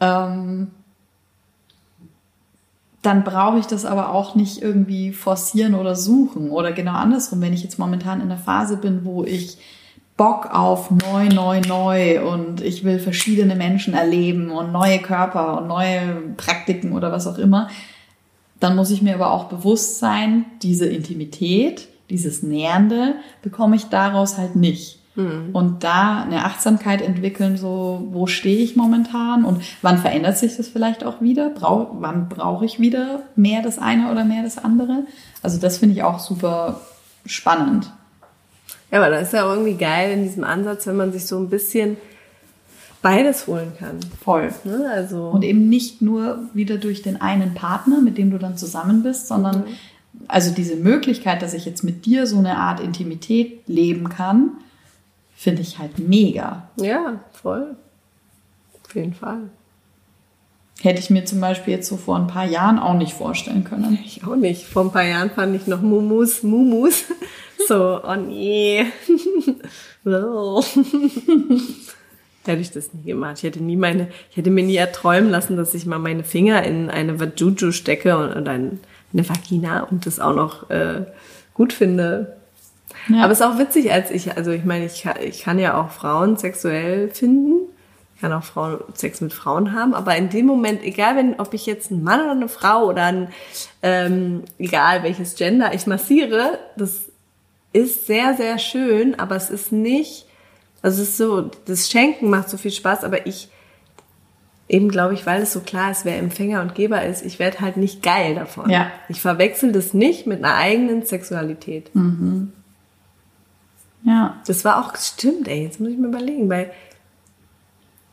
ähm, 0.00 0.70
dann 3.02 3.24
brauche 3.24 3.58
ich 3.58 3.66
das 3.66 3.84
aber 3.84 4.12
auch 4.12 4.34
nicht 4.34 4.60
irgendwie 4.60 5.12
forcieren 5.12 5.74
oder 5.74 5.94
suchen. 5.94 6.50
Oder 6.50 6.72
genau 6.72 6.92
andersrum, 6.92 7.40
wenn 7.40 7.52
ich 7.52 7.62
jetzt 7.62 7.78
momentan 7.78 8.20
in 8.20 8.28
der 8.28 8.38
Phase 8.38 8.76
bin, 8.76 9.04
wo 9.04 9.24
ich 9.24 9.58
Bock 10.16 10.52
auf 10.52 10.90
neu, 10.90 11.28
neu, 11.28 11.60
neu 11.60 12.28
und 12.28 12.60
ich 12.60 12.82
will 12.82 12.98
verschiedene 12.98 13.54
Menschen 13.54 13.94
erleben 13.94 14.50
und 14.50 14.72
neue 14.72 14.98
Körper 14.98 15.58
und 15.58 15.68
neue 15.68 16.34
Praktiken 16.36 16.92
oder 16.92 17.12
was 17.12 17.28
auch 17.28 17.38
immer, 17.38 17.68
dann 18.58 18.74
muss 18.74 18.90
ich 18.90 19.00
mir 19.00 19.14
aber 19.14 19.30
auch 19.30 19.44
bewusst 19.44 20.00
sein, 20.00 20.44
diese 20.62 20.86
Intimität, 20.86 21.88
dieses 22.10 22.42
Nähernde 22.42 23.14
bekomme 23.42 23.76
ich 23.76 23.84
daraus 23.84 24.36
halt 24.38 24.56
nicht. 24.56 24.98
Mhm. 25.18 25.50
Und 25.52 25.82
da 25.82 26.22
eine 26.22 26.44
Achtsamkeit 26.44 27.02
entwickeln, 27.02 27.56
so 27.56 28.06
wo 28.12 28.28
stehe 28.28 28.62
ich 28.62 28.76
momentan 28.76 29.44
und 29.44 29.64
wann 29.82 29.98
verändert 29.98 30.38
sich 30.38 30.56
das 30.56 30.68
vielleicht 30.68 31.02
auch 31.02 31.20
wieder? 31.20 31.50
Brauch, 31.50 31.88
wann 31.98 32.28
brauche 32.28 32.64
ich 32.64 32.78
wieder 32.78 33.24
mehr 33.34 33.60
das 33.60 33.80
eine 33.80 34.12
oder 34.12 34.24
mehr 34.24 34.44
das 34.44 34.58
andere? 34.58 35.02
Also 35.42 35.58
das 35.58 35.78
finde 35.78 35.96
ich 35.96 36.04
auch 36.04 36.20
super 36.20 36.82
spannend. 37.26 37.92
Ja, 38.92 39.00
aber 39.00 39.10
das 39.10 39.24
ist 39.24 39.32
ja 39.32 39.44
auch 39.44 39.54
irgendwie 39.54 39.74
geil 39.74 40.12
in 40.12 40.22
diesem 40.22 40.44
Ansatz, 40.44 40.86
wenn 40.86 40.96
man 40.96 41.12
sich 41.12 41.26
so 41.26 41.36
ein 41.36 41.50
bisschen 41.50 41.96
beides 43.02 43.48
holen 43.48 43.72
kann. 43.76 43.98
Voll. 44.22 44.52
Ne? 44.62 44.88
Also 44.88 45.30
und 45.30 45.42
eben 45.42 45.68
nicht 45.68 46.00
nur 46.00 46.44
wieder 46.54 46.78
durch 46.78 47.02
den 47.02 47.20
einen 47.20 47.54
Partner, 47.54 48.00
mit 48.00 48.18
dem 48.18 48.30
du 48.30 48.38
dann 48.38 48.56
zusammen 48.56 49.02
bist, 49.02 49.26
sondern 49.26 49.62
mhm. 49.62 49.64
also 50.28 50.54
diese 50.54 50.76
Möglichkeit, 50.76 51.42
dass 51.42 51.54
ich 51.54 51.64
jetzt 51.64 51.82
mit 51.82 52.06
dir 52.06 52.28
so 52.28 52.38
eine 52.38 52.56
Art 52.56 52.78
Intimität 52.78 53.62
leben 53.66 54.10
kann, 54.10 54.52
finde 55.38 55.62
ich 55.62 55.78
halt 55.78 56.00
mega. 56.00 56.68
Ja, 56.76 57.20
voll. 57.32 57.76
Auf 58.84 58.94
jeden 58.96 59.14
Fall. 59.14 59.50
Hätte 60.80 60.98
ich 60.98 61.10
mir 61.10 61.24
zum 61.24 61.40
Beispiel 61.40 61.74
jetzt 61.74 61.88
so 61.88 61.96
vor 61.96 62.16
ein 62.16 62.26
paar 62.26 62.44
Jahren 62.44 62.80
auch 62.80 62.94
nicht 62.94 63.12
vorstellen 63.12 63.62
können. 63.62 64.00
Ich 64.04 64.24
auch 64.24 64.34
nicht. 64.34 64.64
Vor 64.64 64.82
ein 64.82 64.90
paar 64.90 65.04
Jahren 65.04 65.30
fand 65.30 65.54
ich 65.54 65.68
noch 65.68 65.80
Mumus, 65.80 66.42
Mumus. 66.42 67.04
So, 67.66 68.00
oh 68.02 68.14
nee. 68.14 68.86
hätte 72.46 72.60
ich 72.62 72.70
das 72.70 72.94
nie 72.94 73.02
gemacht. 73.02 73.38
Ich 73.38 73.42
hätte 73.42 73.62
nie 73.62 73.76
meine, 73.76 74.08
ich 74.30 74.36
hätte 74.38 74.50
mir 74.50 74.62
nie 74.64 74.76
erträumen 74.76 75.28
lassen, 75.28 75.56
dass 75.56 75.74
ich 75.74 75.84
mal 75.84 75.98
meine 75.98 76.22
Finger 76.22 76.62
in 76.62 76.88
eine 76.88 77.20
Vajuju 77.20 77.72
stecke 77.72 78.16
und, 78.16 78.32
und 78.32 78.48
eine 78.48 79.28
Vagina 79.28 79.82
und 79.82 80.06
das 80.06 80.20
auch 80.20 80.34
noch 80.34 80.70
äh, 80.70 81.04
gut 81.52 81.74
finde. 81.74 82.37
Ja. 83.08 83.22
Aber 83.22 83.32
es 83.32 83.40
ist 83.40 83.46
auch 83.46 83.58
witzig, 83.58 83.92
als 83.92 84.10
ich, 84.10 84.36
also 84.36 84.50
ich 84.50 84.64
meine, 84.64 84.86
ich, 84.86 85.04
ich 85.22 85.42
kann 85.42 85.58
ja 85.58 85.80
auch 85.80 85.90
Frauen 85.90 86.36
sexuell 86.36 87.10
finden. 87.10 87.68
Ich 88.14 88.22
kann 88.22 88.32
auch 88.32 88.42
Frauen, 88.42 88.80
Sex 88.94 89.20
mit 89.20 89.32
Frauen 89.32 89.74
haben, 89.74 89.94
aber 89.94 90.16
in 90.16 90.28
dem 90.28 90.44
Moment, 90.44 90.82
egal 90.82 91.14
wenn, 91.14 91.38
ob 91.38 91.54
ich 91.54 91.66
jetzt 91.66 91.92
ein 91.92 92.02
Mann 92.02 92.20
oder 92.20 92.32
eine 92.32 92.48
Frau 92.48 92.86
oder 92.86 93.04
ein, 93.04 93.28
ähm, 93.80 94.42
egal 94.58 95.04
welches 95.04 95.36
Gender 95.36 95.72
ich 95.72 95.86
massiere, 95.86 96.58
das 96.76 97.04
ist 97.72 98.08
sehr, 98.08 98.34
sehr 98.34 98.58
schön, 98.58 99.16
aber 99.20 99.36
es 99.36 99.50
ist 99.50 99.70
nicht, 99.70 100.26
also 100.82 101.00
es 101.00 101.10
ist 101.10 101.16
so, 101.16 101.50
das 101.66 101.88
Schenken 101.88 102.28
macht 102.28 102.48
so 102.48 102.56
viel 102.56 102.72
Spaß, 102.72 103.04
aber 103.04 103.24
ich, 103.26 103.50
eben 104.68 104.88
glaube 104.88 105.14
ich, 105.14 105.24
weil 105.24 105.42
es 105.42 105.52
so 105.52 105.60
klar 105.60 105.92
ist, 105.92 106.04
wer 106.04 106.18
Empfänger 106.18 106.60
und 106.60 106.74
Geber 106.74 107.04
ist, 107.04 107.24
ich 107.24 107.38
werde 107.38 107.60
halt 107.60 107.76
nicht 107.76 108.02
geil 108.02 108.34
davon. 108.34 108.68
Ja. 108.68 108.90
Ich 109.08 109.20
verwechsel 109.20 109.70
das 109.70 109.94
nicht 109.94 110.26
mit 110.26 110.42
einer 110.42 110.56
eigenen 110.56 111.04
Sexualität. 111.04 111.94
Mhm. 111.94 112.52
Ja. 114.02 114.40
Das 114.46 114.64
war 114.64 114.84
auch, 114.84 114.96
stimmt, 114.96 115.48
ey, 115.48 115.64
jetzt 115.64 115.80
muss 115.80 115.90
ich 115.90 115.98
mir 115.98 116.08
überlegen, 116.08 116.48
weil, 116.48 116.72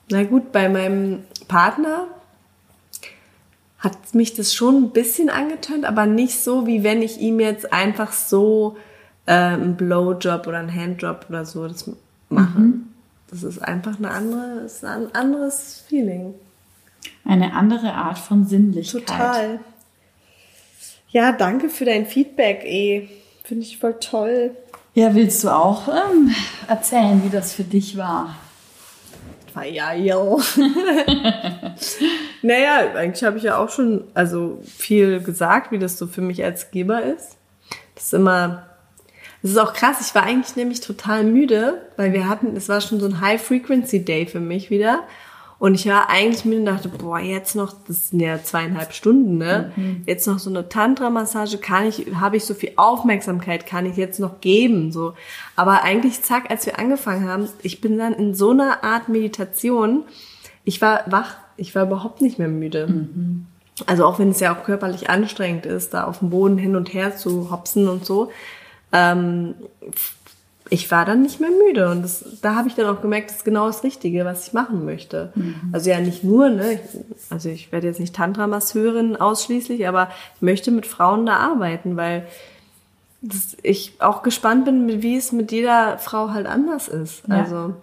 na 0.10 0.24
gut, 0.24 0.52
bei 0.52 0.70
meinem 0.70 1.24
Partner 1.48 2.08
hat 3.80 4.16
mich 4.16 4.34
das 4.34 4.54
schon 4.54 4.76
ein 4.84 4.90
bisschen 4.92 5.30
angetönt, 5.30 5.86
aber 5.86 6.06
nicht 6.06 6.40
so, 6.40 6.66
wie 6.66 6.84
wenn 6.84 7.02
ich 7.02 7.20
ihm 7.20 7.40
jetzt 7.40 7.72
einfach 7.72 8.12
so 8.12 8.78
äh, 9.28 9.34
einen 9.34 9.76
Blowjob 9.76 10.48
oder 10.48 10.60
einen 10.60 10.74
Handjob 10.74 11.28
oder 11.30 11.46
so 11.46 11.68
das 11.68 11.90
mache. 12.30 12.60
Mhm. 12.60 12.88
Das 13.30 13.44
ist 13.44 13.60
einfach 13.60 13.98
eine 13.98 14.12
andere, 14.12 14.62
ist 14.62 14.84
ein 14.84 15.14
anderes 15.14 15.84
Feeling. 15.88 16.34
Eine 17.24 17.54
andere 17.54 17.94
Art 17.94 18.18
von 18.18 18.46
Sinnlichkeit. 18.46 19.06
Total. 19.06 19.60
Ja, 21.10 21.32
danke 21.32 21.70
für 21.70 21.86
dein 21.86 22.06
Feedback, 22.06 22.64
eh. 22.66 23.08
Finde 23.44 23.64
ich 23.64 23.78
voll 23.78 23.96
toll. 24.00 24.56
Ja, 24.96 25.14
willst 25.14 25.44
du 25.44 25.50
auch 25.50 25.90
ähm, 25.90 26.34
erzählen, 26.70 27.22
wie 27.26 27.30
das 27.30 27.54
für 27.54 27.66
dich 27.66 27.98
war? 27.98 28.34
War 29.54 29.66
ja, 29.66 29.94
yo. 29.94 30.42
naja, 32.42 32.94
eigentlich 32.96 33.24
habe 33.26 33.38
ich 33.38 33.44
ja 33.44 33.58
auch 33.58 33.70
schon 33.70 34.06
also 34.14 34.62
viel 34.66 35.22
gesagt, 35.22 35.74
wie 35.74 35.80
das 35.80 35.98
so 35.98 36.08
für 36.08 36.22
mich 36.22 36.42
als 36.46 36.72
Geber 36.72 37.04
ist. 37.04 37.36
Das 37.94 38.06
ist 38.06 38.14
immer 38.14 38.68
das 39.42 39.52
ist 39.52 39.58
auch 39.58 39.74
krass. 39.74 39.98
Ich 40.00 40.16
war 40.16 40.24
eigentlich 40.24 40.56
nämlich 40.56 40.80
total 40.80 41.24
müde, 41.24 41.82
weil 41.98 42.14
wir 42.14 42.28
hatten, 42.28 42.56
es 42.56 42.68
war 42.68 42.80
schon 42.80 43.00
so 43.02 43.06
ein 43.06 43.22
High-Frequency-Day 43.22 44.26
für 44.26 44.40
mich 44.40 44.70
wieder. 44.70 45.04
Und 45.58 45.76
ich 45.76 45.88
war 45.88 46.10
eigentlich 46.10 46.44
müde 46.44 46.60
und 46.60 46.66
dachte, 46.66 46.90
boah, 46.90 47.20
jetzt 47.20 47.56
noch, 47.56 47.74
das 47.88 48.10
sind 48.10 48.20
ja 48.20 48.44
zweieinhalb 48.44 48.94
Stunden, 48.94 49.38
ne? 49.38 49.72
Mhm. 49.76 50.04
Jetzt 50.06 50.28
noch 50.28 50.40
so 50.40 50.50
eine 50.50 50.68
Tantra-Massage, 50.68 51.58
kann 51.60 51.88
ich, 51.88 52.08
habe 52.16 52.38
ich 52.38 52.46
so 52.46 52.54
viel 52.54 52.74
Aufmerksamkeit, 52.76 53.66
kann 53.66 53.86
ich 53.86 53.96
jetzt 53.96 54.20
noch 54.20 54.42
geben, 54.42 54.92
so. 54.92 55.14
Aber 55.56 55.84
eigentlich, 55.84 56.22
zack, 56.22 56.52
als 56.52 56.66
wir 56.66 56.78
angefangen 56.78 57.28
haben, 57.28 57.48
ich 57.62 57.80
bin 57.80 57.98
dann 57.98 58.14
in 58.14 58.36
so 58.36 58.52
einer 58.52 58.84
Art 58.84 59.08
Meditation, 59.08 60.04
ich 60.66 60.82
war 60.82 61.04
wach, 61.08 61.38
ich 61.58 61.74
war 61.74 61.84
überhaupt 61.84 62.22
nicht 62.22 62.38
mehr 62.38 62.50
müde. 62.50 62.88
Mhm. 62.88 63.48
Also 63.86 64.06
auch 64.06 64.20
wenn 64.20 64.30
es 64.30 64.40
ja 64.40 64.54
auch 64.54 64.64
körperlich 64.64 65.10
anstrengend 65.10 65.66
ist, 65.66 65.94
da 65.94 66.06
auf 66.06 66.20
dem 66.20 66.30
Boden 66.30 66.58
hin 66.58 66.76
und 66.76 66.94
her 66.94 67.16
zu 67.16 67.52
hopsen 67.52 67.88
und 67.88 68.06
so, 68.06 68.32
ähm, 68.92 69.56
ich 70.70 70.90
war 70.90 71.06
dann 71.06 71.22
nicht 71.22 71.40
mehr 71.40 71.52
müde 71.52 71.92
und 71.92 72.02
das, 72.02 72.26
da 72.42 72.56
habe 72.56 72.68
ich 72.68 72.76
dann 72.76 72.88
auch 72.88 73.02
gemerkt, 73.02 73.30
das 73.30 73.38
ist 73.38 73.46
genau 73.46 73.68
das 73.68 73.84
Richtige, 73.84 74.26
was 74.26 74.48
ich 74.48 74.54
machen 74.54 74.84
möchte. 74.84 75.32
Mhm. 75.36 75.56
Also 75.72 75.90
ja, 75.92 76.00
nicht 76.00 76.24
nur, 76.24 76.50
ne, 76.50 76.74
ich, 76.74 76.80
also 77.30 77.50
ich 77.50 77.72
werde 77.72 77.88
jetzt 77.88 78.00
nicht 78.00 78.16
Tantra-Masseurin 78.16 79.16
ausschließlich, 79.16 79.88
aber 79.88 80.10
ich 80.36 80.42
möchte 80.42 80.72
mit 80.72 80.88
Frauen 80.88 81.26
da 81.26 81.38
arbeiten, 81.38 81.98
weil 81.98 82.26
das, 83.22 83.56
ich 83.62 83.94
auch 84.00 84.24
gespannt 84.24 84.66
bin, 84.66 85.02
wie 85.02 85.18
es 85.18 85.32
mit 85.32 85.52
jeder 85.52 86.00
Frau 86.00 86.32
halt 86.32 86.48
anders 86.48 86.88
ist. 86.88 87.24
Ja. 87.28 87.36
Also 87.36 87.74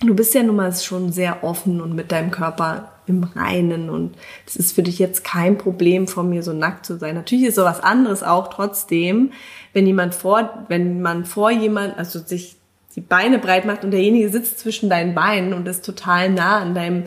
du 0.00 0.14
bist 0.14 0.34
ja 0.34 0.42
nun 0.42 0.56
mal 0.56 0.72
schon 0.74 1.12
sehr 1.12 1.42
offen 1.42 1.80
und 1.80 1.94
mit 1.94 2.12
deinem 2.12 2.30
Körper 2.30 2.92
im 3.06 3.24
Reinen 3.24 3.90
und 3.90 4.14
es 4.46 4.56
ist 4.56 4.74
für 4.74 4.82
dich 4.82 4.98
jetzt 4.98 5.24
kein 5.24 5.58
Problem, 5.58 6.06
vor 6.06 6.24
mir 6.24 6.42
so 6.42 6.52
nackt 6.52 6.86
zu 6.86 6.98
sein. 6.98 7.14
Natürlich 7.14 7.46
ist 7.46 7.54
sowas 7.54 7.80
anderes 7.80 8.22
auch 8.22 8.48
trotzdem, 8.48 9.32
wenn 9.72 9.86
jemand 9.86 10.14
vor, 10.14 10.66
wenn 10.68 11.00
man 11.00 11.24
vor 11.24 11.50
jemand, 11.50 11.98
also 11.98 12.18
sich 12.18 12.56
die 12.94 13.00
Beine 13.00 13.38
breit 13.38 13.64
macht 13.64 13.84
und 13.84 13.90
derjenige 13.92 14.28
sitzt 14.28 14.58
zwischen 14.58 14.90
deinen 14.90 15.14
Beinen 15.14 15.52
und 15.52 15.66
ist 15.66 15.84
total 15.84 16.30
nah 16.30 16.58
an 16.58 16.74
deinem 16.74 17.04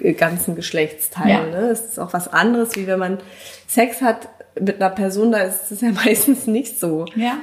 äh, 0.00 0.12
ganzen 0.12 0.54
Geschlechtsteil. 0.54 1.30
Ja. 1.30 1.46
Ne? 1.46 1.68
Das 1.68 1.80
ist 1.80 1.98
auch 1.98 2.12
was 2.12 2.28
anderes, 2.28 2.76
wie 2.76 2.86
wenn 2.86 2.98
man 2.98 3.18
Sex 3.66 4.02
hat 4.02 4.28
mit 4.60 4.76
einer 4.76 4.90
Person, 4.90 5.32
da 5.32 5.38
ist 5.38 5.70
es 5.70 5.80
ja 5.80 5.90
meistens 6.04 6.46
nicht 6.46 6.78
so. 6.78 7.06
Ja. 7.14 7.38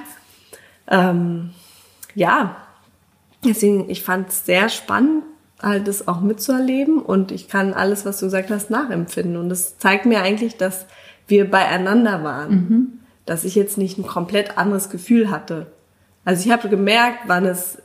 Ähm, 0.88 1.52
ja, 2.14 2.56
deswegen, 3.46 3.90
ich 3.90 4.04
fand 4.04 4.30
es 4.30 4.46
sehr 4.46 4.70
spannend, 4.70 5.24
halt 5.62 5.88
das 5.88 6.08
auch 6.08 6.22
mitzuerleben 6.22 7.02
und 7.02 7.32
ich 7.32 7.48
kann 7.48 7.74
alles, 7.74 8.06
was 8.06 8.20
du 8.20 8.26
gesagt 8.26 8.52
hast, 8.52 8.70
nachempfinden. 8.70 9.38
Und 9.38 9.50
das 9.50 9.78
zeigt 9.78 10.06
mir 10.06 10.22
eigentlich, 10.22 10.58
dass 10.58 10.86
wir 11.28 11.50
beieinander 11.50 12.24
waren. 12.24 12.52
Mhm 12.52 13.00
dass 13.26 13.44
ich 13.44 13.56
jetzt 13.56 13.78
nicht 13.78 13.98
ein 13.98 14.06
komplett 14.06 14.58
anderes 14.58 14.90
Gefühl 14.90 15.30
hatte. 15.30 15.68
Also 16.24 16.46
ich 16.46 16.52
habe 16.52 16.70
gemerkt, 16.70 17.20
wann 17.28 17.46
es 17.46 17.80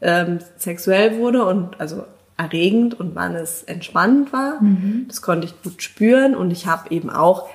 ähm, 0.00 0.38
sexuell 0.56 1.18
wurde 1.18 1.44
und 1.44 1.80
also 1.80 2.04
erregend 2.36 2.98
und 2.98 3.14
wann 3.14 3.34
es 3.34 3.62
entspannend 3.62 4.32
war. 4.32 4.60
Mhm. 4.60 5.06
Das 5.08 5.22
konnte 5.22 5.46
ich 5.46 5.62
gut 5.62 5.82
spüren 5.82 6.34
und 6.34 6.50
ich 6.50 6.66
habe 6.66 6.90
eben 6.90 7.10
auch, 7.10 7.48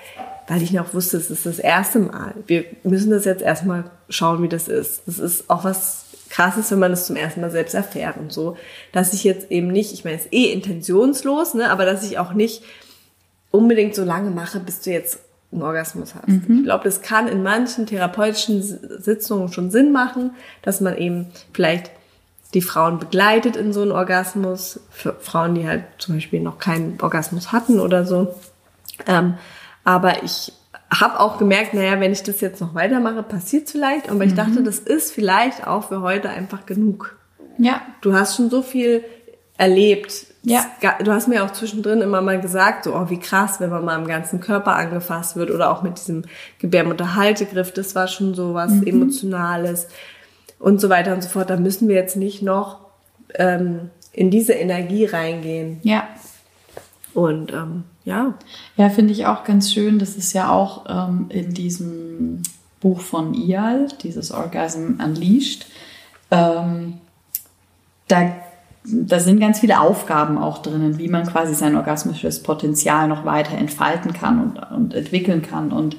weil 0.48 0.62
ich 0.62 0.72
noch 0.72 0.94
wusste, 0.94 1.18
es 1.18 1.30
ist 1.30 1.46
das 1.46 1.60
erste 1.60 2.00
Mal. 2.00 2.34
Wir 2.48 2.66
müssen 2.84 3.12
das 3.12 3.26
jetzt 3.26 3.42
erstmal 3.42 3.86
schauen, 4.10 4.42
wie 4.42 4.48
das 4.48 4.68
ist. 4.68 5.04
Das 5.06 5.20
ist 5.20 5.50
auch 5.50 5.64
was 5.64 6.06
krasses, 6.30 6.72
wenn 6.72 6.80
man 6.80 6.92
das 6.92 7.08
zum 7.08 7.16
ersten 7.16 7.42
Mal 7.42 7.52
selbst 7.52 7.74
erfährt 7.74 8.18
und 8.18 8.32
so, 8.32 8.58
dass 8.92 9.14
ich 9.14 9.24
jetzt 9.24 9.52
eben 9.52 9.68
nicht, 9.68 9.94
ich 9.94 10.04
meine, 10.04 10.18
es 10.18 10.26
ist 10.26 10.34
eh 10.34 10.52
intentionslos, 10.52 11.54
ne, 11.54 11.72
aber 11.72 11.86
dass 11.86 12.04
ich 12.04 12.18
auch 12.18 12.34
nicht 12.34 12.64
unbedingt 13.52 13.96
so 13.96 14.04
lange 14.04 14.30
mache, 14.30 14.60
bis 14.60 14.82
du 14.82 14.92
jetzt 14.92 15.20
einen 15.52 15.64
Orgasmus 15.64 16.14
hast. 16.14 16.28
Mhm. 16.28 16.60
Ich 16.60 16.64
glaube, 16.64 16.84
das 16.84 17.02
kann 17.02 17.28
in 17.28 17.42
manchen 17.42 17.88
therapeutischen 17.88 18.62
Sitzungen 18.62 19.52
schon 19.52 19.72
Sinn 19.72 19.92
machen, 19.92 20.32
dass 20.62 20.82
man 20.82 20.96
eben 20.98 21.28
vielleicht 21.54 21.92
die 22.54 22.62
Frauen 22.62 23.00
begleitet 23.00 23.56
in 23.56 23.74
so 23.74 23.82
einen 23.82 23.92
Orgasmus, 23.92 24.80
für 24.90 25.16
Frauen, 25.20 25.56
die 25.56 25.68
halt 25.68 25.84
zum 25.98 26.16
Beispiel 26.16 26.40
noch 26.40 26.58
keinen 26.58 27.00
Orgasmus 27.02 27.52
hatten 27.52 27.80
oder 27.80 28.06
so. 28.06 28.36
Ähm, 29.08 29.36
aber 29.84 30.24
ich 30.24 30.52
habe 30.92 31.20
auch 31.20 31.38
gemerkt, 31.38 31.74
naja, 31.74 32.00
wenn 32.00 32.12
ich 32.12 32.24
das 32.24 32.42
jetzt 32.42 32.62
noch 32.62 32.74
weitermache, 32.74 33.22
passiert 33.24 33.70
vielleicht. 33.70 34.10
Aber 34.10 34.24
ich 34.24 34.34
dachte, 34.34 34.64
das 34.64 34.80
ist 34.80 35.12
vielleicht 35.12 35.68
auch 35.68 35.90
für 35.90 36.02
heute 36.02 36.30
einfach 36.30 36.66
genug. 36.66 37.16
Ja. 37.58 37.82
Du 38.02 38.14
hast 38.14 38.36
schon 38.36 38.50
so 38.50 38.62
viel 38.62 39.04
erlebt. 39.58 40.26
Ja. 40.42 40.66
Du 41.04 41.12
hast 41.12 41.28
mir 41.28 41.44
auch 41.44 41.52
zwischendrin 41.52 42.02
immer 42.02 42.22
mal 42.22 42.40
gesagt, 42.40 42.86
so, 42.86 42.96
oh, 42.96 43.10
wie 43.10 43.20
krass, 43.20 43.60
wenn 43.60 43.70
man 43.70 43.86
mal 43.86 43.96
am 43.96 44.08
ganzen 44.08 44.40
Körper 44.40 44.76
angefasst 44.76 45.36
wird 45.36 45.52
oder 45.52 45.70
auch 45.70 45.84
mit 45.84 45.98
diesem 45.98 46.24
Gebärmutterhaltegriff, 46.60 47.72
das 47.72 47.94
war 47.94 48.08
schon 48.08 48.34
so 48.34 48.54
was 48.54 48.72
Emotionales 48.84 49.88
und 50.58 50.82
so 50.82 50.90
weiter 50.90 51.14
und 51.14 51.22
so 51.22 51.30
fort. 51.30 51.50
Da 51.50 51.58
müssen 51.58 51.88
wir 51.88 51.96
jetzt 51.96 52.16
nicht 52.16 52.42
noch 52.42 52.80
ähm, 53.36 53.90
in 54.12 54.32
diese 54.32 54.54
Energie 54.54 55.06
reingehen. 55.06 55.80
Ja. 55.84 56.08
Und 57.14 57.52
ähm, 57.52 57.84
ja. 58.10 58.34
Ja, 58.76 58.90
finde 58.90 59.14
ich 59.14 59.28
auch 59.28 59.44
ganz 59.44 59.72
schön. 59.72 60.00
Das 60.00 60.16
ist 60.16 60.34
ja 60.34 60.52
auch 60.52 60.86
ähm, 60.90 61.28
in 61.30 61.54
diesem 61.54 62.42
Buch 62.82 63.02
von 63.02 63.36
Ial, 63.36 63.88
dieses 64.02 64.32
Orgasm 64.32 65.00
Unleashed. 65.04 65.68
Ähm, 66.32 66.96
da, 68.08 68.32
da 68.84 69.20
sind 69.20 69.40
ganz 69.40 69.60
viele 69.60 69.80
Aufgaben 69.80 70.40
auch 70.40 70.58
drinnen, 70.58 70.98
wie 70.98 71.08
man 71.08 71.28
quasi 71.28 71.54
sein 71.54 71.76
orgasmisches 71.76 72.42
Potenzial 72.42 73.08
noch 73.08 73.26
weiter 73.26 73.58
entfalten 73.58 74.14
kann 74.14 74.42
und, 74.42 74.72
und 74.72 74.94
entwickeln 74.96 75.44
kann. 75.44 75.72
Und 75.72 75.96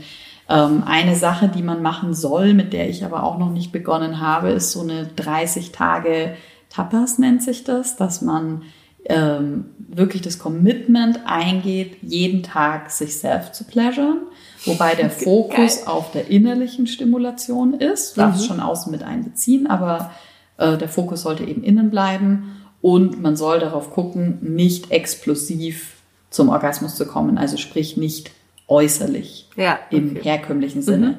ähm, 0.48 0.82
eine 0.84 1.14
Sache, 1.14 1.48
die 1.48 1.62
man 1.62 1.80
machen 1.80 2.12
soll, 2.12 2.54
mit 2.54 2.72
der 2.72 2.90
ich 2.90 3.04
aber 3.04 3.22
auch 3.22 3.38
noch 3.38 3.50
nicht 3.50 3.70
begonnen 3.70 4.20
habe, 4.20 4.50
ist 4.50 4.72
so 4.72 4.80
eine 4.80 5.06
30 5.06 5.70
Tage 5.70 6.34
Tapas 6.70 7.18
nennt 7.18 7.42
sich 7.42 7.64
das, 7.64 7.96
dass 7.96 8.22
man 8.22 8.62
ähm, 9.07 9.66
wirklich 9.88 10.22
das 10.22 10.38
Commitment 10.38 11.20
eingeht, 11.26 11.96
jeden 12.03 12.42
Tag 12.42 12.90
sich 12.90 13.16
self 13.18 13.53
zu 13.53 13.64
pleasuren, 13.64 14.18
wobei 14.64 14.94
der 14.94 15.11
Fokus 15.11 15.78
Geil. 15.84 15.86
auf 15.94 16.12
der 16.12 16.28
innerlichen 16.28 16.86
Stimulation 16.86 17.74
ist, 17.74 18.16
darf 18.18 18.36
es 18.36 18.42
Mhm. 18.42 18.46
schon 18.46 18.61
außen 18.61 18.92
mit 18.92 19.03
einbeziehen, 19.03 19.66
aber 19.66 20.11
äh, 20.59 20.76
der 20.76 20.88
Fokus 20.88 21.22
sollte 21.22 21.44
eben 21.44 21.64
innen 21.64 21.90
bleiben 21.90 22.57
und 22.82 23.20
man 23.20 23.36
soll 23.36 23.59
darauf 23.61 23.90
gucken, 23.90 24.38
nicht 24.42 24.90
explosiv 24.90 25.94
zum 26.30 26.48
Orgasmus 26.48 26.94
zu 26.94 27.07
kommen, 27.07 27.38
also 27.38 27.57
sprich 27.57 27.96
nicht 27.96 28.30
äußerlich 28.68 29.48
Ja, 29.57 29.78
im 29.90 30.11
okay. 30.12 30.20
herkömmlichen 30.22 30.82
Sinne. 30.82 31.18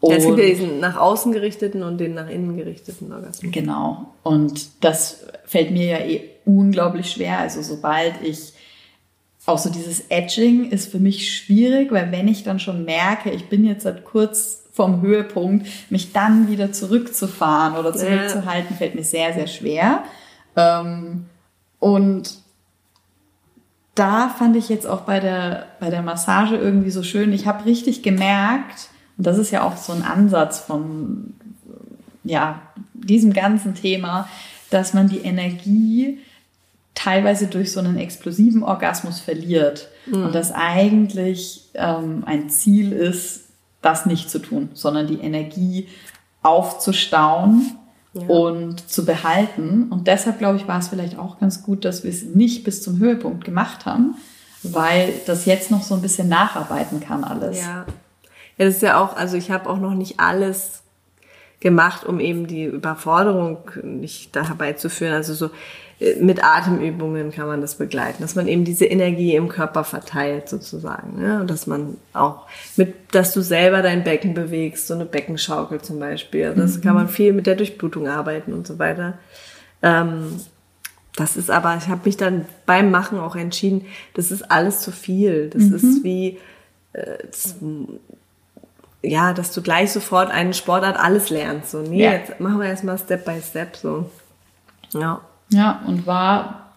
Ja, 0.00 0.14
es 0.16 0.24
gibt 0.24 0.38
ja 0.38 0.44
Und- 0.44 0.50
diesen 0.52 0.80
nach 0.80 0.96
außen 0.96 1.32
gerichteten 1.32 1.82
und 1.82 1.98
den 1.98 2.14
nach 2.14 2.28
innen 2.30 2.56
gerichteten 2.56 3.12
Orgasmus. 3.12 3.52
Genau. 3.52 4.14
Und 4.22 4.68
das 4.84 5.24
fällt 5.44 5.70
mir 5.72 5.86
ja 5.86 5.98
eh 5.98 6.20
unglaublich 6.48 7.10
schwer. 7.10 7.38
Also 7.38 7.62
sobald 7.62 8.22
ich 8.22 8.54
auch 9.46 9.58
so 9.58 9.70
dieses 9.70 10.00
Edging 10.08 10.70
ist 10.70 10.90
für 10.90 10.98
mich 10.98 11.34
schwierig, 11.34 11.92
weil 11.92 12.10
wenn 12.10 12.28
ich 12.28 12.42
dann 12.42 12.58
schon 12.58 12.84
merke, 12.84 13.30
ich 13.30 13.48
bin 13.48 13.64
jetzt 13.64 13.84
halt 13.84 14.04
kurz 14.04 14.64
vom 14.72 15.00
Höhepunkt, 15.02 15.66
mich 15.90 16.12
dann 16.12 16.48
wieder 16.48 16.72
zurückzufahren 16.72 17.76
oder 17.76 17.92
zurückzuhalten, 17.92 18.76
fällt 18.76 18.94
mir 18.94 19.04
sehr, 19.04 19.32
sehr 19.34 19.46
schwer. 19.46 20.04
Ähm, 20.56 21.26
und 21.78 22.38
da 23.94 24.28
fand 24.28 24.56
ich 24.56 24.68
jetzt 24.68 24.86
auch 24.86 25.00
bei 25.00 25.18
der, 25.18 25.66
bei 25.80 25.90
der 25.90 26.02
Massage 26.02 26.56
irgendwie 26.56 26.90
so 26.90 27.02
schön, 27.02 27.32
ich 27.32 27.46
habe 27.46 27.64
richtig 27.64 28.02
gemerkt, 28.02 28.90
und 29.16 29.26
das 29.26 29.38
ist 29.38 29.50
ja 29.50 29.62
auch 29.62 29.76
so 29.76 29.92
ein 29.92 30.02
Ansatz 30.02 30.60
von 30.60 31.34
ja, 32.22 32.62
diesem 32.92 33.32
ganzen 33.32 33.74
Thema, 33.74 34.28
dass 34.70 34.94
man 34.94 35.08
die 35.08 35.22
Energie 35.22 36.20
teilweise 36.98 37.46
durch 37.46 37.72
so 37.72 37.78
einen 37.78 37.96
explosiven 37.96 38.64
Orgasmus 38.64 39.20
verliert. 39.20 39.88
Und 40.24 40.34
dass 40.34 40.50
eigentlich 40.50 41.70
ähm, 41.74 42.24
ein 42.26 42.50
Ziel 42.50 42.92
ist, 42.92 43.44
das 43.82 44.04
nicht 44.04 44.28
zu 44.28 44.40
tun, 44.40 44.70
sondern 44.74 45.06
die 45.06 45.20
Energie 45.20 45.86
aufzustauen 46.42 47.76
und 48.26 48.90
zu 48.90 49.04
behalten. 49.04 49.88
Und 49.90 50.08
deshalb, 50.08 50.38
glaube 50.38 50.56
ich, 50.56 50.66
war 50.66 50.80
es 50.80 50.88
vielleicht 50.88 51.16
auch 51.16 51.38
ganz 51.38 51.62
gut, 51.62 51.84
dass 51.84 52.02
wir 52.02 52.10
es 52.10 52.24
nicht 52.24 52.64
bis 52.64 52.82
zum 52.82 52.98
Höhepunkt 52.98 53.44
gemacht 53.44 53.86
haben, 53.86 54.16
weil 54.64 55.12
das 55.26 55.44
jetzt 55.44 55.70
noch 55.70 55.84
so 55.84 55.94
ein 55.94 56.02
bisschen 56.02 56.28
nacharbeiten 56.28 56.98
kann 56.98 57.22
alles. 57.22 57.60
Ja. 57.60 57.86
Ja, 58.56 58.64
das 58.64 58.76
ist 58.76 58.82
ja 58.82 59.00
auch, 59.00 59.14
also 59.14 59.36
ich 59.36 59.52
habe 59.52 59.70
auch 59.70 59.78
noch 59.78 59.94
nicht 59.94 60.18
alles 60.18 60.82
gemacht, 61.60 62.04
um 62.06 62.20
eben 62.20 62.46
die 62.46 62.64
Überforderung 62.64 63.58
nicht 63.82 64.34
da 64.36 64.46
herbeizuführen. 64.46 65.14
Also 65.14 65.34
so 65.34 65.50
äh, 66.00 66.14
mit 66.20 66.44
Atemübungen 66.44 67.32
kann 67.32 67.48
man 67.48 67.60
das 67.60 67.74
begleiten, 67.74 68.22
dass 68.22 68.34
man 68.34 68.46
eben 68.46 68.64
diese 68.64 68.86
Energie 68.86 69.34
im 69.34 69.48
Körper 69.48 69.84
verteilt 69.84 70.48
sozusagen. 70.48 71.20
Ne? 71.20 71.40
Und 71.40 71.50
dass 71.50 71.66
man 71.66 71.96
auch 72.12 72.46
mit, 72.76 72.94
dass 73.12 73.32
du 73.32 73.40
selber 73.40 73.82
dein 73.82 74.04
Becken 74.04 74.34
bewegst, 74.34 74.86
so 74.86 74.94
eine 74.94 75.04
Beckenschaukel 75.04 75.80
zum 75.80 75.98
Beispiel. 75.98 76.54
Das 76.54 76.80
kann 76.80 76.94
man 76.94 77.08
viel 77.08 77.32
mit 77.32 77.46
der 77.46 77.56
Durchblutung 77.56 78.06
arbeiten 78.06 78.52
und 78.52 78.66
so 78.66 78.78
weiter. 78.78 79.18
Ähm, 79.82 80.40
das 81.16 81.36
ist 81.36 81.50
aber, 81.50 81.76
ich 81.76 81.88
habe 81.88 82.02
mich 82.04 82.16
dann 82.16 82.44
beim 82.64 82.92
Machen 82.92 83.18
auch 83.18 83.34
entschieden, 83.34 83.86
das 84.14 84.30
ist 84.30 84.48
alles 84.52 84.80
zu 84.80 84.92
viel. 84.92 85.50
Das 85.50 85.64
ist 85.64 86.04
wie, 86.04 86.38
äh, 86.92 87.18
das, 87.26 87.56
ja, 89.02 89.32
dass 89.32 89.52
du 89.52 89.62
gleich 89.62 89.92
sofort 89.92 90.30
eine 90.30 90.54
Sportart 90.54 90.96
alles 90.98 91.30
lernst. 91.30 91.70
So, 91.70 91.78
nee, 91.80 92.02
Ja. 92.04 92.12
jetzt 92.12 92.40
machen 92.40 92.58
wir 92.60 92.66
erstmal 92.68 92.98
Step 92.98 93.24
by 93.24 93.40
Step 93.40 93.76
so. 93.76 94.10
Ja. 94.92 95.20
Ja, 95.50 95.82
und 95.86 96.06
war 96.06 96.72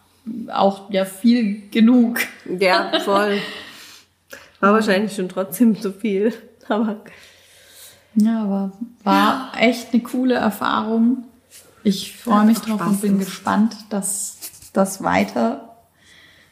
auch 0.54 0.90
ja 0.92 1.06
viel 1.06 1.70
genug. 1.72 2.20
Ja, 2.60 2.92
voll. 3.04 3.38
War 4.60 4.74
wahrscheinlich 4.74 5.16
schon 5.16 5.30
trotzdem 5.30 5.80
zu 5.80 5.92
viel. 5.92 6.34
Aber 6.70 6.98
Ja, 8.14 8.44
aber 8.44 8.72
war 9.04 9.52
echt 9.60 9.94
eine 9.94 10.04
coole 10.04 10.36
Erfahrung. 10.36 11.24
Ich 11.84 12.16
freue 12.18 12.46
mich 12.46 12.60
drauf 12.60 12.80
und 12.86 13.02
bin 13.02 13.18
gespannt, 13.20 13.76
das, 13.90 14.38
das 14.74 15.02
weiter 15.04 15.78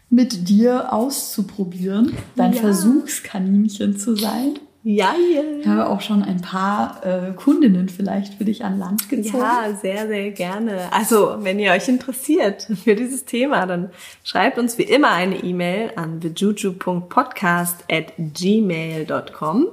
mit 0.10 0.50
dir 0.50 0.92
auszuprobieren, 0.92 2.18
dein 2.36 2.54
Ja. 2.54 2.62
Versuchskaninchen 2.62 3.98
zu 4.00 4.16
sein. 4.16 4.58
Ja, 4.92 5.14
Ich 5.62 5.68
habe 5.68 5.88
auch 5.88 6.02
schon 6.02 6.24
ein 6.24 6.42
paar 6.42 7.06
äh, 7.06 7.34
Kundinnen 7.34 7.90
vielleicht 7.90 8.34
für 8.34 8.46
dich 8.46 8.66
an 8.66 8.80
Land 8.80 9.08
gezogen. 9.08 9.38
ja, 9.38 9.72
sehr, 9.80 10.08
sehr 10.08 10.32
gerne. 10.32 10.92
Also, 10.92 11.36
wenn 11.42 11.60
ihr 11.60 11.74
euch 11.74 11.88
interessiert 11.88 12.68
für 12.84 12.96
dieses 12.96 13.26
Thema, 13.26 13.68
dann 13.68 13.92
schreibt 14.24 14.58
uns 14.58 14.80
wie 14.80 14.84
immer 14.84 15.12
eine 15.12 15.44
E-Mail 15.44 15.92
an 15.96 16.20
thejuju.podcast 16.20 17.84
at 17.92 18.14
gmail.com. 18.18 19.68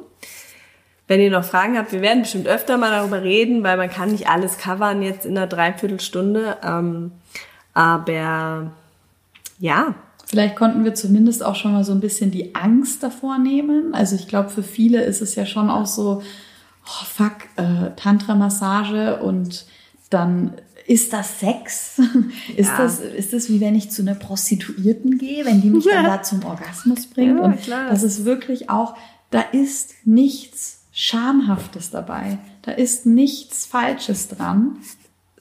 Wenn 1.08 1.20
ihr 1.20 1.30
noch 1.30 1.44
Fragen 1.44 1.78
habt, 1.78 1.92
wir 1.92 2.02
werden 2.02 2.22
bestimmt 2.22 2.46
öfter 2.46 2.76
mal 2.76 2.90
darüber 2.90 3.22
reden, 3.22 3.62
weil 3.62 3.78
man 3.78 3.88
kann 3.88 4.10
nicht 4.10 4.28
alles 4.28 4.58
covern 4.58 5.00
jetzt 5.00 5.24
in 5.24 5.38
einer 5.38 5.46
Dreiviertelstunde. 5.46 6.58
Ähm, 6.62 7.12
aber 7.72 8.70
ja, 9.58 9.94
Vielleicht 10.28 10.56
konnten 10.56 10.84
wir 10.84 10.94
zumindest 10.94 11.44
auch 11.44 11.54
schon 11.54 11.72
mal 11.72 11.84
so 11.84 11.92
ein 11.92 12.00
bisschen 12.00 12.30
die 12.32 12.54
Angst 12.54 13.02
davor 13.02 13.38
nehmen. 13.38 13.94
Also 13.94 14.16
ich 14.16 14.26
glaube, 14.28 14.48
für 14.50 14.62
viele 14.64 15.02
ist 15.02 15.22
es 15.22 15.36
ja 15.36 15.46
schon 15.46 15.70
auch 15.70 15.86
so, 15.86 16.20
oh 16.84 17.04
fuck, 17.06 17.36
äh, 17.56 17.90
Tantra-Massage 17.96 19.20
und 19.22 19.66
dann 20.10 20.54
ist 20.86 21.12
das 21.12 21.40
Sex? 21.40 22.00
Ist, 22.56 22.68
Ja. 22.68 22.76
das, 22.78 23.00
ist 23.00 23.32
das 23.32 23.48
wie 23.48 23.60
wenn 23.60 23.74
ich 23.74 23.90
zu 23.90 24.02
einer 24.02 24.14
Prostituierten 24.14 25.18
gehe, 25.18 25.44
wenn 25.44 25.60
die 25.60 25.70
mich 25.70 25.84
dann 25.84 26.04
Ja. 26.04 26.16
da 26.18 26.22
zum 26.22 26.44
Orgasmus 26.44 27.06
bringt? 27.06 27.38
Ja, 27.38 27.44
und 27.44 27.60
klar. 27.60 27.90
das 27.90 28.02
ist 28.04 28.24
wirklich 28.24 28.70
auch, 28.70 28.94
da 29.30 29.40
ist 29.40 29.94
nichts 30.04 30.84
Schamhaftes 30.92 31.90
dabei. 31.90 32.38
Da 32.62 32.70
ist 32.72 33.04
nichts 33.06 33.66
Falsches 33.66 34.28
dran, 34.28 34.78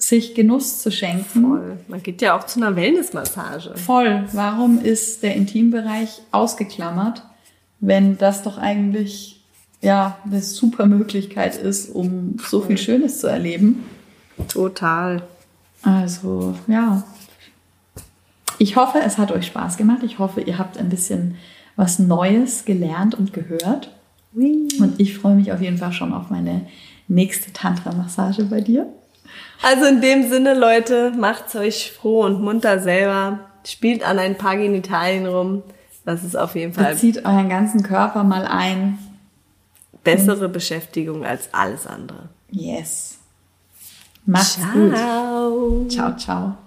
sich 0.07 0.35
Genuss 0.35 0.81
zu 0.81 0.91
schenken. 0.91 1.41
voll. 1.41 1.77
Man 1.87 2.03
geht 2.03 2.21
ja 2.21 2.37
auch 2.37 2.45
zu 2.45 2.59
einer 2.59 2.75
Wellnessmassage. 2.75 3.75
Voll. 3.75 4.25
Warum 4.33 4.79
ist 4.79 5.23
der 5.23 5.35
Intimbereich 5.35 6.21
ausgeklammert, 6.31 7.23
wenn 7.79 8.17
das 8.17 8.43
doch 8.43 8.57
eigentlich 8.57 9.43
ja 9.81 10.17
eine 10.23 10.41
super 10.41 10.85
Möglichkeit 10.85 11.57
ist, 11.57 11.89
um 11.89 12.37
so 12.47 12.61
viel 12.61 12.77
Schönes 12.77 13.19
zu 13.19 13.27
erleben? 13.27 13.83
Total. 14.47 15.23
Also 15.81 16.55
ja, 16.67 17.03
ich 18.57 18.75
hoffe, 18.75 18.99
es 19.03 19.17
hat 19.17 19.31
euch 19.31 19.47
Spaß 19.47 19.77
gemacht. 19.77 20.03
Ich 20.03 20.19
hoffe, 20.19 20.41
ihr 20.41 20.57
habt 20.57 20.77
ein 20.77 20.89
bisschen 20.89 21.35
was 21.75 21.99
Neues 21.99 22.65
gelernt 22.65 23.15
und 23.15 23.33
gehört. 23.33 23.91
Und 24.33 24.99
ich 24.99 25.17
freue 25.17 25.35
mich 25.35 25.51
auf 25.51 25.61
jeden 25.61 25.77
Fall 25.77 25.93
schon 25.93 26.13
auf 26.13 26.29
meine 26.29 26.67
nächste 27.07 27.53
Tantra-Massage 27.53 28.45
bei 28.45 28.61
dir. 28.61 28.87
Also 29.61 29.85
in 29.85 30.01
dem 30.01 30.29
Sinne, 30.29 30.53
Leute, 30.53 31.11
macht's 31.11 31.55
euch 31.55 31.91
froh 31.91 32.23
und 32.23 32.41
munter 32.41 32.79
selber. 32.79 33.39
Spielt 33.65 34.07
an 34.07 34.19
ein 34.19 34.37
paar 34.37 34.57
Genitalien 34.57 35.25
rum. 35.25 35.63
Das 36.05 36.23
ist 36.23 36.35
auf 36.35 36.55
jeden 36.55 36.73
Fall. 36.73 36.95
Zieht 36.95 37.25
euren 37.25 37.49
ganzen 37.49 37.81
Körper 37.81 38.23
mal 38.23 38.45
ein. 38.45 38.99
Bessere 40.03 40.49
Beschäftigung 40.49 41.25
als 41.25 41.49
alles 41.51 41.87
andere. 41.87 42.29
Yes. 42.51 43.17
Macht's 44.25 44.59
ciao. 44.59 45.49
gut. 45.49 45.91
Ciao, 45.91 46.15
ciao. 46.15 46.57